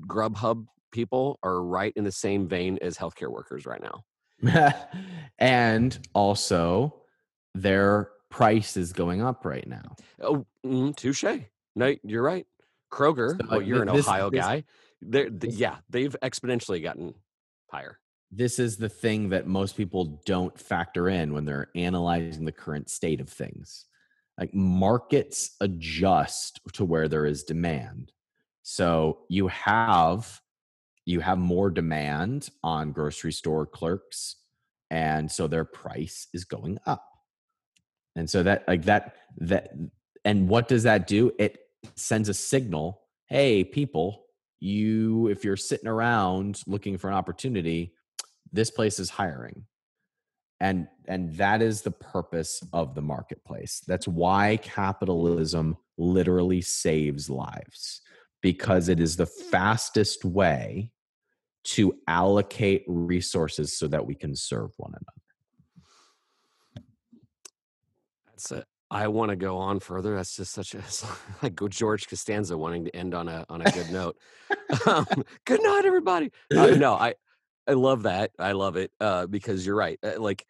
Grubhub 0.07 0.67
people 0.91 1.39
are 1.43 1.61
right 1.63 1.93
in 1.95 2.03
the 2.03 2.11
same 2.11 2.47
vein 2.47 2.79
as 2.81 2.97
healthcare 2.97 3.31
workers 3.31 3.65
right 3.65 3.81
now. 3.81 4.03
and 5.39 6.07
also 6.13 7.03
their 7.62 8.10
price 8.30 8.78
is 8.78 8.93
going 8.93 9.22
up 9.22 9.45
right 9.45 9.68
now 9.68 9.95
Oh, 10.22 10.45
mm, 10.66 10.95
touche. 10.95 11.24
No, 11.76 11.95
you're 12.03 12.24
right. 12.24 12.45
Kroger, 12.91 13.39
So, 13.39 13.47
well, 13.49 13.62
you're 13.62 13.84
an 13.84 13.89
Ohio 13.89 14.30
this- 14.30 14.41
guy. 14.45 14.64
They're, 15.01 15.30
th- 15.30 15.53
yeah, 15.53 15.78
they've 15.89 16.16
exponentially 16.24 16.82
gotten 16.82 17.14
higher. 17.72 17.99
this 18.32 18.58
is 18.60 18.78
the 18.78 18.89
thing 18.89 19.30
that 19.30 19.45
most 19.45 19.78
people 19.78 20.20
don't 20.26 20.58
factor 20.60 21.08
in 21.08 21.34
when 21.34 21.45
they're 21.45 21.70
analyzing 21.76 22.45
the 22.45 22.51
current 22.51 22.89
state 22.89 23.22
of 23.22 23.30
things 23.30 23.86
like 24.39 24.53
markets 24.53 25.55
adjust 25.62 26.60
to 26.74 26.84
where 26.84 27.08
there 27.08 27.26
is 27.26 27.43
demand 27.43 28.12
so 28.64 29.20
you 29.30 29.47
have 29.47 30.41
you 31.05 31.20
have 31.22 31.38
more 31.38 31.70
demand 31.70 32.49
on 32.64 32.91
grocery 32.91 33.32
store 33.32 33.66
clerks 33.66 34.36
and 34.89 35.32
so 35.32 35.47
their 35.47 35.64
price 35.66 36.28
is 36.34 36.43
going 36.43 36.78
up 36.86 37.05
and 38.18 38.30
so 38.30 38.43
that 38.43 38.68
like 38.68 38.86
that 38.86 39.15
that 39.38 39.72
and 40.26 40.49
what 40.49 40.68
does 40.68 40.84
that 40.84 41.07
do? 41.07 41.32
It 41.39 41.59
sends 41.95 42.28
a 42.28 42.34
signal 42.34 43.01
hey 43.28 43.63
people 43.63 44.26
you 44.59 45.28
if 45.28 45.43
you're 45.43 45.55
sitting 45.55 45.88
around 45.88 46.61
looking 46.65 46.97
for 46.97 47.09
an 47.09 47.13
opportunity 47.13 47.93
this 48.51 48.72
place 48.72 48.99
is 48.99 49.09
hiring. 49.09 49.65
And 50.59 50.88
and 51.07 51.36
that 51.36 51.61
is 51.61 51.84
the 51.84 51.91
purpose 51.91 52.63
of 52.74 52.95
the 52.95 53.01
marketplace. 53.01 53.84
That's 53.88 54.07
why 54.07 54.57
capitalism 54.57 55.78
literally 55.97 56.61
saves 56.61 57.30
lives 57.30 58.01
because 58.41 58.89
it 58.89 58.99
is 58.99 59.15
the 59.15 59.26
fastest 59.26 60.26
way 60.26 60.91
to 61.63 61.93
allocate 62.07 62.84
resources 62.88 63.78
so 63.78 63.88
that 63.88 64.05
we 64.05 64.15
can 64.15 64.36
serve 64.36 64.72
one 64.78 64.91
another 64.91 65.26
That's 68.38 68.51
it. 68.51 68.65
I 68.91 69.07
want 69.07 69.29
to 69.31 69.35
go 69.35 69.57
on 69.57 69.79
further. 69.79 70.15
That's 70.15 70.35
just 70.35 70.53
such 70.53 70.75
a 70.75 70.83
like 71.43 71.55
go 71.55 71.67
George 71.67 72.07
Costanza 72.07 72.55
wanting 72.55 72.85
to 72.85 72.95
end 72.95 73.15
on 73.15 73.27
a 73.27 73.45
on 73.49 73.61
a 73.61 73.71
good 73.71 73.91
note. 73.91 74.15
um, 74.85 75.07
good 75.45 75.61
night, 75.63 75.85
everybody. 75.85 76.31
Uh, 76.55 76.67
no, 76.67 76.93
I 76.93 77.15
I 77.67 77.73
love 77.73 78.03
that. 78.03 78.31
I 78.38 78.51
love 78.51 78.77
it 78.77 78.91
uh, 79.01 79.25
because 79.25 79.65
you're 79.65 79.75
right. 79.75 79.97
Uh, 80.03 80.21
like 80.21 80.45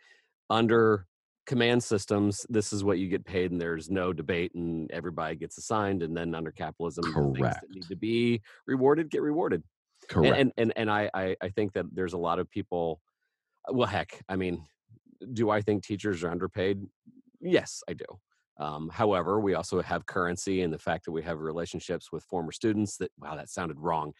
under 0.50 1.08
command 1.46 1.82
systems, 1.82 2.46
this 2.50 2.74
is 2.74 2.84
what 2.84 3.00
you 3.00 3.08
get 3.08 3.26
paid, 3.26 3.52
and 3.52 3.62
there's 3.62 3.90
no 3.90 4.12
debate, 4.12 4.54
and 4.54 4.92
everybody 4.92 5.38
gets 5.38 5.58
assigned. 5.58 6.04
And 6.04 6.16
then 6.16 6.36
under 6.36 6.52
capitalism, 6.52 7.06
the 7.06 7.14
things 7.14 7.38
that 7.38 7.42
Correct. 7.42 7.66
need 7.70 7.88
to 7.88 7.96
be 7.96 8.42
rewarded 8.68 9.10
get 9.10 9.22
rewarded. 9.22 9.64
And- 10.02 10.10
correct 10.10 10.38
And 10.38 10.52
and 10.58 10.74
and 10.76 10.92
I, 10.92 11.10
I 11.14 11.38
I 11.42 11.50
think 11.50 11.72
that 11.74 11.86
there's 11.94 12.14
a 12.14 12.18
lot 12.18 12.38
of 12.38 12.52
people. 12.52 13.00
Well, 13.70 13.88
heck, 13.88 14.22
I 14.28 14.36
mean, 14.36 14.66
do 15.34 15.50
I 15.50 15.62
think 15.62 15.84
teachers 15.84 16.24
are 16.24 16.30
underpaid? 16.30 16.86
Yes, 17.42 17.84
I 17.88 17.94
do. 17.94 18.06
Um, 18.60 18.90
however, 18.90 19.40
we 19.40 19.54
also 19.54 19.82
have 19.82 20.06
currency 20.06 20.62
and 20.62 20.74
the 20.74 20.80
fact 20.80 21.06
that 21.06 21.12
we 21.12 21.22
have 21.24 21.40
relationships 21.40 22.12
with 22.12 22.24
former 22.24 22.52
students. 22.52 22.98
That 22.98 23.12
wow, 23.20 23.36
that 23.36 23.50
sounded 23.50 23.78
wrong. 23.80 24.14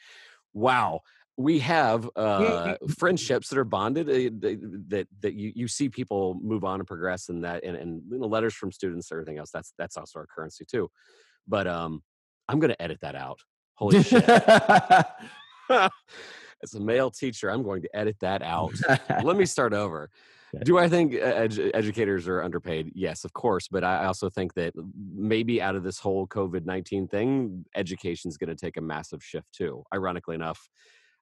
Wow, 0.54 1.02
we 1.38 1.60
have 1.60 2.10
uh, 2.16 2.76
friendships 2.98 3.50
that 3.50 3.58
are 3.58 3.64
bonded. 3.64 4.10
uh, 4.10 4.30
that 4.90 5.08
that, 5.22 5.34
you, 5.34 5.52
you 5.56 5.68
see 5.68 5.90
people 5.90 6.38
move 6.42 6.64
on 6.64 6.80
and 6.80 6.88
progress, 6.88 7.30
and 7.30 7.44
that 7.44 7.64
and, 7.64 7.76
and 7.76 8.02
you 8.12 8.20
know, 8.20 8.28
letters 8.28 8.54
from 8.54 8.72
students, 8.72 9.12
everything 9.12 9.38
else. 9.38 9.52
That's 9.52 9.74
that's 9.78 9.98
also 9.98 10.20
our 10.20 10.28
currency 10.28 10.66
too. 10.66 10.90
But 11.48 11.68
um, 11.68 12.04
I'm 12.48 12.60
going 12.60 12.72
to 12.72 12.82
edit 12.82 13.00
that 13.02 13.16
out. 13.16 13.40
Holy 13.76 14.04
shit! 14.04 14.28
As 16.64 16.74
a 16.74 16.80
male 16.80 17.12
teacher, 17.12 17.50
I'm 17.50 17.62
going 17.62 17.84
to 17.84 17.96
edit 17.96 18.18
that 18.22 18.42
out. 18.42 18.74
Let 19.24 19.38
me 19.38 19.46
start 19.46 19.74
over. 19.74 20.10
Okay. 20.58 20.64
Do 20.66 20.78
I 20.78 20.90
think 20.90 21.14
uh, 21.16 21.18
edu- 21.48 21.72
educators 21.74 22.28
are 22.28 22.42
underpaid? 22.44 22.92
Yes, 22.96 23.24
of 23.26 23.34
course. 23.34 23.68
But 23.68 23.84
I 23.84 24.06
also 24.06 24.30
think 24.30 24.54
that 24.56 24.74
maybe 24.96 25.62
out 25.62 25.76
of 25.76 25.84
this 25.84 26.00
whole 26.00 26.28
COVID 26.28 26.66
19 26.66 27.08
thing, 27.08 27.66
education 27.76 28.30
is 28.30 28.38
going 28.38 28.50
to 28.50 28.56
take 28.56 28.78
a 28.78 28.82
massive 28.82 29.24
shift 29.24 29.52
too. 29.54 29.84
Ironically 29.94 30.36
enough, 30.36 30.70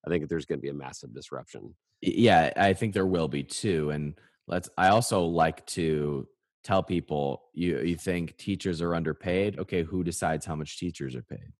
I 0.06 0.10
think 0.10 0.24
that 0.24 0.30
there's 0.30 0.46
going 0.46 0.60
to 0.60 0.64
be 0.64 0.70
a 0.70 0.74
massive 0.74 1.14
disruption. 1.14 1.76
yeah 2.02 2.52
i 2.58 2.74
think 2.74 2.94
there 2.94 3.06
will 3.06 3.28
be 3.28 3.44
too 3.44 3.90
and 3.90 4.20
let's 4.48 4.70
i 4.78 4.90
also 4.90 5.24
like 5.24 5.66
to 5.66 6.28
tell 6.64 6.84
people 6.84 7.46
you 7.54 7.80
you 7.80 7.96
think 7.96 8.38
teachers 8.38 8.82
are 8.82 8.94
underpaid 8.96 9.58
okay 9.60 9.84
who 9.84 10.04
decides 10.04 10.46
how 10.46 10.56
much 10.56 10.78
teachers 10.80 11.16
are 11.16 11.24
paid 11.24 11.52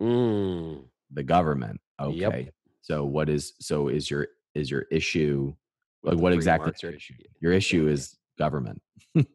Mm, 0.00 0.88
the 1.10 1.22
government 1.22 1.80
okay 2.00 2.50
Yep. 2.50 2.54
so 2.82 3.04
what 3.04 3.28
is 3.28 3.54
so 3.60 3.88
is 3.88 4.10
your 4.10 4.28
is 4.54 4.70
your 4.70 4.82
issue 4.90 5.54
like 6.02 6.18
what 6.18 6.32
exactly 6.32 6.72
your 6.82 6.92
issue. 6.92 7.14
your 7.40 7.52
issue 7.52 7.88
is 7.88 8.16
government. 8.38 8.80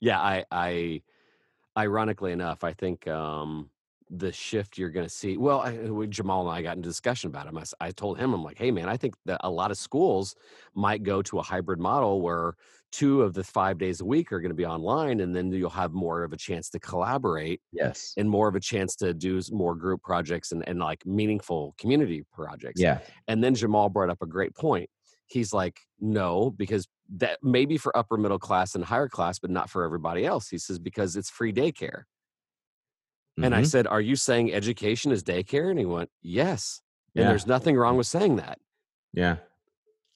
Yeah, 0.00 0.20
I, 0.20 0.44
I, 0.50 1.02
ironically 1.76 2.32
enough, 2.32 2.64
I 2.64 2.72
think 2.74 3.08
um, 3.08 3.70
the 4.10 4.32
shift 4.32 4.78
you're 4.78 4.90
going 4.90 5.06
to 5.06 5.12
see. 5.12 5.36
Well, 5.36 5.60
I, 5.60 5.76
uh, 5.76 6.06
Jamal 6.06 6.48
and 6.48 6.56
I 6.56 6.62
got 6.62 6.76
into 6.76 6.88
discussion 6.88 7.28
about 7.28 7.46
him. 7.46 7.58
I 7.80 7.90
told 7.90 8.18
him, 8.18 8.34
I'm 8.34 8.42
like, 8.42 8.58
hey 8.58 8.70
man, 8.70 8.88
I 8.88 8.96
think 8.96 9.14
that 9.24 9.40
a 9.42 9.50
lot 9.50 9.70
of 9.70 9.78
schools 9.78 10.36
might 10.74 11.02
go 11.02 11.22
to 11.22 11.38
a 11.38 11.42
hybrid 11.42 11.80
model 11.80 12.20
where 12.20 12.54
two 12.92 13.22
of 13.22 13.34
the 13.34 13.42
five 13.42 13.78
days 13.78 14.00
a 14.00 14.04
week 14.04 14.32
are 14.32 14.40
going 14.40 14.50
to 14.50 14.56
be 14.56 14.64
online, 14.64 15.20
and 15.20 15.34
then 15.34 15.50
you'll 15.52 15.68
have 15.70 15.92
more 15.92 16.22
of 16.22 16.32
a 16.32 16.36
chance 16.36 16.70
to 16.70 16.78
collaborate 16.78 17.60
yes 17.72 18.14
and 18.16 18.30
more 18.30 18.48
of 18.48 18.54
a 18.54 18.60
chance 18.60 18.94
to 18.96 19.12
do 19.12 19.40
more 19.50 19.74
group 19.74 20.02
projects 20.02 20.52
and, 20.52 20.66
and 20.68 20.78
like 20.78 21.04
meaningful 21.04 21.74
community 21.78 22.22
projects. 22.32 22.80
yeah 22.80 23.00
And 23.28 23.42
then 23.42 23.54
Jamal 23.54 23.88
brought 23.88 24.10
up 24.10 24.22
a 24.22 24.26
great 24.26 24.54
point. 24.54 24.88
He's 25.26 25.52
like, 25.52 25.80
no, 25.98 26.50
because 26.50 26.86
that 27.16 27.38
maybe 27.42 27.76
for 27.76 27.96
upper 27.96 28.16
middle 28.16 28.38
class 28.38 28.76
and 28.76 28.84
higher 28.84 29.08
class, 29.08 29.40
but 29.40 29.50
not 29.50 29.68
for 29.68 29.84
everybody 29.84 30.24
else. 30.24 30.48
He 30.48 30.58
says, 30.58 30.78
because 30.78 31.16
it's 31.16 31.28
free 31.28 31.52
daycare. 31.52 32.02
And 33.42 33.54
I 33.54 33.62
Mhm. 33.62 33.66
said, 33.66 33.86
Are 33.86 34.00
you 34.00 34.16
saying 34.16 34.52
education 34.52 35.12
is 35.12 35.22
daycare? 35.22 35.70
And 35.70 35.78
he 35.78 35.84
went, 35.84 36.10
Yes. 36.22 36.80
And 37.14 37.28
there's 37.28 37.46
nothing 37.46 37.76
wrong 37.76 37.96
with 37.96 38.06
saying 38.06 38.36
that. 38.36 38.58
yeah 39.12 39.36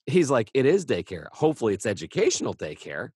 He's 0.07 0.29
like, 0.31 0.49
It 0.53 0.65
is 0.65 0.85
daycare. 0.85 1.27
Hopefully 1.31 1.73
it's 1.73 1.85
educational 1.85 2.53
daycare. 2.55 3.09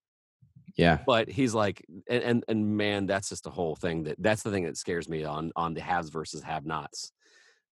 yeah 0.75 0.99
But 1.05 1.29
he's 1.29 1.53
like, 1.53 1.83
and, 2.09 2.23
and 2.23 2.43
and 2.47 2.77
man, 2.77 3.05
that's 3.07 3.29
just 3.29 3.47
a 3.47 3.49
whole 3.49 3.75
thing 3.75 4.03
that 4.03 4.17
that's 4.19 4.43
the 4.43 4.51
thing 4.51 4.65
that 4.65 4.77
scares 4.77 5.09
me 5.09 5.23
on 5.23 5.51
on 5.55 5.73
the 5.73 5.81
haves 5.81 6.09
versus 6.09 6.43
have 6.43 6.65
nots. 6.65 7.11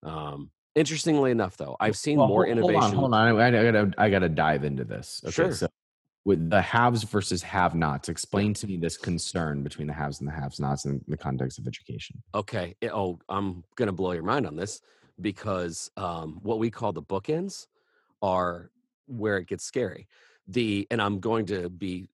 Um, 0.04 0.52
Interestingly 0.76 1.30
enough, 1.30 1.56
though, 1.56 1.78
I've 1.80 1.96
seen 1.96 2.18
Well, 2.18 2.28
more 2.28 2.46
hold- 2.48 2.58
innovation. 2.58 2.98
Hold 2.98 3.14
on, 3.14 3.30
hold 3.30 3.40
on. 3.40 3.54
I, 3.54 3.60
I 3.60 3.72
gotta, 3.72 3.94
I 4.00 4.10
gotta 4.10 4.28
dive 4.30 4.64
into 4.64 4.84
this. 4.84 5.22
Okay, 5.24 5.32
Sure. 5.32 5.52
so 5.54 5.68
with 6.26 6.50
the 6.50 6.62
haves 6.62 7.04
versus 7.04 7.42
have-nots, 7.42 8.08
explain 8.08 8.54
to 8.54 8.68
me 8.68 8.78
this 8.78 8.98
concern 8.98 9.62
between 9.62 9.88
the 9.88 9.94
haves 9.94 10.20
and 10.20 10.28
the 10.28 10.34
have-nots 10.34 10.86
in 10.86 11.04
the 11.08 11.18
context 11.18 11.60
of 11.60 11.68
education. 11.68 12.22
Okay. 12.34 12.76
eh, 12.82 12.90
Oh, 12.92 13.20
I'm 13.28 13.64
going 13.76 13.88
to 13.88 13.94
blow 13.94 14.14
your 14.14 14.24
mind 14.24 14.48
on 14.48 14.56
this 14.56 14.82
because 15.20 15.92
um, 15.98 16.40
what 16.42 16.60
we 16.60 16.72
call 16.72 16.94
the 16.94 17.02
bookends 17.04 17.68
are 18.22 18.72
where 19.08 19.38
it 19.38 19.48
gets 19.48 19.66
scary. 19.66 20.08
The 20.48 20.88
and 20.92 21.02
I'm 21.02 21.20
going 21.20 21.46
to 21.48 21.70
be. 21.70 22.10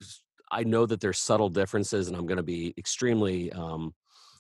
I 0.51 0.63
know 0.63 0.87
that 0.87 0.99
there's 0.99 1.19
subtle 1.19 1.49
differences, 1.49 2.07
and 2.07 2.17
I'm 2.17 2.25
going 2.25 2.37
to 2.37 2.43
be 2.43 2.73
extremely 2.77 3.51
um, 3.53 3.93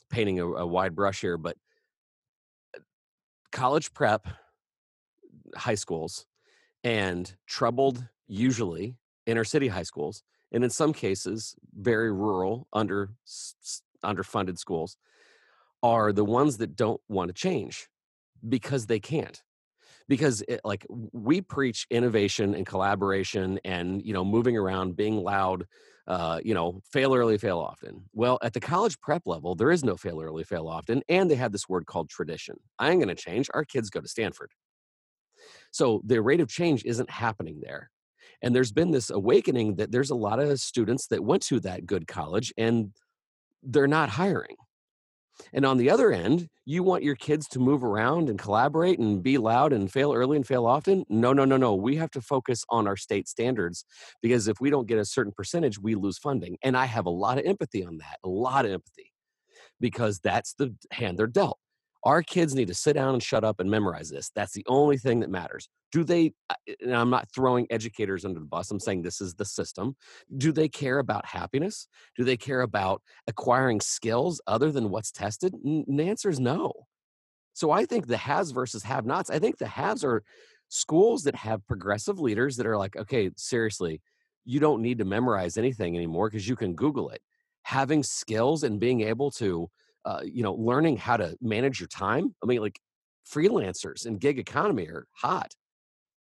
painting 0.09 0.39
a, 0.39 0.45
a 0.45 0.65
wide 0.65 0.95
brush 0.95 1.21
here, 1.21 1.37
but 1.37 1.55
college 3.51 3.93
prep, 3.93 4.27
high 5.55 5.75
schools, 5.75 6.25
and 6.83 7.33
troubled, 7.47 8.03
usually 8.27 8.95
inner 9.29 9.43
city 9.43 9.67
high 9.67 9.83
schools, 9.83 10.23
and 10.51 10.63
in 10.63 10.69
some 10.69 10.93
cases, 10.93 11.55
very 11.77 12.11
rural, 12.11 12.67
under 12.73 13.11
underfunded 14.03 14.57
schools, 14.57 14.97
are 15.83 16.11
the 16.11 16.25
ones 16.25 16.57
that 16.57 16.75
don't 16.75 17.01
want 17.07 17.29
to 17.29 17.33
change 17.33 17.87
because 18.47 18.85
they 18.87 18.99
can't. 18.99 19.41
Because 20.07 20.41
it, 20.47 20.61
like 20.63 20.85
we 20.89 21.41
preach 21.41 21.85
innovation 21.91 22.55
and 22.55 22.65
collaboration 22.65 23.59
and 23.63 24.03
you 24.03 24.11
know 24.13 24.25
moving 24.25 24.57
around 24.57 24.95
being 24.95 25.17
loud 25.17 25.65
uh, 26.07 26.39
you 26.43 26.55
know 26.55 26.81
fail 26.91 27.13
early 27.13 27.37
fail 27.37 27.59
often. 27.59 28.05
Well 28.13 28.39
at 28.41 28.53
the 28.53 28.59
college 28.59 28.99
prep 28.99 29.27
level 29.27 29.53
there 29.53 29.69
is 29.69 29.83
no 29.83 29.95
fail 29.95 30.19
early 30.19 30.43
fail 30.43 30.67
often 30.67 31.03
and 31.09 31.29
they 31.29 31.35
have 31.35 31.51
this 31.51 31.69
word 31.69 31.85
called 31.85 32.09
tradition. 32.09 32.55
I 32.79 32.89
ain't 32.89 32.99
going 33.03 33.15
to 33.15 33.23
change. 33.23 33.49
Our 33.53 33.63
kids 33.63 33.91
go 33.91 34.01
to 34.01 34.07
stanford. 34.07 34.51
So 35.71 36.01
the 36.03 36.21
rate 36.21 36.41
of 36.41 36.49
change 36.49 36.83
isn't 36.85 37.11
happening 37.11 37.61
there 37.61 37.91
and 38.41 38.55
there's 38.55 38.71
been 38.71 38.91
this 38.91 39.09
awakening 39.09 39.75
that 39.75 39.91
there's 39.91 40.09
a 40.09 40.15
lot 40.15 40.39
of 40.39 40.59
students 40.59 41.07
that 41.07 41.23
went 41.23 41.43
to 41.43 41.59
that 41.61 41.85
good 41.85 42.07
college 42.07 42.53
and 42.57 42.91
they're 43.63 43.87
not 43.87 44.09
hiring 44.09 44.55
and 45.53 45.65
on 45.65 45.77
the 45.77 45.89
other 45.89 46.11
end, 46.11 46.47
you 46.65 46.83
want 46.83 47.03
your 47.03 47.15
kids 47.15 47.47
to 47.49 47.59
move 47.59 47.83
around 47.83 48.29
and 48.29 48.37
collaborate 48.37 48.99
and 48.99 49.23
be 49.23 49.37
loud 49.37 49.73
and 49.73 49.91
fail 49.91 50.13
early 50.13 50.37
and 50.37 50.45
fail 50.45 50.65
often? 50.65 51.05
No, 51.09 51.33
no, 51.33 51.45
no, 51.45 51.57
no. 51.57 51.75
We 51.75 51.95
have 51.95 52.11
to 52.11 52.21
focus 52.21 52.63
on 52.69 52.87
our 52.87 52.97
state 52.97 53.27
standards 53.27 53.85
because 54.21 54.47
if 54.47 54.59
we 54.59 54.69
don't 54.69 54.87
get 54.87 54.99
a 54.99 55.05
certain 55.05 55.33
percentage, 55.35 55.79
we 55.79 55.95
lose 55.95 56.17
funding. 56.17 56.57
And 56.61 56.77
I 56.77 56.85
have 56.85 57.05
a 57.05 57.11
lot 57.11 57.37
of 57.37 57.45
empathy 57.45 57.85
on 57.85 57.97
that, 57.97 58.19
a 58.23 58.29
lot 58.29 58.65
of 58.65 58.71
empathy 58.71 59.11
because 59.79 60.19
that's 60.19 60.53
the 60.53 60.75
hand 60.91 61.17
they're 61.17 61.27
dealt. 61.27 61.59
Our 62.03 62.23
kids 62.23 62.55
need 62.55 62.69
to 62.69 62.73
sit 62.73 62.93
down 62.93 63.13
and 63.13 63.21
shut 63.21 63.43
up 63.43 63.59
and 63.59 63.69
memorize 63.69 64.09
this. 64.09 64.29
That's 64.33 64.53
the 64.53 64.65
only 64.67 64.97
thing 64.97 65.19
that 65.19 65.29
matters. 65.29 65.67
Do 65.91 66.03
they, 66.03 66.33
I- 66.49 66.55
eh, 66.67 66.75
and 66.81 66.95
I'm 66.95 67.09
not 67.09 67.29
throwing 67.33 67.67
educators 67.69 68.23
under 68.25 68.39
the 68.39 68.45
bus, 68.45 68.71
I'm 68.71 68.79
saying 68.79 69.01
this 69.01 69.19
is 69.21 69.35
the 69.35 69.45
system. 69.45 69.95
Do 70.37 70.51
they 70.51 70.69
care 70.69 70.99
about 70.99 71.25
happiness? 71.25 71.87
Do 72.15 72.23
they 72.23 72.37
care 72.37 72.61
about 72.61 73.01
acquiring 73.27 73.81
skills 73.81 74.41
other 74.47 74.71
than 74.71 74.89
what's 74.91 75.11
tested? 75.11 75.53
N- 75.65 75.85
the 75.87 76.03
answer 76.03 76.29
is 76.29 76.39
no. 76.39 76.71
So 77.53 77.71
I 77.71 77.85
think 77.85 78.07
the 78.07 78.17
haves 78.17 78.51
versus 78.51 78.83
have 78.83 79.05
nots, 79.05 79.29
I 79.29 79.39
think 79.39 79.57
the 79.57 79.67
haves 79.67 80.03
are 80.03 80.23
schools 80.69 81.23
that 81.23 81.35
have 81.35 81.65
progressive 81.67 82.19
leaders 82.19 82.57
that 82.57 82.67
are 82.67 82.77
like, 82.77 82.95
okay, 82.95 83.31
seriously, 83.35 84.01
you 84.45 84.59
don't 84.59 84.81
need 84.81 84.99
to 84.99 85.05
memorize 85.05 85.57
anything 85.57 85.95
anymore 85.95 86.29
because 86.29 86.47
you 86.47 86.55
can 86.55 86.75
Google 86.75 87.09
it. 87.09 87.21
Having 87.63 88.03
skills 88.03 88.63
and 88.63 88.79
being 88.79 89.01
able 89.01 89.31
to, 89.31 89.69
uh, 90.05 90.21
you 90.23 90.43
know, 90.43 90.53
learning 90.53 90.97
how 90.97 91.17
to 91.17 91.35
manage 91.41 91.79
your 91.79 91.87
time. 91.87 92.33
I 92.43 92.45
mean, 92.45 92.61
like 92.61 92.79
freelancers 93.29 94.05
and 94.05 94.19
gig 94.19 94.39
economy 94.39 94.87
are 94.87 95.05
hot. 95.11 95.53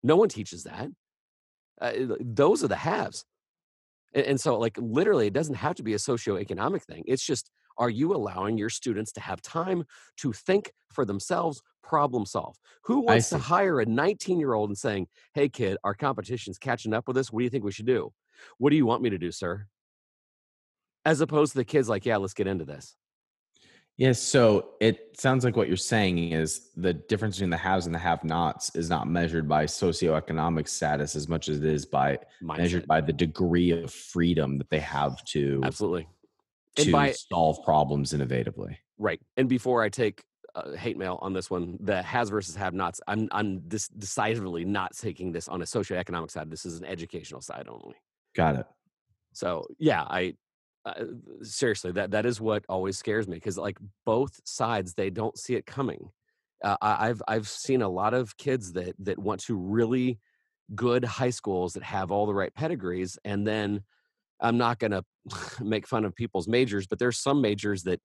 No 0.04 0.16
one 0.16 0.30
teaches 0.30 0.64
that. 0.64 0.90
Uh, 1.80 2.16
those 2.20 2.64
are 2.64 2.68
the 2.68 2.76
haves. 2.76 3.26
And, 4.14 4.26
and 4.26 4.42
so, 4.42 4.58
like, 4.58 4.78
literally, 4.78 5.28
it 5.28 5.34
doesn't 5.34 5.56
have 5.56 5.76
to 5.76 5.84
be 5.84 5.94
a 5.94 5.98
socioeconomic 5.98 6.84
thing. 6.84 7.04
It's 7.08 7.26
just, 7.26 7.50
are 7.78 7.90
you 7.90 8.14
allowing 8.14 8.58
your 8.58 8.70
students 8.70 9.12
to 9.14 9.22
have 9.22 9.42
time 9.42 9.86
to 10.18 10.34
think 10.34 10.72
for 10.92 11.06
themselves, 11.06 11.62
problem 11.84 12.26
solve? 12.26 12.58
Who 12.84 13.02
wants 13.02 13.30
to 13.30 13.38
hire 13.38 13.80
a 13.80 13.86
19 13.86 14.40
year 14.40 14.54
old 14.54 14.70
and 14.70 14.78
saying, 14.78 15.08
hey, 15.34 15.48
kid, 15.48 15.78
our 15.84 15.94
competition's 15.94 16.58
catching 16.58 16.94
up 16.94 17.08
with 17.08 17.18
us. 17.18 17.32
What 17.32 17.40
do 17.40 17.44
you 17.46 17.50
think 17.50 17.64
we 17.64 17.72
should 17.72 17.86
do? 17.86 18.12
What 18.58 18.72
do 18.72 18.76
you 18.76 18.86
want 18.86 19.02
me 19.02 19.10
to 19.10 19.18
do, 19.18 19.32
sir? 19.32 19.66
As 21.06 21.22
opposed 21.22 21.54
to 21.54 21.58
the 21.58 21.66
kids, 21.66 21.88
like, 21.88 22.06
yeah, 22.06 22.18
let's 22.18 22.34
get 22.34 22.48
into 22.48 22.66
this. 22.66 22.96
Yes. 24.00 24.22
So 24.22 24.70
it 24.80 25.20
sounds 25.20 25.44
like 25.44 25.58
what 25.58 25.68
you're 25.68 25.76
saying 25.76 26.32
is 26.32 26.70
the 26.78 26.94
difference 26.94 27.36
between 27.36 27.50
the 27.50 27.58
haves 27.58 27.86
and 27.86 27.94
the 27.94 28.00
have-nots 28.00 28.74
is 28.74 28.90
not 28.90 29.10
measured 29.10 29.46
by 29.46 29.66
socioeconomic 29.66 30.70
status 30.70 31.18
as 31.18 31.28
much 31.28 31.50
as 31.50 31.58
it 31.58 31.66
is 31.66 31.86
by 31.86 32.18
measured 32.42 32.88
by 32.88 33.02
the 33.02 33.12
degree 33.12 33.72
of 33.72 33.92
freedom 33.94 34.58
that 34.58 34.70
they 34.70 34.80
have 34.80 35.22
to 35.26 35.60
Absolutely. 35.66 36.08
And 36.78 36.86
to 36.86 36.92
by- 36.94 37.12
solve 37.12 37.62
problems 37.66 38.14
innovatively. 38.14 38.78
Right. 38.98 39.20
And 39.36 39.50
before 39.50 39.84
I 39.84 39.90
take 39.90 40.24
uh, 40.56 40.78
hate 40.78 40.98
mail 40.98 41.20
on 41.22 41.34
this 41.34 41.50
one, 41.50 41.78
the 41.82 42.02
has 42.02 42.30
versus 42.30 42.56
have 42.56 42.74
nots, 42.74 43.02
I'm 43.06 43.28
I'm 43.34 43.60
dis- 43.68 43.90
decidedly 43.90 44.64
not 44.64 44.96
taking 44.96 45.34
this 45.34 45.50
on 45.50 45.62
a 45.62 45.66
socioeconomic 45.66 46.32
side. 46.32 46.50
This 46.50 46.66
is 46.66 46.80
an 46.80 46.86
educational 46.86 47.42
side 47.42 47.68
only. 47.68 47.96
Got 48.34 48.56
it. 48.56 48.66
So 49.34 49.68
yeah, 49.78 50.04
I 50.04 50.36
uh, 50.86 51.06
seriously 51.42 51.92
that 51.92 52.12
that 52.12 52.26
is 52.26 52.42
what 52.42 52.66
always 52.70 52.98
scares 52.98 53.28
me 53.28 53.36
because 53.38 53.58
like 53.58 53.78
both 54.06 54.40
sides 54.48 54.94
they 54.96 55.10
don't 55.10 55.38
see 55.38 55.56
it 55.56 55.66
coming. 55.66 56.12
Uh, 56.64 56.78
I, 56.82 57.10
I've 57.10 57.22
I've 57.28 57.48
seen 57.48 57.82
a 57.82 57.90
lot 57.90 58.14
of 58.14 58.38
kids 58.38 58.74
that 58.74 58.96
that 59.00 59.20
want 59.20 59.42
to 59.42 59.56
really 59.58 60.20
good 60.76 61.06
high 61.06 61.32
schools 61.32 61.74
that 61.74 61.84
have 61.84 62.12
all 62.12 62.26
the 62.28 62.36
right 62.36 62.54
pedigrees, 62.54 63.20
and 63.26 63.48
then 63.48 63.84
I'm 64.42 64.58
not 64.58 64.80
going 64.80 64.92
to 64.92 65.06
make 65.64 65.88
fun 65.88 66.06
of 66.06 66.16
people's 66.16 66.48
majors, 66.48 66.88
but 66.88 67.00
there's 67.00 67.20
some 67.20 67.42
majors 67.42 67.84
that 67.84 68.02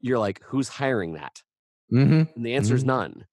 you're 0.00 0.18
like, 0.18 0.42
who's 0.44 0.68
hiring 0.68 1.14
that? 1.14 1.42
Mm-hmm. 1.92 2.24
And 2.36 2.44
the 2.46 2.54
answer 2.54 2.74
is 2.74 2.84
Mhm. 2.84 2.86
none. 2.86 3.26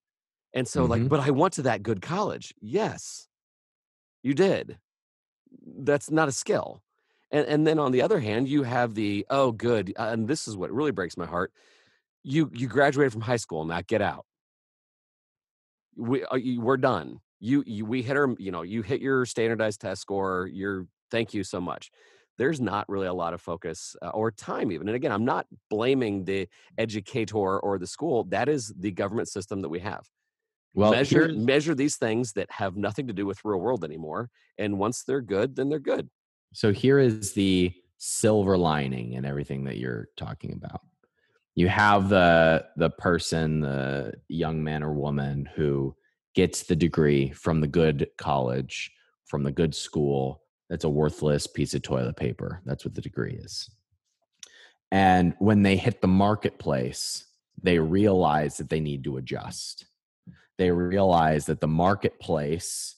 And 0.54 0.68
so, 0.68 0.86
like, 0.86 1.04
Mhm. 1.04 1.10
but 1.10 1.20
I 1.22 1.32
went 1.32 1.54
to 1.56 1.64
that 1.64 1.84
good 1.84 2.02
college. 2.02 2.54
Yes, 2.62 3.30
you 4.24 4.34
did. 4.34 4.80
That's 5.66 6.12
not 6.12 6.30
a 6.30 6.32
skill. 6.34 6.84
And 7.32 7.48
and 7.48 7.66
then 7.68 7.80
on 7.80 7.92
the 7.92 8.02
other 8.02 8.20
hand, 8.20 8.48
you 8.48 8.64
have 8.64 8.94
the 8.96 9.26
oh, 9.30 9.52
good. 9.52 9.94
uh, 9.98 10.10
And 10.12 10.28
this 10.28 10.48
is 10.48 10.58
what 10.58 10.72
really 10.72 10.92
breaks 10.92 11.18
my 11.18 11.26
heart. 11.26 11.54
You 12.24 12.52
you 12.54 12.68
graduated 12.68 13.12
from 13.14 13.22
high 13.22 13.38
school, 13.38 13.66
now 13.66 13.82
get 13.86 14.02
out. 14.02 14.26
We 15.96 16.24
uh, 16.24 16.38
we're 16.58 16.78
done. 16.78 17.20
You 17.40 17.64
you 17.66 17.86
we 17.86 18.02
hit 18.02 18.18
our 18.18 18.36
you 18.38 18.52
know 18.52 18.62
you 18.64 18.82
hit 18.82 19.02
your 19.02 19.26
standardized 19.26 19.82
test 19.82 20.02
score. 20.02 20.50
You're 20.52 20.88
thank 21.10 21.34
you 21.34 21.44
so 21.44 21.62
much. 21.62 21.92
There's 22.38 22.62
not 22.62 22.88
really 22.90 23.08
a 23.08 23.14
lot 23.14 23.34
of 23.34 23.42
focus 23.42 23.96
uh, 24.02 24.10
or 24.10 24.32
time 24.32 24.72
even. 24.72 24.88
And 24.88 24.96
again, 24.96 25.12
I'm 25.12 25.26
not 25.26 25.46
blaming 25.70 26.26
the 26.26 26.48
educator 26.78 27.60
or 27.60 27.78
the 27.78 27.88
school. 27.88 28.24
That 28.26 28.50
is 28.50 28.74
the 28.78 28.92
government 28.92 29.28
system 29.30 29.62
that 29.62 29.70
we 29.70 29.80
have 29.80 30.10
Well, 30.74 30.92
measure 30.92 31.30
measure 31.34 31.76
these 31.76 31.98
things 31.98 32.34
that 32.34 32.50
have 32.52 32.76
nothing 32.78 33.08
to 33.08 33.14
do 33.14 33.26
with 33.26 33.44
real 33.44 33.60
world 33.60 33.84
anymore 33.84 34.30
and 34.58 34.80
once 34.80 35.04
they're 35.04 35.22
good 35.22 35.56
then 35.56 35.70
they're 35.70 35.80
good 35.80 36.10
So 36.54 36.72
here 36.72 37.00
is 37.00 37.34
the 37.34 37.74
silver 37.98 38.58
lining 38.58 39.14
in 39.14 39.26
everything 39.26 39.64
that 39.66 39.78
you're 39.78 40.10
talking 40.18 40.54
about. 40.54 40.82
You 41.56 41.68
have 41.68 42.10
the 42.10 42.66
the 42.78 42.90
person, 42.90 43.62
the 43.62 44.14
young 44.28 44.64
man 44.64 44.84
or 44.84 44.94
woman 44.94 45.48
who 45.56 45.96
gets 46.34 46.64
the 46.64 46.76
degree 46.76 47.32
from 47.32 47.62
the 47.62 47.68
good 47.68 48.10
college, 48.18 48.92
from 49.26 49.44
the 49.44 49.52
good 49.52 49.76
school. 49.76 50.44
That's 50.70 50.86
a 50.86 50.90
worthless 50.90 51.48
piece 51.48 51.74
of 51.74 51.82
toilet 51.82 52.16
paper. 52.16 52.62
That's 52.66 52.86
what 52.86 52.96
the 52.96 53.02
degree 53.02 53.34
is. 53.34 53.70
And 54.92 55.34
when 55.40 55.64
they 55.64 55.78
hit 55.78 56.02
the 56.02 56.08
marketplace, 56.08 57.26
they 57.62 57.80
realize 57.80 58.58
that 58.58 58.70
they 58.70 58.80
need 58.80 59.04
to 59.06 59.18
adjust. 59.18 59.86
They 60.58 60.72
realize 60.72 61.46
that 61.46 61.62
the 61.62 61.68
marketplace 61.68 62.96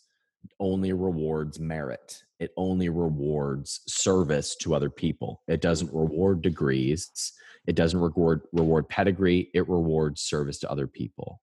only 0.60 0.94
rewards 0.94 1.60
merit. 1.60 2.24
It 2.40 2.52
only 2.58 2.90
rewards 2.90 3.82
service 3.88 4.56
to 4.58 4.76
other 4.76 4.90
people. 4.90 5.42
It 5.48 5.62
doesn't 5.62 5.88
mm-hmm. 5.88 5.98
reward 5.98 6.42
degrees. 6.42 7.34
It 7.68 7.76
doesn't 7.76 8.00
reward 8.00 8.42
reward 8.52 8.90
pedigree. 8.90 9.50
It 9.54 9.68
rewards 9.70 10.22
service 10.22 10.60
to 10.60 10.72
other 10.72 10.88
people. 10.88 11.42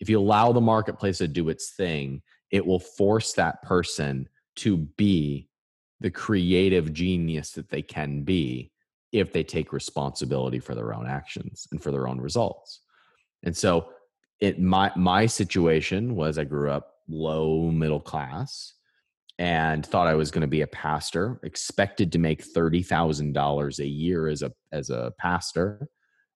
If 0.00 0.08
you 0.08 0.18
allow 0.18 0.52
the 0.52 0.60
marketplace 0.60 1.18
to 1.18 1.28
do 1.28 1.50
its 1.50 1.72
thing, 1.72 2.22
it 2.50 2.64
will 2.64 2.80
force 2.80 3.34
that 3.34 3.62
person 3.62 4.28
to 4.56 4.76
be 4.76 5.48
the 6.00 6.10
creative 6.10 6.92
genius 6.92 7.52
that 7.52 7.68
they 7.68 7.82
can 7.82 8.22
be 8.22 8.72
if 9.12 9.32
they 9.32 9.42
take 9.42 9.72
responsibility 9.72 10.58
for 10.58 10.74
their 10.74 10.94
own 10.94 11.06
actions 11.06 11.66
and 11.70 11.82
for 11.82 11.90
their 11.90 12.08
own 12.08 12.20
results. 12.20 12.80
And 13.42 13.56
so 13.56 13.90
it 14.40 14.60
my 14.60 14.90
my 14.96 15.26
situation 15.26 16.14
was 16.14 16.38
I 16.38 16.44
grew 16.44 16.70
up 16.70 16.99
low 17.10 17.70
middle 17.70 18.00
class 18.00 18.74
and 19.38 19.84
thought 19.84 20.06
I 20.06 20.14
was 20.14 20.30
going 20.30 20.42
to 20.42 20.46
be 20.46 20.60
a 20.60 20.66
pastor, 20.66 21.40
expected 21.42 22.12
to 22.12 22.18
make 22.18 22.44
$30,000 22.44 23.78
a 23.78 23.86
year 23.86 24.28
as 24.28 24.42
a 24.42 24.52
as 24.72 24.90
a 24.90 25.12
pastor. 25.18 25.88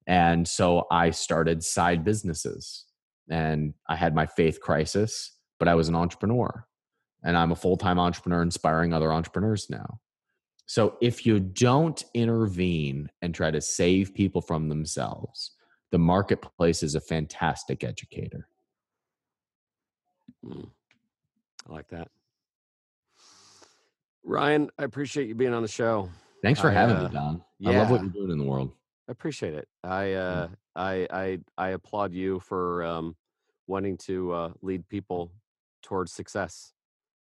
And 0.07 0.47
so 0.47 0.85
I 0.91 1.11
started 1.11 1.63
side 1.63 2.03
businesses. 2.03 2.85
and 3.29 3.73
I 3.89 3.95
had 3.95 4.13
my 4.13 4.27
faith 4.27 4.59
crisis, 4.61 5.31
but 5.59 5.67
I 5.67 5.75
was 5.75 5.89
an 5.89 5.95
entrepreneur 5.95 6.67
and 7.23 7.35
I'm 7.35 7.51
a 7.51 7.55
full 7.55 7.77
time 7.77 7.99
entrepreneur 7.99 8.41
inspiring 8.43 8.93
other 8.93 9.11
entrepreneurs 9.11 9.67
now. 9.69 9.99
So 10.67 10.97
if 11.01 11.25
you 11.25 11.39
don't 11.39 12.03
intervene 12.13 13.09
and 13.21 13.33
try 13.35 13.51
to 13.51 13.61
save 13.61 14.13
people 14.13 14.41
from 14.41 14.69
themselves, 14.69 15.51
the 15.91 15.99
marketplace 15.99 16.81
is 16.83 16.95
a 16.95 17.01
fantastic 17.01 17.83
educator. 17.83 18.47
Mm. 20.45 20.69
I 21.67 21.73
like 21.73 21.87
that. 21.89 22.09
Ryan, 24.23 24.69
I 24.77 24.83
appreciate 24.83 25.27
you 25.27 25.35
being 25.35 25.53
on 25.53 25.61
the 25.61 25.67
show. 25.67 26.09
Thanks 26.43 26.59
for 26.59 26.69
I, 26.69 26.73
having 26.73 26.95
uh, 26.95 27.03
me, 27.03 27.13
Don. 27.13 27.43
I 27.65 27.71
love 27.71 27.89
what 27.89 28.01
you're 28.01 28.11
doing 28.11 28.31
in 28.31 28.37
the 28.37 28.43
world. 28.43 28.71
I 29.07 29.11
appreciate 29.11 29.53
it. 29.53 29.67
I 29.83 30.13
uh, 30.13 30.47
I 30.75 31.07
I 31.11 31.39
I 31.57 31.69
applaud 31.69 32.13
you 32.13 32.39
for 32.39 32.83
um, 32.83 33.15
wanting 33.67 33.97
to 33.97 34.31
uh, 34.33 34.49
lead 34.61 34.87
people 34.89 35.31
towards 35.83 36.11
success 36.11 36.73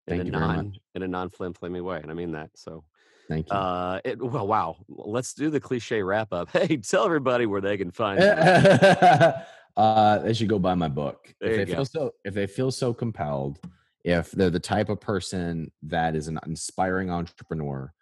in 0.07 0.19
Thank 0.19 0.29
a 0.29 0.31
non 0.31 0.73
in 0.95 1.03
a 1.03 1.09
non 1.09 1.31
flim 1.31 1.55
flammy 1.55 1.83
way, 1.83 1.99
and 2.01 2.11
I 2.11 2.15
mean 2.15 2.33
that. 2.33 2.51
So, 2.55 2.85
Thank 3.29 3.51
you. 3.51 3.57
uh, 3.57 4.01
it 4.05 4.23
well, 4.23 4.47
wow. 4.47 4.77
Let's 4.89 5.35
do 5.35 5.51
the 5.51 5.61
cliche 5.61 6.03
wrap 6.03 6.33
up. 6.33 6.51
Hey, 6.53 6.77
tell 6.77 7.05
everybody 7.05 7.47
where 7.47 7.61
they 7.61 7.77
can 7.77 7.91
find 7.91 8.21
you. 8.21 8.27
uh, 9.77 10.19
they 10.19 10.35
should 10.35 10.49
go 10.49 10.59
buy 10.59 10.75
my 10.75 10.89
book. 10.89 11.35
There 11.41 11.51
if 11.51 11.67
they 11.67 11.75
feel 11.75 11.85
so, 11.85 12.11
if 12.25 12.35
they 12.35 12.47
feel 12.47 12.71
so 12.71 12.93
compelled, 12.93 13.59
if 14.05 14.31
they're 14.33 14.51
the 14.51 14.61
type 14.61 14.89
of 14.89 15.01
person 15.01 15.71
that 15.83 16.17
is 16.17 16.29
an 16.29 16.39
inspiring 16.47 17.11
entrepreneur 17.11 17.93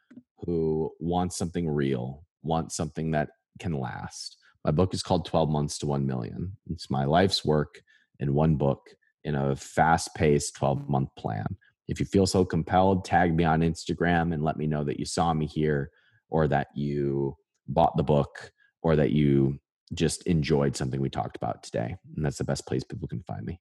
who 0.45 0.91
wants 0.99 1.37
something 1.37 1.69
real, 1.69 2.25
wants 2.43 2.77
something 2.77 3.11
that 3.13 3.31
can 3.59 3.73
last. 3.73 4.37
My 4.65 4.71
book 4.71 4.95
is 4.95 5.03
called 5.03 5.27
12 5.27 5.49
Months 5.49 5.79
to 5.79 5.87
1 5.87 6.07
Million. 6.07 6.57
It's 6.71 6.91
my 6.91 7.05
life's 7.05 7.45
work 7.45 7.83
in 8.19 8.35
one 8.35 8.57
book 8.57 8.91
in 9.25 9.35
a 9.35 9.57
fast 9.57 10.15
paced 10.15 10.57
12 10.57 10.89
month 10.89 11.11
plan. 11.17 11.47
If 11.89 12.01
you 12.01 12.07
feel 12.07 12.27
so 12.27 12.45
compelled, 12.45 13.05
tag 13.05 13.35
me 13.35 13.45
on 13.45 13.61
Instagram 13.61 14.33
and 14.33 14.45
let 14.45 14.57
me 14.57 14.67
know 14.67 14.85
that 14.85 14.99
you 14.99 15.07
saw 15.07 15.35
me 15.35 15.47
here 15.47 15.91
or 16.29 16.47
that 16.49 16.69
you 16.75 17.37
bought 17.69 17.97
the 17.97 18.03
book 18.03 18.53
or 18.83 18.97
that 18.97 19.11
you 19.11 19.59
just 19.95 20.23
enjoyed 20.27 20.77
something 20.77 21.01
we 21.01 21.11
talked 21.11 21.37
about 21.37 21.63
today. 21.63 21.97
And 22.17 22.25
that's 22.25 22.39
the 22.39 22.45
best 22.45 22.67
place 22.67 22.85
people 22.85 23.09
can 23.09 23.23
find 23.23 23.45
me. 23.45 23.61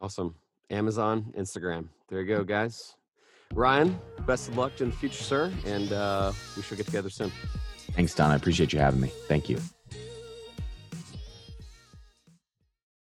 Awesome. 0.00 0.34
Amazon, 0.70 1.32
Instagram. 1.36 1.88
There 2.08 2.20
you 2.20 2.26
go, 2.26 2.44
guys. 2.44 2.94
Ryan, 3.54 3.98
best 4.26 4.48
of 4.48 4.56
luck 4.56 4.80
in 4.80 4.90
the 4.90 4.96
future, 4.96 5.22
sir, 5.22 5.52
and 5.66 5.92
uh, 5.92 6.32
we 6.56 6.62
should 6.62 6.78
get 6.78 6.86
together 6.86 7.10
soon. 7.10 7.30
Thanks, 7.92 8.14
Don. 8.14 8.30
I 8.30 8.36
appreciate 8.36 8.72
you 8.72 8.78
having 8.78 9.00
me. 9.00 9.08
Thank 9.28 9.50
you. 9.50 9.58